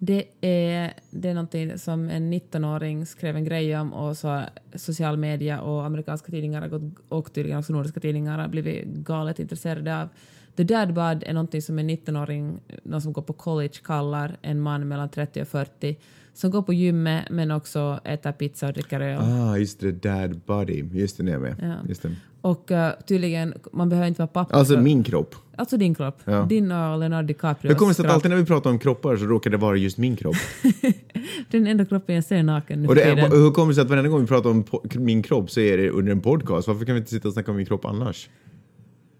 Det 0.04 0.24
är, 0.40 0.92
det 1.10 1.28
är 1.28 1.34
någonting 1.34 1.78
som 1.78 2.08
en 2.10 2.32
19-åring 2.32 3.06
skrev 3.06 3.36
en 3.36 3.44
grej 3.44 3.76
om 3.78 3.92
och 3.92 4.16
så 4.16 4.42
social 4.74 5.16
media 5.16 5.60
och 5.60 5.84
amerikanska 5.84 6.30
tidningar 6.32 6.60
har 6.60 6.68
gått, 6.68 6.82
och 7.08 7.32
tydligen 7.32 7.58
också 7.58 7.72
nordiska 7.72 8.00
tidningar 8.00 8.38
har 8.38 8.48
blivit 8.48 8.84
galet 8.86 9.38
intresserade 9.38 10.00
av. 10.02 10.08
The 10.56 10.64
dad 10.64 10.94
bod 10.94 11.24
är 11.26 11.32
någonting 11.32 11.62
som 11.62 11.78
en 11.78 11.90
19-åring, 11.90 12.60
någon 12.82 13.02
som 13.02 13.12
går 13.12 13.22
på 13.22 13.32
college, 13.32 13.74
kallar 13.84 14.36
en 14.42 14.60
man 14.60 14.88
mellan 14.88 15.08
30 15.08 15.42
och 15.42 15.48
40 15.48 15.96
som 16.34 16.50
går 16.50 16.62
på 16.62 16.72
gymmet 16.72 17.24
men 17.30 17.50
också 17.50 18.00
äter 18.04 18.32
pizza 18.32 18.66
och 18.66 18.72
dricker 18.72 19.00
öl. 19.00 19.20
Ah, 19.22 19.56
just 19.56 19.80
det. 19.80 19.92
Dad 19.92 20.40
body. 20.46 20.84
Just 20.92 21.16
det, 21.16 21.22
det 21.22 21.32
är 21.32 21.38
med. 21.38 21.56
Ja. 21.62 21.88
Just 21.88 22.02
det. 22.02 22.16
Och 22.40 22.70
uh, 22.70 22.88
tydligen, 23.06 23.54
man 23.72 23.88
behöver 23.88 24.08
inte 24.08 24.18
vara 24.18 24.26
pappa. 24.26 24.54
Alltså 24.54 24.74
för- 24.74 24.82
min 24.82 25.02
kropp. 25.02 25.34
alltså 25.56 25.76
din 25.76 25.94
kropp. 25.94 26.20
Ja. 26.24 26.42
Din 26.48 26.72
och 26.72 26.98
Leonardo 26.98 27.26
DiCaprio. 27.26 27.68
Det 27.68 27.74
kommer 27.74 27.92
sig 27.92 28.06
att 28.06 28.12
alltid 28.12 28.30
när 28.30 28.38
vi 28.38 28.44
pratar 28.44 28.70
om 28.70 28.78
kroppar 28.78 29.16
så 29.16 29.24
råkar 29.24 29.50
det 29.50 29.56
vara 29.56 29.76
just 29.76 29.98
min 29.98 30.16
kropp. 30.16 30.36
Den 31.50 31.66
enda 31.66 31.84
kroppen 31.84 32.14
jag 32.14 32.24
ser 32.24 32.42
naken 32.42 32.82
nu 32.82 32.88
Och 32.88 32.94
det 32.94 33.02
är, 33.02 33.30
hur 33.30 33.50
kommer 33.50 33.68
det 33.68 33.74
sig 33.74 33.82
att 33.82 33.90
varenda 33.90 34.10
gång 34.10 34.20
vi 34.20 34.26
pratar 34.26 34.50
om 34.50 34.64
min 34.94 35.22
kropp 35.22 35.50
så 35.50 35.60
är 35.60 35.78
det 35.78 35.90
under 35.90 36.12
en 36.12 36.20
podcast? 36.20 36.68
Varför 36.68 36.84
kan 36.84 36.94
vi 36.94 36.98
inte 36.98 37.10
sitta 37.10 37.28
och 37.28 37.34
snacka 37.34 37.50
om 37.50 37.56
min 37.56 37.66
kropp 37.66 37.84
annars? 37.84 38.28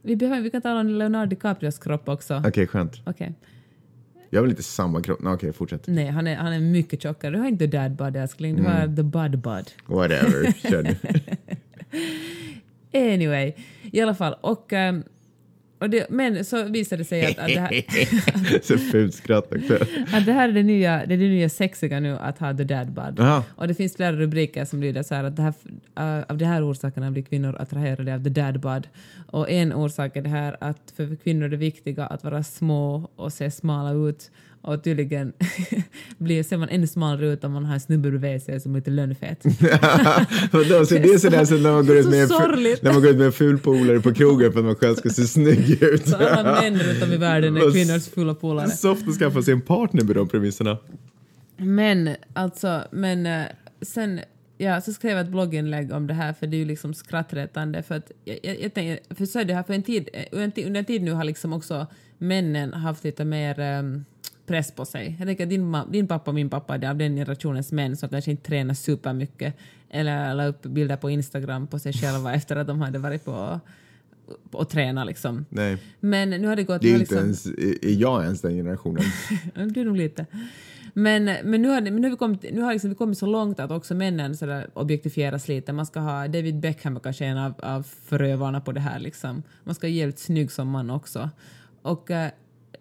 Vi, 0.03 0.17
behöver, 0.17 0.41
vi 0.43 0.51
kan 0.51 0.63
tala 0.63 0.81
om 0.81 0.89
Leonardo 0.89 1.31
DiCaprios 1.31 1.79
kropp 1.79 2.09
också. 2.09 2.43
Okej, 2.47 2.67
skönt. 2.67 3.01
Okej. 3.07 3.35
Jag 4.31 4.43
väl 4.43 4.51
inte 4.51 4.63
samma 4.63 5.03
kropp? 5.03 5.21
Okej, 5.25 5.53
fortsätt. 5.53 5.87
Nej, 5.87 6.07
han 6.07 6.27
är, 6.27 6.37
han 6.37 6.53
är 6.53 6.61
mycket 6.61 7.03
tjockare. 7.03 7.31
Du 7.33 7.39
har 7.39 7.49
inte 7.49 7.67
dad 7.67 7.97
bud 7.97 8.17
älskling, 8.17 8.57
du 8.57 8.63
har 8.63 8.97
the 8.97 9.03
bud 9.03 9.39
bud. 9.39 9.73
Whatever, 9.87 10.53
kör 10.71 10.83
du. 10.83 10.95
Anyway, 12.95 13.53
i 13.83 14.01
alla 14.01 14.15
fall. 14.15 14.35
Och, 14.41 14.51
och 14.51 14.73
det, 15.91 16.07
men 16.11 16.45
så 16.45 16.65
visade 16.65 17.01
det 17.03 17.05
sig 17.05 17.27
att, 17.27 17.39
att, 17.39 17.49
det 17.49 17.61
här, 17.61 18.63
Så 18.63 18.79
fult 18.79 19.15
skratt 19.15 19.53
också. 19.53 19.75
att 20.17 20.27
det 20.27 20.33
här 20.33 20.49
är 20.49 20.53
det 20.53 20.63
nya, 20.63 21.07
det 21.07 21.15
är 21.15 21.19
det 21.19 21.29
nya 21.29 21.49
sexiga 21.49 22.01
nu 22.01 22.19
att 22.19 22.39
ha 22.39 22.57
the 22.57 22.65
dad 22.65 22.93
bud. 22.93 23.21
Aha. 23.21 23.45
Och 23.57 23.69
det 23.69 23.75
finns 23.75 23.97
flera 23.97 24.13
rubriker 24.13 24.65
som 24.65 24.81
lyder 24.81 25.03
så 25.03 25.15
här 25.15 25.25
att 25.25 25.37
det 25.37 25.43
här, 25.43 25.55
uh, 26.19 26.25
av 26.29 26.39
de 26.39 26.45
här 26.45 26.71
orsakerna 26.71 27.11
blir 27.11 27.23
kvinnor 27.23 27.57
attraherade 27.59 28.15
av 28.15 28.25
the 28.25 28.31
dad 28.31 28.61
bud. 28.61 28.89
Och 29.27 29.51
en 29.51 29.73
orsak 29.73 30.17
är 30.17 30.23
det 30.23 30.29
här 30.29 30.57
att 30.61 30.93
för 30.97 31.17
kvinnor 31.17 31.45
är 31.45 31.49
det 31.49 31.57
viktiga 31.57 32.07
att 32.07 32.25
vara 32.25 32.43
små 32.43 33.11
och 33.17 33.33
se 33.33 33.51
smala 33.51 34.09
ut. 34.09 34.31
Och 34.63 34.85
tydligen 34.85 35.33
blir, 36.19 36.43
ser 36.43 36.57
man 36.57 36.69
ännu 36.69 36.87
smalare 36.87 37.27
ut 37.27 37.45
om 37.45 37.53
man 37.53 37.65
har 37.65 37.75
en 37.75 37.81
snubbe 37.81 38.11
bredvid 38.11 38.43
sig 38.43 38.61
som 38.61 38.73
är 38.73 38.79
lite 38.79 38.91
lönnfet. 38.91 39.43
Så 39.43 39.49
det 40.95 41.15
är 41.15 41.19
sådär 41.19 41.45
som 41.45 41.63
när 41.63 41.73
man 41.73 41.87
går 41.87 41.97
ut 41.97 42.05
Så 42.05 42.11
med 42.11 42.29
när 42.83 42.93
man 42.93 43.03
går 43.03 43.11
ut 43.11 43.17
med 43.17 43.27
en 43.27 43.33
ful 43.33 43.59
polare 43.59 44.01
på 44.01 44.15
krogen 44.15 44.53
för 44.53 44.59
att 44.59 44.65
man 44.65 44.75
själv 44.75 44.95
ska 44.95 45.11
se 45.11 45.23
snygg 45.23 45.83
ut. 45.83 46.09
Så 46.09 46.17
alla 46.17 46.61
män 46.61 46.79
runt 46.79 47.03
om 47.03 47.13
i 47.13 47.17
världen 47.17 47.57
är 47.57 47.73
kvinnors 47.73 48.09
fulla 48.09 48.35
polare. 48.35 48.69
Soft 48.71 49.09
att 49.09 49.15
skaffa 49.15 49.43
sig 49.43 49.55
en 49.55 49.61
partner 49.61 50.05
med 50.05 50.17
de 50.17 50.29
premisserna. 50.29 50.79
Men 51.57 52.11
alltså, 52.33 52.83
men 52.91 53.27
eh, 53.27 53.43
sen, 53.83 54.21
ja, 54.59 54.81
så 54.81 54.93
skrev 54.93 55.13
jag 55.13 55.21
ett 55.21 55.33
blogginlägg 55.33 55.93
om 55.93 56.07
det 56.07 56.15
här 56.15 56.33
för 56.33 56.47
det 56.47 56.57
är 56.57 56.59
ju 56.59 56.65
liksom 56.65 56.95
skrattretande 56.95 57.83
för 57.83 57.95
att 57.95 58.11
jag, 58.25 58.39
jag, 58.43 58.61
jag 58.61 58.75
tänker, 58.75 59.15
för 59.15 59.27
så 59.27 59.39
är 59.39 59.45
det 59.45 59.55
här 59.55 59.63
för 59.63 59.75
en 59.75 59.83
tid, 59.83 60.09
eh, 60.13 60.25
under 60.33 60.79
en 60.79 60.85
tid, 60.85 61.03
nu 61.03 61.13
har 61.13 61.25
liksom 61.25 61.53
också 61.53 61.87
männen 62.19 62.73
haft 62.73 63.05
lite 63.05 63.25
mer 63.25 63.61
ehm, 63.61 64.05
press 64.47 64.73
på 64.73 64.85
sig. 64.85 65.17
Jag 65.19 65.29
tänker 65.29 65.45
att 65.45 65.51
din, 65.51 65.77
din 65.91 66.09
pappa 66.09 66.31
och 66.31 66.35
min 66.35 66.51
pappa 66.51 66.75
är 66.75 66.91
av 66.91 66.97
den 66.97 67.17
generationens 67.17 67.73
män 67.73 67.97
som 67.97 68.09
kanske 68.09 68.31
inte 68.31 68.43
tränar 68.43 68.75
supermycket 68.75 69.57
eller 69.91 70.35
la 70.35 70.47
upp 70.47 70.63
bilder 70.63 70.97
på 70.97 71.11
Instagram 71.11 71.67
på 71.67 71.79
sig 71.79 71.93
själva 71.93 72.35
efter 72.35 72.57
att 72.57 72.67
de 72.67 72.81
hade 72.81 72.99
varit 72.99 73.25
på 73.25 73.61
och 74.51 74.69
träna 74.69 75.05
liksom. 75.05 75.47
Nej, 75.49 75.79
Men 76.01 76.31
nu 76.31 76.47
har 76.47 76.57
det 76.57 76.65
gått... 76.65 76.83
det 76.83 76.93
är 76.93 76.99
inte 76.99 77.15
ens, 77.15 77.47
är 77.47 78.01
jag 78.01 78.25
ens 78.25 78.41
den 78.41 78.53
generationen? 78.53 79.03
det 79.55 79.81
är 79.81 79.85
nog 79.85 79.97
lite. 79.97 80.27
Men, 80.95 81.25
men 81.25 81.63
nu 81.63 81.69
har, 81.69 81.81
men 81.81 81.97
nu 81.97 82.03
har, 82.03 82.11
vi, 82.11 82.17
kommit, 82.17 82.43
nu 82.53 82.61
har 82.61 82.73
liksom 82.73 82.91
vi 82.91 82.97
kommit 82.97 83.19
så 83.19 83.27
långt 83.27 83.61
att 83.61 83.71
också 83.71 83.95
männen 83.95 84.37
sådär 84.37 84.71
objektifieras 84.75 85.49
lite. 85.49 85.73
Man 85.73 85.87
ska 85.87 86.01
ha 86.01 86.29
David 86.29 86.61
Beckham 86.61 86.97
är 86.97 87.01
kanske 87.01 87.25
en 87.25 87.39
av, 87.39 87.55
av 87.59 87.83
förövarna 87.83 88.61
på 88.61 88.73
det 88.73 88.81
här. 88.81 88.99
Liksom. 88.99 89.43
Man 89.65 89.75
ska 89.75 89.87
vara 89.87 89.93
jävligt 89.93 90.19
snygg 90.19 90.53
som 90.53 90.69
man 90.69 90.91
också. 90.91 91.31
Och 91.83 92.11
eh, 92.11 92.31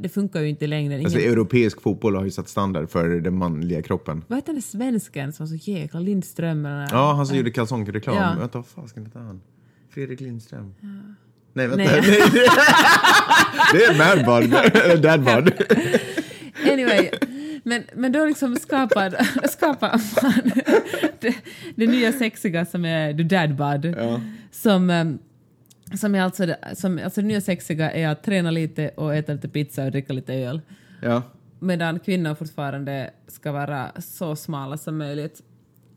det 0.01 0.09
funkar 0.09 0.41
ju 0.41 0.49
inte 0.49 0.67
längre. 0.67 0.93
Ingen, 0.93 1.05
Alltså, 1.05 1.19
europeisk 1.19 1.81
fotboll 1.81 2.15
har 2.15 2.23
ju 2.23 2.31
satt 2.31 2.49
standard 2.49 2.89
för 2.89 3.09
den 3.09 3.35
manliga 3.37 3.81
kroppen. 3.81 4.23
vad 4.27 4.37
heter 4.37 4.53
den 4.53 4.61
svensken 4.61 5.33
som 5.33 5.45
var 5.45 5.57
så 5.57 5.71
jäkla 5.71 5.99
Lindström? 5.99 6.65
Eller, 6.65 6.87
Ja, 6.91 7.13
han 7.13 7.27
som 7.27 7.37
gjorde 7.37 7.51
kalsongreklam. 7.51 8.15
Ja. 8.15 8.35
Vänta, 8.39 8.57
vad 8.57 8.67
fasken 8.67 9.05
hette 9.05 9.19
han? 9.19 9.41
Fredrik 9.93 10.19
Lindström. 10.19 10.73
Nej, 11.53 11.67
vänta. 11.67 11.83
Nej. 11.83 12.01
Nej. 12.05 12.21
det 13.73 13.85
är. 13.85 14.91
Eller 14.91 14.97
Dadbud. 15.01 15.53
Anyway, 16.71 17.09
men, 17.63 17.83
men 17.95 18.11
då 18.11 18.25
liksom 18.25 18.55
skapar, 18.55 19.15
skapar 19.47 20.01
man 20.23 20.33
det, 21.19 21.35
det 21.75 21.87
nya 21.87 22.11
sexiga 22.13 22.65
som 22.65 22.85
är 22.85 23.13
the 23.13 23.23
dad 23.23 23.55
bod. 23.55 23.85
Ja. 23.85 24.21
Som, 24.51 24.89
em, 24.89 25.19
som 25.97 26.15
är 26.15 26.21
alltså, 26.21 26.45
det- 26.45 26.59
som, 26.75 26.99
alltså 27.03 27.21
det 27.21 27.27
nya 27.27 27.41
sexiga 27.41 27.91
är 27.91 28.07
att 28.07 28.23
träna 28.23 28.51
lite 28.51 28.89
och 28.89 29.15
äta 29.15 29.33
lite 29.33 29.49
pizza 29.49 29.83
och 29.85 29.91
dricka 29.91 30.13
lite 30.13 30.33
öl. 30.33 30.61
ja. 31.01 31.21
Medan 31.63 31.99
kvinnor 31.99 32.35
fortfarande 32.35 33.11
ska 33.27 33.51
vara 33.51 33.91
så 34.01 34.35
smala 34.35 34.77
som 34.77 34.97
möjligt. 34.97 35.41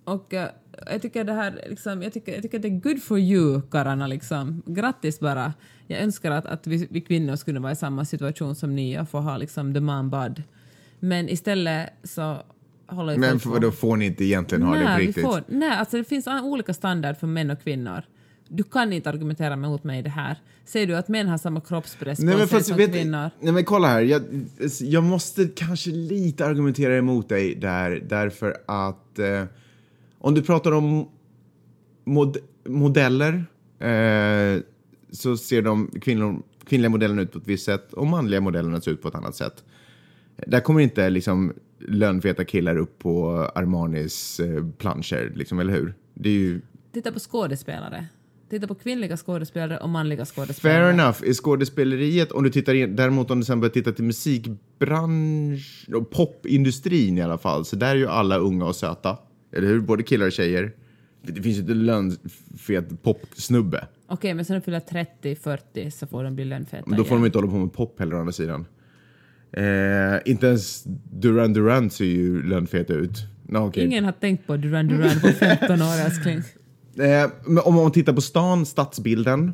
Och 0.04 0.34
eh, 0.34 0.48
jag 0.90 1.02
tycker 1.02 1.24
det 1.24 1.32
här, 1.32 1.60
liksom, 1.70 2.02
jag 2.02 2.12
tycker, 2.12 2.32
jag 2.32 2.42
tycker 2.42 2.58
att 2.58 2.62
det 2.62 2.68
är 2.68 2.80
good 2.80 3.02
for 3.02 3.18
you, 3.18 3.62
karlarna 3.70 4.06
liksom. 4.06 4.62
Grattis 4.66 5.20
bara. 5.20 5.52
Jag 5.86 6.00
önskar 6.00 6.30
att, 6.30 6.46
att 6.46 6.66
vi, 6.66 6.86
vi 6.90 7.00
kvinnor 7.00 7.36
skulle 7.36 7.60
vara 7.60 7.72
i 7.72 7.76
samma 7.76 8.04
situation 8.04 8.54
som 8.54 8.74
ni 8.76 9.00
och 9.00 9.08
få 9.08 9.18
ha 9.20 9.36
liksom 9.36 9.74
the 9.74 9.80
man 9.80 10.10
bod. 10.10 10.42
Men 11.00 11.28
istället 11.28 11.90
så 12.02 12.36
håller 12.86 13.12
ju 13.12 13.18
Men 13.18 13.40
för, 13.40 13.60
då 13.60 13.70
får 13.70 13.96
ni 13.96 14.06
inte 14.06 14.24
egentligen 14.24 14.62
ha 14.62 14.74
det 14.74 14.84
Nej, 14.84 15.00
vi 15.00 15.06
riktigt. 15.06 15.24
får, 15.24 15.42
nej, 15.48 15.70
alltså 15.70 15.96
det 15.96 16.04
finns 16.04 16.26
olika 16.26 16.74
standard 16.74 17.16
för 17.16 17.26
män 17.26 17.50
och 17.50 17.62
kvinnor. 17.62 18.02
Du 18.48 18.62
kan 18.62 18.92
inte 18.92 19.10
argumentera 19.10 19.56
mot 19.56 19.84
mig 19.84 19.98
i 19.98 20.02
det 20.02 20.10
här. 20.10 20.36
Säger 20.64 20.86
du 20.86 20.96
att 20.96 21.08
män 21.08 21.28
har 21.28 21.38
samma 21.38 21.60
kroppspress 21.60 22.18
på 22.18 22.24
Nej 22.24 22.36
men, 22.36 22.48
sig 22.48 22.62
som 22.64 22.76
vet, 22.76 22.92
kvinnor? 22.92 23.30
nej 23.40 23.52
men 23.52 23.64
kolla 23.64 23.88
här, 23.88 24.02
jag, 24.02 24.22
jag 24.80 25.04
måste 25.04 25.48
kanske 25.56 25.90
lite 25.90 26.46
argumentera 26.46 26.96
emot 26.96 27.28
dig 27.28 27.54
där 27.54 28.02
därför 28.08 28.56
att 28.66 29.18
eh, 29.18 29.44
om 30.18 30.34
du 30.34 30.42
pratar 30.42 30.72
om 30.72 31.08
mod, 32.04 32.36
modeller 32.64 33.44
eh, 33.78 34.62
så 35.10 35.36
ser 35.36 35.62
de 35.62 35.90
kvinnor, 36.00 36.42
kvinnliga 36.64 36.90
modellerna 36.90 37.22
ut 37.22 37.32
på 37.32 37.38
ett 37.38 37.48
visst 37.48 37.64
sätt 37.64 37.92
och 37.92 38.06
manliga 38.06 38.40
modellerna 38.40 38.80
ser 38.80 38.90
ut 38.90 39.02
på 39.02 39.08
ett 39.08 39.14
annat 39.14 39.36
sätt. 39.36 39.64
Där 40.36 40.60
kommer 40.60 40.80
inte 40.80 41.10
liksom 41.10 41.52
lönfeta 41.78 42.44
killar 42.44 42.76
upp 42.76 42.98
på 42.98 43.30
Armanis 43.54 44.40
eh, 44.40 44.64
planscher, 44.78 45.32
liksom, 45.34 45.58
eller 45.58 45.72
hur? 45.72 45.94
Det 46.14 46.28
är 46.28 46.32
ju... 46.32 46.60
Titta 46.92 47.12
på 47.12 47.18
skådespelare. 47.18 48.06
Titta 48.54 48.66
på 48.66 48.74
kvinnliga 48.74 49.16
skådespelare 49.16 49.78
och 49.78 49.88
manliga 49.88 50.24
skådespelare. 50.24 50.80
Fair 50.80 50.90
enough. 51.02 51.24
I 51.24 51.34
skådespeleriet, 51.34 52.32
om 52.32 52.44
du 52.44 52.50
tittar 52.50 52.74
in, 52.74 52.96
däremot 52.96 53.30
om 53.30 53.40
du 53.40 53.46
sen 53.46 53.60
börjar 53.60 53.72
titta 53.72 53.92
till 53.92 54.04
musikbransch 54.04 55.86
och 55.94 56.10
popindustrin 56.10 57.18
i 57.18 57.22
alla 57.22 57.38
fall, 57.38 57.64
så 57.64 57.76
där 57.76 57.90
är 57.90 57.94
ju 57.94 58.06
alla 58.08 58.36
unga 58.36 58.64
och 58.64 58.76
söta. 58.76 59.18
Eller 59.52 59.68
hur? 59.68 59.80
Både 59.80 60.02
killar 60.02 60.26
och 60.26 60.32
tjejer. 60.32 60.72
Det 61.22 61.42
finns 61.42 61.56
ju 61.56 61.60
inte 61.60 61.74
lönfet 61.74 63.02
popsnubbe. 63.02 63.86
Okej, 64.06 64.34
men 64.34 64.44
sen 64.44 64.54
de 64.54 64.60
fyller 64.60 64.80
30-40 64.80 65.90
så 65.90 66.06
får 66.06 66.24
de 66.24 66.34
bli 66.34 66.44
lönfeta 66.44 66.84
Men 66.86 66.98
då 66.98 67.04
får 67.04 67.14
de 67.14 67.18
igen. 67.18 67.26
inte 67.26 67.38
hålla 67.38 67.50
på 67.50 67.58
med 67.58 67.72
pop 67.72 67.98
heller 67.98 68.14
å 68.16 68.18
andra 68.18 68.32
sidan. 68.32 68.66
Eh, 69.52 70.20
inte 70.24 70.46
ens 70.46 70.84
Duran 71.10 71.52
Duran 71.52 71.90
ser 71.90 72.04
ju 72.04 72.42
lönfet 72.42 72.90
ut. 72.90 73.18
No, 73.42 73.58
okej. 73.58 73.84
Ingen 73.84 74.04
har 74.04 74.12
tänkt 74.12 74.46
på 74.46 74.56
Duran 74.56 74.88
Duran 74.88 75.20
på 75.20 75.28
15 75.28 75.82
år, 75.82 76.06
älskling. 76.06 76.42
Eh, 76.98 77.30
men 77.46 77.58
om 77.64 77.74
man 77.74 77.92
tittar 77.92 78.12
på 78.12 78.20
stan, 78.20 78.66
stadsbilden. 78.66 79.52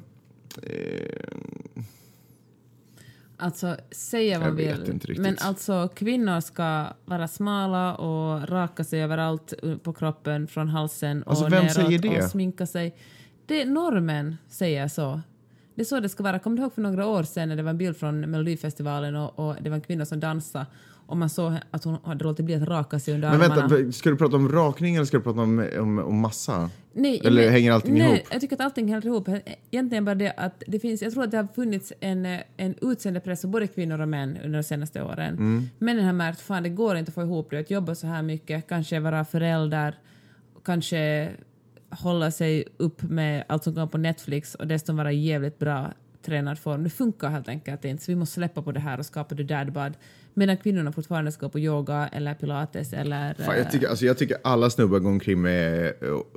Alltså, 3.37 3.77
säga 3.91 4.39
vad 4.39 4.49
Jag 4.49 4.79
man 4.79 5.01
vill. 5.07 5.21
Men 5.21 5.37
alltså, 5.41 5.89
kvinnor 5.95 6.41
ska 6.41 6.87
vara 7.05 7.29
smala 7.29 7.95
och 7.95 8.49
raka 8.49 8.85
sig 8.85 9.03
överallt 9.03 9.55
på 9.83 9.93
kroppen 9.93 10.47
från 10.47 10.69
halsen 10.69 11.23
och 11.23 11.31
Alltså, 11.31 11.45
vem 11.45 11.53
neråt 11.53 11.73
säger 11.73 11.99
det? 11.99 12.23
och 12.23 12.31
sminka 12.31 12.67
sig. 12.67 12.97
Det 13.47 13.63
är 13.63 13.67
normen 13.67 14.37
säger 14.49 14.89
så. 14.89 15.21
Det 15.75 15.83
är 15.83 15.85
så 15.85 16.01
det 16.01 16.09
ska 16.09 16.23
vara. 16.23 16.39
Kommer 16.39 16.57
du 16.57 16.63
ihåg 16.63 16.73
för 16.73 16.83
några 16.83 17.07
år 17.07 17.23
sedan 17.23 17.49
när 17.49 17.57
det 17.57 17.63
var 17.63 17.71
en 17.71 17.79
bild 17.79 17.97
från 17.97 18.21
Melodifestivalen 18.21 19.17
och, 19.17 19.39
och 19.39 19.57
det 19.61 19.71
var 19.71 19.75
en 19.75 19.83
kvinna 19.83 20.07
som 20.07 20.21
dansade 20.21 20.67
och 21.11 21.17
man 21.17 21.31
såg 21.31 21.53
att 21.71 21.85
hon 21.85 21.99
hade 22.05 22.25
låtit 22.25 22.45
bli 22.45 22.55
att 22.55 22.63
raka 22.69 22.99
sig 22.99 23.15
under 23.15 23.31
Men 23.31 23.43
armarna. 23.43 23.69
vänta, 23.69 23.93
ska 23.93 24.11
du 24.11 24.17
prata 24.17 24.37
om 24.37 24.49
rakning 24.53 24.95
eller 24.95 25.05
ska 25.05 25.17
du 25.17 25.23
prata 25.23 25.41
om, 25.41 25.69
om, 25.79 25.99
om 25.99 26.19
massa? 26.21 26.71
Nej, 26.93 27.21
Eller 27.25 27.43
men- 27.43 27.53
hänger 27.53 27.73
allting 27.73 27.95
nej, 27.99 28.09
ihop? 28.17 28.21
Jag 28.33 28.41
tycker 28.41 28.57
att 28.57 28.61
allting 28.61 28.89
hänger 28.89 29.07
ihop. 29.07 29.29
Egentligen 29.71 30.05
bara 30.05 30.15
det 30.15 30.33
att 30.37 30.63
det 30.67 30.81
finns, 30.81 31.03
jag 31.03 31.13
tror 31.13 31.25
att 31.25 31.31
det 31.31 31.37
har 31.37 31.49
funnits 31.55 31.93
en, 32.01 32.27
eh, 32.27 32.41
en 32.57 32.75
utseendepress 32.81 33.43
på 33.43 33.49
både 33.49 33.67
kvinnor 33.67 34.01
och 34.01 34.09
män 34.09 34.39
under 34.45 34.59
de 34.59 34.63
senaste 34.63 35.03
åren. 35.03 35.35
Mm. 35.35 35.69
Männen 35.79 36.05
har 36.05 36.13
märkt 36.13 36.41
fan 36.41 36.63
det 36.63 36.69
går 36.69 36.97
inte 36.97 37.09
att 37.11 37.15
få 37.15 37.23
ihop 37.23 37.51
det, 37.51 37.59
att 37.59 37.71
jobba 37.71 37.95
så 37.95 38.07
här 38.07 38.23
mycket, 38.23 38.69
kanske 38.69 39.01
vara 39.01 39.25
förälder, 39.25 39.95
kanske 40.65 41.31
hålla 41.91 42.31
sig 42.31 42.65
upp 42.77 43.03
med 43.03 43.45
allt 43.49 43.65
som 43.65 43.75
kommer 43.75 43.87
på 43.87 43.99
Netflix 43.99 44.55
och 44.55 44.67
dessutom 44.67 44.97
vara 44.97 45.13
jävligt 45.13 45.59
bra 45.59 45.93
tränad 46.23 46.59
form. 46.59 46.85
Det 46.85 46.91
funkar 46.91 47.29
helt 47.29 47.49
enkelt 47.49 47.85
inte, 47.85 48.05
så 48.05 48.13
vi 48.13 48.17
måste 48.17 48.35
släppa 48.35 48.63
på 48.63 48.73
det 48.73 48.81
här 48.81 48.99
och 48.99 49.07
skapa 49.07 49.35
the 49.35 49.43
dad 49.43 49.73
bod. 49.73 49.93
Medan 50.35 50.57
kvinnorna 50.57 50.93
fortfarande 50.93 51.33
ska 51.33 51.49
på 51.49 51.59
yoga 51.59 52.09
eller 52.13 52.35
pilates 52.35 52.93
eller... 52.93 53.35
Fan, 53.35 53.59
jag, 53.59 53.71
tycker, 53.71 53.89
alltså, 53.89 54.05
jag 54.05 54.19
tycker 54.19 54.37
alla 54.45 54.71
snubbar 54.71 54.99
går 54.99 55.11
omkring 55.11 55.43
med, 55.43 55.85
eh, 55.87 55.93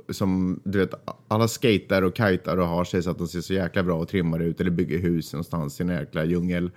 som, 0.08 0.60
du 0.64 0.78
vet, 0.78 0.94
alla 1.28 1.48
skater 1.48 2.04
och 2.04 2.14
kajtar 2.14 2.56
och 2.56 2.66
har 2.66 2.84
sig 2.84 3.02
så 3.02 3.10
att 3.10 3.18
de 3.18 3.28
ser 3.28 3.40
så 3.40 3.54
jäkla 3.54 3.82
bra 3.82 3.98
och 3.98 4.08
trimmade 4.08 4.44
ut 4.44 4.60
eller 4.60 4.70
bygger 4.70 4.98
hus 4.98 5.32
någonstans 5.32 5.80
i 5.80 5.82
en 5.82 5.88
jäkla 5.88 6.24
djungel. 6.24 6.70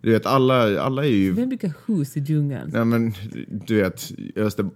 Du 0.00 0.12
vet, 0.12 0.26
alla, 0.26 0.80
alla 0.80 1.04
är 1.04 1.08
ju... 1.08 1.32
Vem 1.32 1.48
bygger 1.48 1.72
hus 1.86 2.16
i 2.16 2.20
djungeln? 2.20 2.70
Nej 2.72 2.84
men 2.84 3.14
du 3.66 3.76
vet, 3.82 4.12
Öster, 4.36 4.70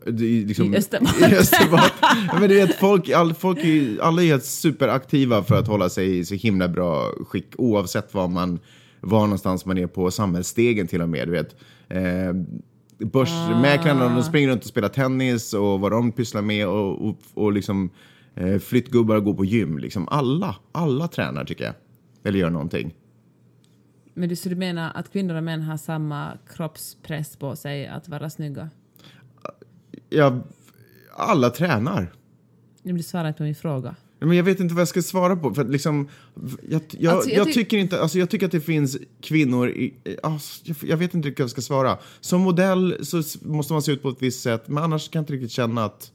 liksom, 0.46 0.74
I 0.74 0.76
Österbotten. 0.76 1.31
i 1.33 1.35
Österbotten. 1.35 2.09
men 2.40 2.48
du 2.48 2.55
vet, 2.55 2.74
folk, 2.74 3.11
all, 3.11 3.35
folk 3.35 3.59
är, 3.59 4.00
alla 4.03 4.22
är 4.22 4.26
helt 4.26 4.44
superaktiva 4.44 5.42
för 5.42 5.59
att 5.59 5.66
hålla 5.66 5.88
sig 5.88 6.18
i 6.18 6.24
så 6.24 6.35
himla 6.35 6.68
bra 6.68 7.12
skick 7.26 7.55
oavsett 7.59 8.14
var 8.14 8.29
man 8.29 8.59
var 9.00 9.20
någonstans 9.20 9.66
man 9.66 9.79
är 9.79 9.87
på 9.87 10.11
samhällsstegen 10.11 10.87
till 10.87 11.03
och 11.03 11.09
med. 11.09 11.29
Du 11.29 11.33
vet. 11.33 11.57
Eh, 11.90 12.33
börsmäklarna 12.98 14.14
de 14.14 14.22
springer 14.22 14.48
runt 14.48 14.62
och 14.62 14.68
spelar 14.68 14.88
tennis 14.88 15.55
och 15.55 15.81
vad 15.81 15.92
de 15.92 16.12
pysslar 16.12 16.42
med 16.42 16.68
och, 16.68 17.09
och, 17.09 17.16
och 17.35 17.53
liksom 17.53 17.90
eh, 18.35 18.59
flyttgubbar 18.59 19.20
går 19.20 19.35
på 19.35 19.44
gym. 19.44 19.79
Liksom 19.79 20.09
alla, 20.09 20.57
alla 20.72 21.09
tränar 21.09 21.44
tycker 21.44 21.64
jag. 21.64 21.74
Eller 22.24 22.38
gör 22.38 22.50
någonting. 22.50 22.94
Men 24.14 24.29
du, 24.29 24.37
så 24.37 24.48
du 24.48 24.57
menar 24.57 24.92
att 24.94 25.12
kvinnor 25.12 25.35
och 25.35 25.44
män 25.44 25.62
har 25.62 25.76
samma 25.76 26.38
kroppspress 26.48 27.37
på 27.37 27.57
sig 27.57 27.87
att 27.87 28.09
vara 28.09 28.31
snygga? 28.31 28.70
Ja, 30.09 30.40
alla 31.16 31.50
tränar. 31.50 32.12
Du 32.83 33.03
svarar 33.03 33.29
inte 33.29 33.38
på 33.38 33.42
min 33.42 33.55
fråga. 33.55 33.96
Men 34.20 34.37
jag 34.37 34.44
vet 34.44 34.61
inte 34.61 34.74
vad 34.74 34.80
jag 34.80 34.88
ska 34.88 35.02
svara 35.02 35.37
på. 35.37 35.54
För 35.54 35.64
liksom, 35.64 36.09
jag, 36.68 36.83
jag, 36.90 37.14
Alltså, 37.14 37.30
jag 37.30 37.38
jag, 37.38 37.46
ty- 37.46 37.52
tycker 37.52 37.76
inte, 37.78 38.00
alltså 38.00 38.18
jag 38.18 38.30
tycker 38.30 38.46
att 38.46 38.52
det 38.52 38.61
finns 38.61 38.98
kvinnor 39.20 39.68
i... 39.68 39.94
Alltså, 40.22 40.62
jag, 40.64 40.76
jag 40.83 40.96
vet 40.96 41.14
inte 41.14 41.28
riktigt 41.28 41.40
vad 41.40 41.44
jag 41.44 41.50
ska 41.50 41.61
svara. 41.61 41.98
Som 42.20 42.40
modell 42.40 43.06
så 43.06 43.22
måste 43.42 43.72
man 43.72 43.83
se 43.83 43.92
ut 43.92 44.02
på 44.02 44.09
ett 44.09 44.22
visst 44.22 44.42
sätt, 44.42 44.68
men 44.68 44.85
annars 44.85 45.09
kan 45.09 45.18
jag 45.20 45.22
inte 45.22 45.33
riktigt 45.33 45.50
känna 45.50 45.85
att... 45.85 46.12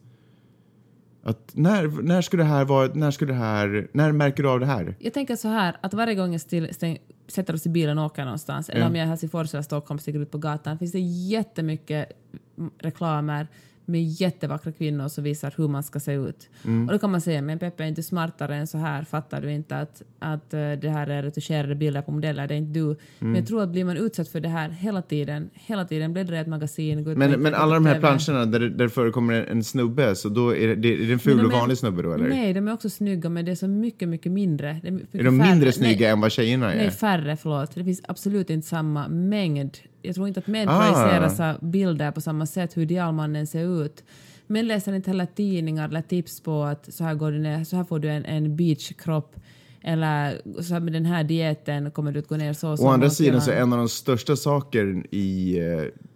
att 1.24 1.52
när, 1.54 1.88
när 1.88 2.22
ska 2.22 2.38
det 2.38 2.44
här 2.44 2.66
vara... 2.66 2.92
När, 2.94 3.12
ska 3.12 3.26
det 3.26 3.34
här, 3.34 3.88
när 3.94 4.12
märker 4.12 4.44
du 4.44 4.50
av 4.50 4.60
det 4.60 4.66
här? 4.66 4.96
Jag 5.00 5.14
tänker 5.14 5.36
så 5.36 5.48
här, 5.48 5.78
att 5.82 5.94
varje 5.94 6.16
gång 6.16 6.32
jag 6.32 6.42
still, 6.42 6.74
stäng, 6.74 6.98
sätter 7.28 7.54
oss 7.54 7.66
i 7.66 7.70
bilen 7.70 7.98
och 7.98 8.06
åker 8.06 8.24
någonstans, 8.24 8.70
eller 8.70 8.82
Ja. 8.82 8.88
om 8.88 8.96
jag 8.96 9.02
är 9.04 9.06
i 9.06 9.10
Helsingfors 9.10 9.54
eller 9.54 9.64
Stockholm 9.64 10.00
stiger 10.00 10.20
ut 10.20 10.32
på 10.32 10.38
gatan, 10.38 10.80
finns 10.80 10.92
det 10.92 11.00
jättemycket 11.00 12.10
mm, 12.58 12.70
reklamer 12.80 13.48
med 13.86 14.04
jättevackra 14.04 14.72
kvinnor 14.72 15.08
som 15.08 15.24
visar 15.24 15.54
hur 15.58 15.68
man 15.68 15.84
ska 15.84 16.00
se 16.00 16.14
ut. 16.14 16.50
Mm. 16.66 16.88
Och 16.88 16.94
då 16.94 17.00
kan 17.00 17.12
man 17.12 17.22
säga, 17.22 17.42
men 17.42 17.60
Peppe 17.60 17.84
är 17.84 17.88
inte 17.88 18.04
smartare 18.04 18.56
än 18.56 18.68
så 18.68 18.78
här, 18.78 19.04
fattar 19.04 19.42
du 19.42 19.52
inte 19.52 19.78
att, 19.78 20.02
att 20.20 20.54
eh, 20.54 20.72
det 20.72 20.90
här 20.90 21.08
är 21.08 21.24
retuscherade 21.24 21.76
bilder 21.76 22.02
på 22.02 22.12
modeller, 22.12 22.48
det 22.48 22.54
är 22.54 22.58
inte 22.58 22.80
du. 22.80 22.84
Mm. 22.86 22.98
Men 23.20 23.36
jag 23.36 23.48
tror 23.48 23.64
att 23.64 23.70
blir 23.70 23.86
man 23.86 23.98
utsatt 23.98 24.28
för 24.30 24.40
det 24.40 24.50
här 24.50 24.70
hela 24.70 25.02
tiden, 25.02 25.50
hela 25.54 25.86
tiden 25.86 26.14
bläddrar 26.14 26.36
i 26.36 26.40
ett 26.40 26.48
magasin, 26.48 27.04
går 27.04 27.16
Men, 27.16 27.32
men 27.32 27.54
alla 27.54 27.74
de 27.76 27.86
här 27.86 27.94
TV. 27.94 28.08
planscherna 28.08 28.46
där, 28.46 28.60
det- 28.60 28.70
där 28.70 28.88
förekommer 28.88 29.34
en, 29.34 29.64
snubbe, 29.64 30.16
så 30.16 30.30
då 30.30 30.56
är 30.56 30.76
det, 30.76 30.94
är 31.04 31.08
det 31.08 31.14
en 31.14 31.20
ful 31.20 31.36
Men 31.36 31.46
och 31.46 31.52
de 31.52 31.56
är- 31.56 31.60
vanlig 31.60 31.78
snubbe 31.78 32.02
då 32.02 32.14
eller? 32.14 32.28
Nej, 32.30 32.54
de 32.54 32.68
är 32.68 32.74
också 32.74 32.90
snygga, 32.90 33.30
men 33.30 33.46
det 33.46 33.52
är 33.52 33.56
så 33.56 33.68
mycket, 33.68 34.10
mycket 34.10 34.32
mindre. 34.32 34.80
Är, 34.84 34.92
mycket 34.92 35.16
är 35.16 35.24
de 35.24 35.38
mindre 35.38 35.60
färre. 35.60 35.72
snygga 35.72 36.00
Nej, 36.06 36.08
än 36.10 36.22
vad 36.22 36.32
tjejerna 36.32 36.74
är? 36.74 36.78
Nej, 36.78 36.92
färre, 36.92 37.38
förlåt. 37.38 37.76
Det 37.76 37.84
finns 37.84 38.02
absolut 38.08 38.50
inte 38.50 38.68
samma 38.68 39.08
mängd. 39.08 39.78
Jag 40.06 40.16
tror 40.16 40.28
inte 40.28 40.40
att 40.40 40.48
män 40.48 40.70
Ah. 40.70 40.80
projiceras 40.80 41.40
av 41.40 41.70
bilder 41.70 42.12
på 42.12 42.22
samma 42.22 42.46
sätt 42.46 42.78
hur 42.78 42.82
idealmannen 42.82 43.48
ser 43.48 43.86
ut. 43.86 44.04
Män 44.48 44.68
läser 44.68 44.94
inte 44.94 45.10
heller 45.10 45.26
tidningar 45.26 45.90
eller 45.90 46.02
tips 46.02 46.42
på 46.42 46.64
att 46.64 46.94
så 46.94 47.04
här 47.04 47.14
går 47.16 47.32
du 47.32 47.40
ner, 47.40 47.64
så 47.64 47.76
här 47.76 47.84
får 47.84 48.00
du 48.00 48.10
en, 48.10 48.26
en 48.26 48.56
beachkropp 48.56 49.36
eller 49.82 50.42
så 50.62 50.74
här 50.74 50.82
med 50.82 50.94
den 50.94 51.06
här 51.06 51.24
dieten 51.24 51.92
kommer 51.92 52.12
du 52.12 52.20
att 52.20 52.28
gå 52.28 52.38
ner 52.38 52.54
så 52.54 52.72
och 52.72 52.80
så. 52.80 52.86
Å 52.86 52.90
andra 52.90 53.10
sidan 53.10 53.42
så 53.42 53.52
kilon. 53.52 53.64
en 53.64 53.74
av 53.74 53.80
de 53.80 53.90
största 53.90 54.36
saker 54.36 55.04
i... 55.12 55.60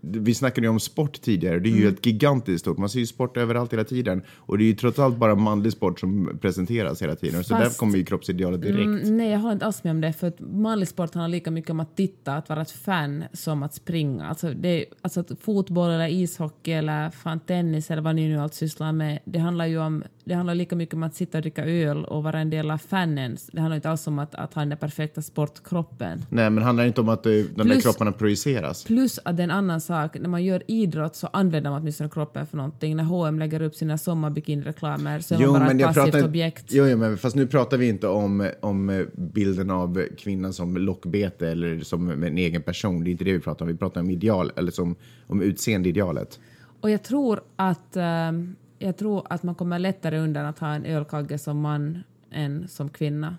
Vi 0.02 0.34
snackade 0.34 0.68
ju 0.68 0.72
om 0.72 0.80
sport 0.80 1.22
tidigare. 1.22 1.60
Det 1.60 1.70
är 1.70 1.72
ju 1.72 1.82
Mm. 1.82 1.94
ett 1.94 2.06
gigantiskt 2.06 2.60
stort. 2.62 2.78
Man 2.78 2.90
ser 2.90 3.00
ju 3.00 3.06
sport 3.08 3.38
överallt 3.38 3.74
hela 3.74 3.84
tiden. 3.84 4.22
Och 4.38 4.58
det 4.58 4.64
är 4.64 4.66
ju 4.66 4.74
trots 4.76 5.00
allt 5.00 5.18
bara 5.18 5.36
manlig 5.36 5.72
sport 5.72 6.00
som 6.00 6.38
presenteras 6.42 7.02
hela 7.02 7.16
tiden. 7.16 7.44
Så 7.44 7.54
där 7.54 7.64
Fast- 7.64 7.80
kommer 7.80 7.98
ju 7.98 8.04
kroppsidealet 8.06 8.62
direkt. 8.62 8.80
Mm, 8.80 9.18
nej, 9.18 9.30
jag 9.32 9.40
håller 9.40 9.54
inte 9.54 9.66
alls 9.66 9.84
med 9.84 9.92
om 9.92 10.02
det. 10.02 10.14
För 10.14 10.28
att 10.28 10.40
manlig 10.40 10.88
sport 10.88 11.14
handlar 11.14 11.28
lika 11.30 11.52
mycket 11.52 11.72
om 11.72 11.80
att 11.80 11.96
titta, 11.96 12.34
att 12.36 12.50
vara 12.50 12.62
ett 12.62 12.72
fan, 12.72 13.24
som 13.34 13.64
att 13.64 13.74
springa. 13.74 14.26
Alltså, 14.28 14.54
det, 14.54 14.86
alltså 15.02 15.24
fotboll 15.42 15.90
eller 15.92 16.08
ishockey 16.08 16.72
eller 16.72 17.10
fan 17.10 17.40
tennis 17.40 17.92
eller 17.92 18.02
vad 18.02 18.16
ni 18.16 18.28
nu 18.28 18.38
allt 18.40 18.54
sysslar 18.54 18.92
med. 18.92 19.20
Det 19.26 19.40
handlar 19.40 19.66
ju 19.66 19.78
om, 19.80 20.04
det 20.24 20.34
handlar 20.34 20.56
lika 20.56 20.76
mycket 20.76 20.96
om 20.96 21.04
att 21.04 21.16
sitta 21.16 21.38
och 21.38 21.42
dricka 21.42 21.66
öl 21.66 22.06
och 22.06 22.24
vara 22.24 22.40
en 22.40 22.50
del 22.50 22.72
av 22.72 22.78
fanen. 22.78 23.38
Det 23.52 23.60
handlar 23.62 23.76
inte 23.76 23.90
alls 23.90 24.08
om 24.08 24.20
att, 24.20 24.36
att 24.36 24.54
ha 24.54 24.62
den 24.62 24.70
där 24.70 24.76
perfekta 24.78 25.22
sportkroppen. 25.22 26.26
Nej, 26.30 26.50
men 26.50 26.64
handlar 26.64 26.86
inte 26.86 27.02
om 27.02 27.10
att 27.10 27.26
eh, 27.26 27.32
de 27.32 27.42
där 27.56 27.64
Plus- 27.64 27.84
kropparna 27.84 28.12
projiceras? 28.12 28.84
Plus 28.84 29.20
att 29.26 29.38
det 29.38 29.42
är 29.42 29.44
en 29.44 29.52
annan 29.52 29.82
sak, 29.90 30.20
när 30.20 30.30
man 30.30 30.44
gör 30.44 30.64
idrott 30.68 31.16
så 31.16 31.28
använder 31.28 31.70
man 31.70 31.82
åtminstone 31.82 32.10
kroppen 32.10 32.48
för 32.48 32.58
någonting. 32.58 32.96
När 32.96 33.04
H&M 33.04 33.40
lägger 33.40 33.62
upp 33.62 33.76
sina 33.76 33.98
sommarbikinireklamer 33.98 35.20
så 35.20 35.36
är 35.36 35.48
man 35.48 35.54
bara 35.54 35.72
ett 35.72 35.96
passivt 35.96 36.24
objekt. 36.24 36.66
Jo, 36.70 36.86
jo, 36.88 36.98
men 36.98 37.18
fast 37.18 37.36
nu 37.36 37.48
pratar 37.48 37.78
vi 37.78 37.90
inte 37.90 38.08
om, 38.08 38.50
om 38.62 39.08
bilden 39.14 39.72
av 39.72 40.04
kvinnan 40.18 40.54
som 40.54 40.78
lockbete 40.78 41.50
eller 41.50 41.80
som 41.80 42.24
en 42.24 42.38
egen 42.38 42.62
person. 42.62 43.04
Det 43.04 43.10
är 43.10 43.12
inte 43.12 43.24
det 43.24 43.34
vi 43.34 43.40
pratar 43.40 43.66
om. 43.66 43.72
Vi 43.72 43.78
pratar 43.78 44.02
om 44.02 44.10
ideal, 44.10 44.52
eller 44.56 44.72
som, 44.72 44.96
om 45.28 45.42
utseendeidealet. 45.42 46.40
Och 46.82 46.90
jag 46.90 47.04
tror 47.04 47.42
att 47.56 47.96
ehm, 47.96 48.56
jag 48.80 48.98
tror 48.98 49.28
att 49.30 49.44
man 49.44 49.56
kommer 49.56 49.80
lättare 49.80 50.18
undan 50.20 50.46
att 50.46 50.60
ha 50.60 50.74
en 50.74 50.86
ölkagge 50.86 51.38
som 51.38 51.62
man 51.62 52.04
än 52.32 52.68
som 52.68 52.90
kvinna. 52.90 53.38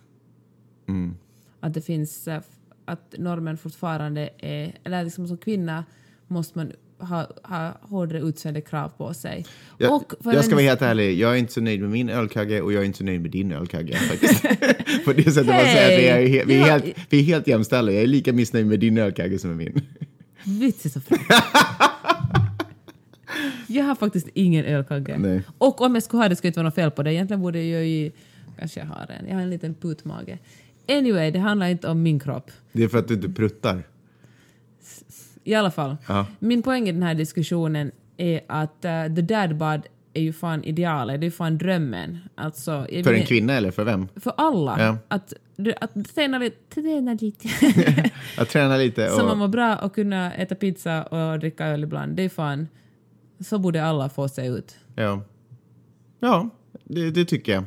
Att 1.60 1.74
det 1.74 1.80
finns 1.80 2.28
eh, 2.28 2.40
att 2.90 3.14
normen 3.18 3.56
fortfarande 3.56 4.30
är, 4.38 4.78
eller 4.84 5.04
liksom 5.04 5.28
som 5.28 5.36
kvinna 5.36 5.84
måste 6.30 6.58
man 6.58 6.72
ha, 6.98 7.26
ha 7.42 7.78
hårdare 7.80 8.20
utseendekrav 8.20 8.88
på 8.88 9.14
sig. 9.14 9.46
Jag, 9.78 10.02
jag 10.24 10.44
ska 10.44 10.54
vara 10.54 10.64
helt 10.64 10.82
ärlig, 10.82 11.18
jag 11.18 11.32
är 11.32 11.36
inte 11.36 11.52
så 11.52 11.60
nöjd 11.60 11.80
med 11.80 11.90
min 11.90 12.08
ölkagge 12.08 12.60
och 12.60 12.72
jag 12.72 12.82
är 12.82 12.86
inte 12.86 12.98
så 12.98 13.04
nöjd 13.04 13.20
med 13.20 13.30
din 13.30 13.52
ölkagge. 13.52 13.98
På 15.04 15.12
det 15.12 15.22
sättet 15.22 15.46
man 15.46 15.60
säger 15.60 15.92
att 15.92 15.98
vi 16.00 16.06
är, 16.08 16.42
he- 16.42 16.46
vi, 16.46 16.54
är 16.56 16.62
helt, 16.64 16.84
vi 17.08 17.18
är 17.20 17.24
helt 17.24 17.46
jämställda. 17.46 17.92
Jag 17.92 18.02
är 18.02 18.06
lika 18.06 18.32
missnöjd 18.32 18.66
med 18.66 18.80
din 18.80 18.98
ölkagge 18.98 19.38
som 19.38 19.50
med 19.50 19.56
min. 19.58 19.82
Vits 20.60 20.92
så. 20.92 21.00
Jag 23.66 23.84
har 23.84 23.94
faktiskt 23.94 24.28
ingen 24.34 24.64
ölkagge. 24.64 25.18
Nej. 25.18 25.42
Och 25.58 25.80
om 25.80 25.94
jag 25.94 26.02
skulle 26.02 26.22
ha 26.22 26.28
det 26.28 26.36
skulle 26.36 26.48
inte 26.48 26.60
vara 26.60 26.68
något 26.68 26.74
fel 26.74 26.90
på 26.90 27.02
det. 27.02 27.12
Egentligen 27.14 27.40
borde 27.42 27.62
jag 27.62 27.86
ju... 27.86 28.10
Kanske 28.58 28.80
jag 28.80 28.86
har 28.86 29.10
en. 29.18 29.26
Jag 29.28 29.34
har 29.34 29.42
en 29.42 29.50
liten 29.50 29.74
putmage. 29.74 30.38
Anyway, 30.88 31.30
det 31.30 31.38
handlar 31.38 31.66
inte 31.68 31.88
om 31.88 32.02
min 32.02 32.20
kropp. 32.20 32.50
Det 32.72 32.82
är 32.84 32.88
för 32.88 32.98
att 32.98 33.08
du 33.08 33.14
inte 33.14 33.28
pruttar. 33.28 33.82
I 35.44 35.54
alla 35.54 35.70
fall. 35.70 35.96
Ja. 36.08 36.26
Min 36.38 36.62
poäng 36.62 36.88
i 36.88 36.92
den 36.92 37.02
här 37.02 37.14
diskussionen 37.14 37.92
är 38.16 38.40
att 38.48 38.84
uh, 38.84 39.14
the 39.14 39.22
dad 39.22 39.56
bod 39.56 39.80
är 40.12 40.22
ju 40.22 40.32
fan 40.32 40.64
idealet, 40.64 41.20
det 41.20 41.24
är 41.24 41.28
ju 41.28 41.30
fan 41.30 41.58
drömmen. 41.58 42.18
Alltså, 42.34 42.86
För 43.04 43.14
en 43.14 43.26
kvinna 43.26 43.52
eller 43.52 43.70
för 43.70 43.84
vem? 43.84 44.08
För 44.16 44.32
alla. 44.36 44.80
Ja. 44.80 44.96
Att, 45.08 45.32
att 45.80 46.14
träna 46.14 46.38
lite. 46.38 46.56
Träna 46.74 47.14
lite. 47.20 47.48
Att 48.38 48.48
träna 48.48 48.76
lite 48.76 49.08
Så 49.08 49.16
man 49.16 49.30
och... 49.30 49.38
mår 49.38 49.48
bra 49.48 49.76
och 49.76 49.94
kunna 49.94 50.34
äta 50.34 50.54
pizza 50.54 51.02
och 51.02 51.38
dricka 51.38 51.66
öl 51.66 51.82
ibland. 51.82 52.16
Det 52.16 52.22
är 52.22 52.28
fan... 52.28 52.68
Så 53.40 53.58
borde 53.58 53.84
alla 53.84 54.08
få 54.08 54.28
se 54.28 54.46
ut. 54.46 54.76
Ja, 54.94 55.22
ja 56.20 56.50
det, 56.84 57.10
det 57.10 57.24
tycker 57.24 57.52
jag. 57.52 57.64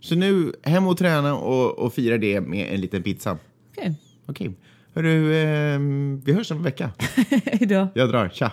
Så 0.00 0.14
nu 0.14 0.52
hem 0.62 0.86
och 0.86 0.98
träna 0.98 1.36
och, 1.36 1.78
och 1.78 1.92
fira 1.94 2.18
det 2.18 2.40
med 2.40 2.74
en 2.74 2.80
liten 2.80 3.02
pizza. 3.02 3.38
Okej. 3.70 3.94
Okej. 4.26 4.54
Hörru, 4.96 5.34
ehm, 5.34 6.20
vi 6.24 6.32
hörs 6.32 6.50
om 6.50 6.56
en 6.56 6.62
vecka. 6.62 6.90
Hejdå. 7.44 7.88
Jag 7.94 8.08
drar. 8.08 8.28
Tja! 8.28 8.52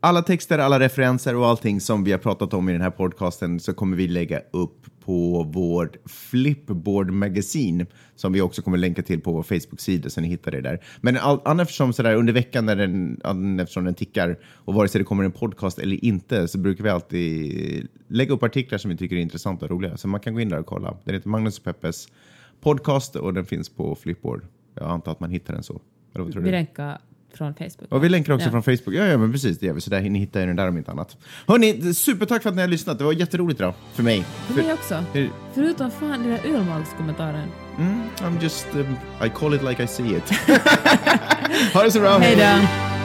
Alla 0.00 0.22
texter, 0.22 0.58
alla 0.58 0.80
referenser 0.80 1.36
och 1.36 1.46
allting 1.46 1.80
som 1.80 2.04
vi 2.04 2.12
har 2.12 2.18
pratat 2.18 2.54
om 2.54 2.68
i 2.68 2.72
den 2.72 2.80
här 2.80 2.90
podcasten 2.90 3.60
så 3.60 3.74
kommer 3.74 3.96
vi 3.96 4.08
lägga 4.08 4.40
upp 4.50 4.86
på 5.04 5.42
vårt 5.42 5.96
Flipboard 6.06 7.10
Magazine 7.10 7.86
som 8.16 8.32
vi 8.32 8.40
också 8.40 8.62
kommer 8.62 8.78
länka 8.78 9.02
till 9.02 9.20
på 9.20 9.32
vår 9.32 9.42
Facebook-sida 9.42 10.10
så 10.10 10.20
ni 10.20 10.28
hittar 10.28 10.50
det 10.50 10.60
där. 10.60 10.84
Men 11.00 11.16
all, 11.16 11.60
eftersom 11.60 11.92
sådär 11.92 12.14
under 12.14 12.32
veckan 12.32 12.66
när 12.66 12.76
den, 12.76 13.60
eftersom 13.60 13.84
den 13.84 13.94
tickar 13.94 14.38
och 14.54 14.74
vare 14.74 14.88
sig 14.88 14.98
det 14.98 15.04
kommer 15.04 15.24
en 15.24 15.32
podcast 15.32 15.78
eller 15.78 16.04
inte 16.04 16.48
så 16.48 16.58
brukar 16.58 16.84
vi 16.84 16.90
alltid 16.90 17.88
lägga 18.08 18.34
upp 18.34 18.42
artiklar 18.42 18.78
som 18.78 18.90
vi 18.90 18.96
tycker 18.96 19.16
är 19.16 19.20
intressanta 19.20 19.64
och 19.64 19.70
roliga. 19.70 19.96
Så 19.96 20.08
man 20.08 20.20
kan 20.20 20.34
gå 20.34 20.40
in 20.40 20.48
där 20.48 20.58
och 20.58 20.66
kolla. 20.66 20.96
Den 21.04 21.14
heter 21.14 21.28
Magnus 21.28 21.58
och 21.58 21.64
Peppes 21.64 22.08
podcast 22.60 23.16
och 23.16 23.34
den 23.34 23.44
finns 23.46 23.68
på 23.68 23.94
Flipboard. 23.94 24.42
Jag 24.74 24.90
antar 24.90 25.12
att 25.12 25.20
man 25.20 25.30
hittar 25.30 25.54
den 25.54 25.62
så. 25.62 25.80
Eller 26.14 26.24
vad 26.24 26.32
tror 26.32 26.42
Vi 26.42 26.48
du? 26.48 26.56
länkar 26.56 26.98
från 27.34 27.54
Facebook. 27.54 27.92
Och 27.92 28.04
vi 28.04 28.08
länkar 28.08 28.32
också 28.32 28.46
Ja. 28.46 28.50
från 28.50 28.62
Facebook. 28.62 28.94
Ja, 28.94 29.04
ja, 29.06 29.18
men 29.18 29.32
precis. 29.32 29.58
Det 29.58 29.66
gör 29.66 29.72
vi. 29.74 29.80
Så 29.80 29.90
där, 29.90 30.00
ni 30.00 30.18
hittar 30.18 30.46
den 30.46 30.56
där 30.56 30.68
om 30.68 30.78
inte 30.78 30.90
annat. 30.90 31.16
Hörni, 31.46 31.94
supertack 31.94 32.42
för 32.42 32.48
att 32.50 32.54
ni 32.56 32.60
har 32.62 32.68
lyssnat. 32.68 32.98
Det 32.98 33.04
var 33.04 33.12
jätteroligt 33.12 33.60
idag. 33.60 33.74
För 33.92 34.02
mig. 34.02 34.22
För 34.46 34.54
mig 34.54 34.72
också. 34.72 35.04
Hur- 35.12 35.30
Förutom 35.54 35.90
fan 35.90 36.10
den 36.10 36.28
där 36.30 36.54
ölmagskommentaren. 36.56 37.48
Mm, 37.78 38.00
I'm 38.16 38.42
just... 38.42 38.66
Um, 38.74 38.96
I 39.26 39.28
call 39.34 39.54
it 39.54 39.62
like 39.62 39.82
I 39.82 39.86
see 39.86 40.16
it. 40.16 40.30
ha 41.74 41.82
det 41.82 41.90
så 41.90 42.00
bra. 42.00 42.18
Hej 42.18 42.36
då. 42.36 42.99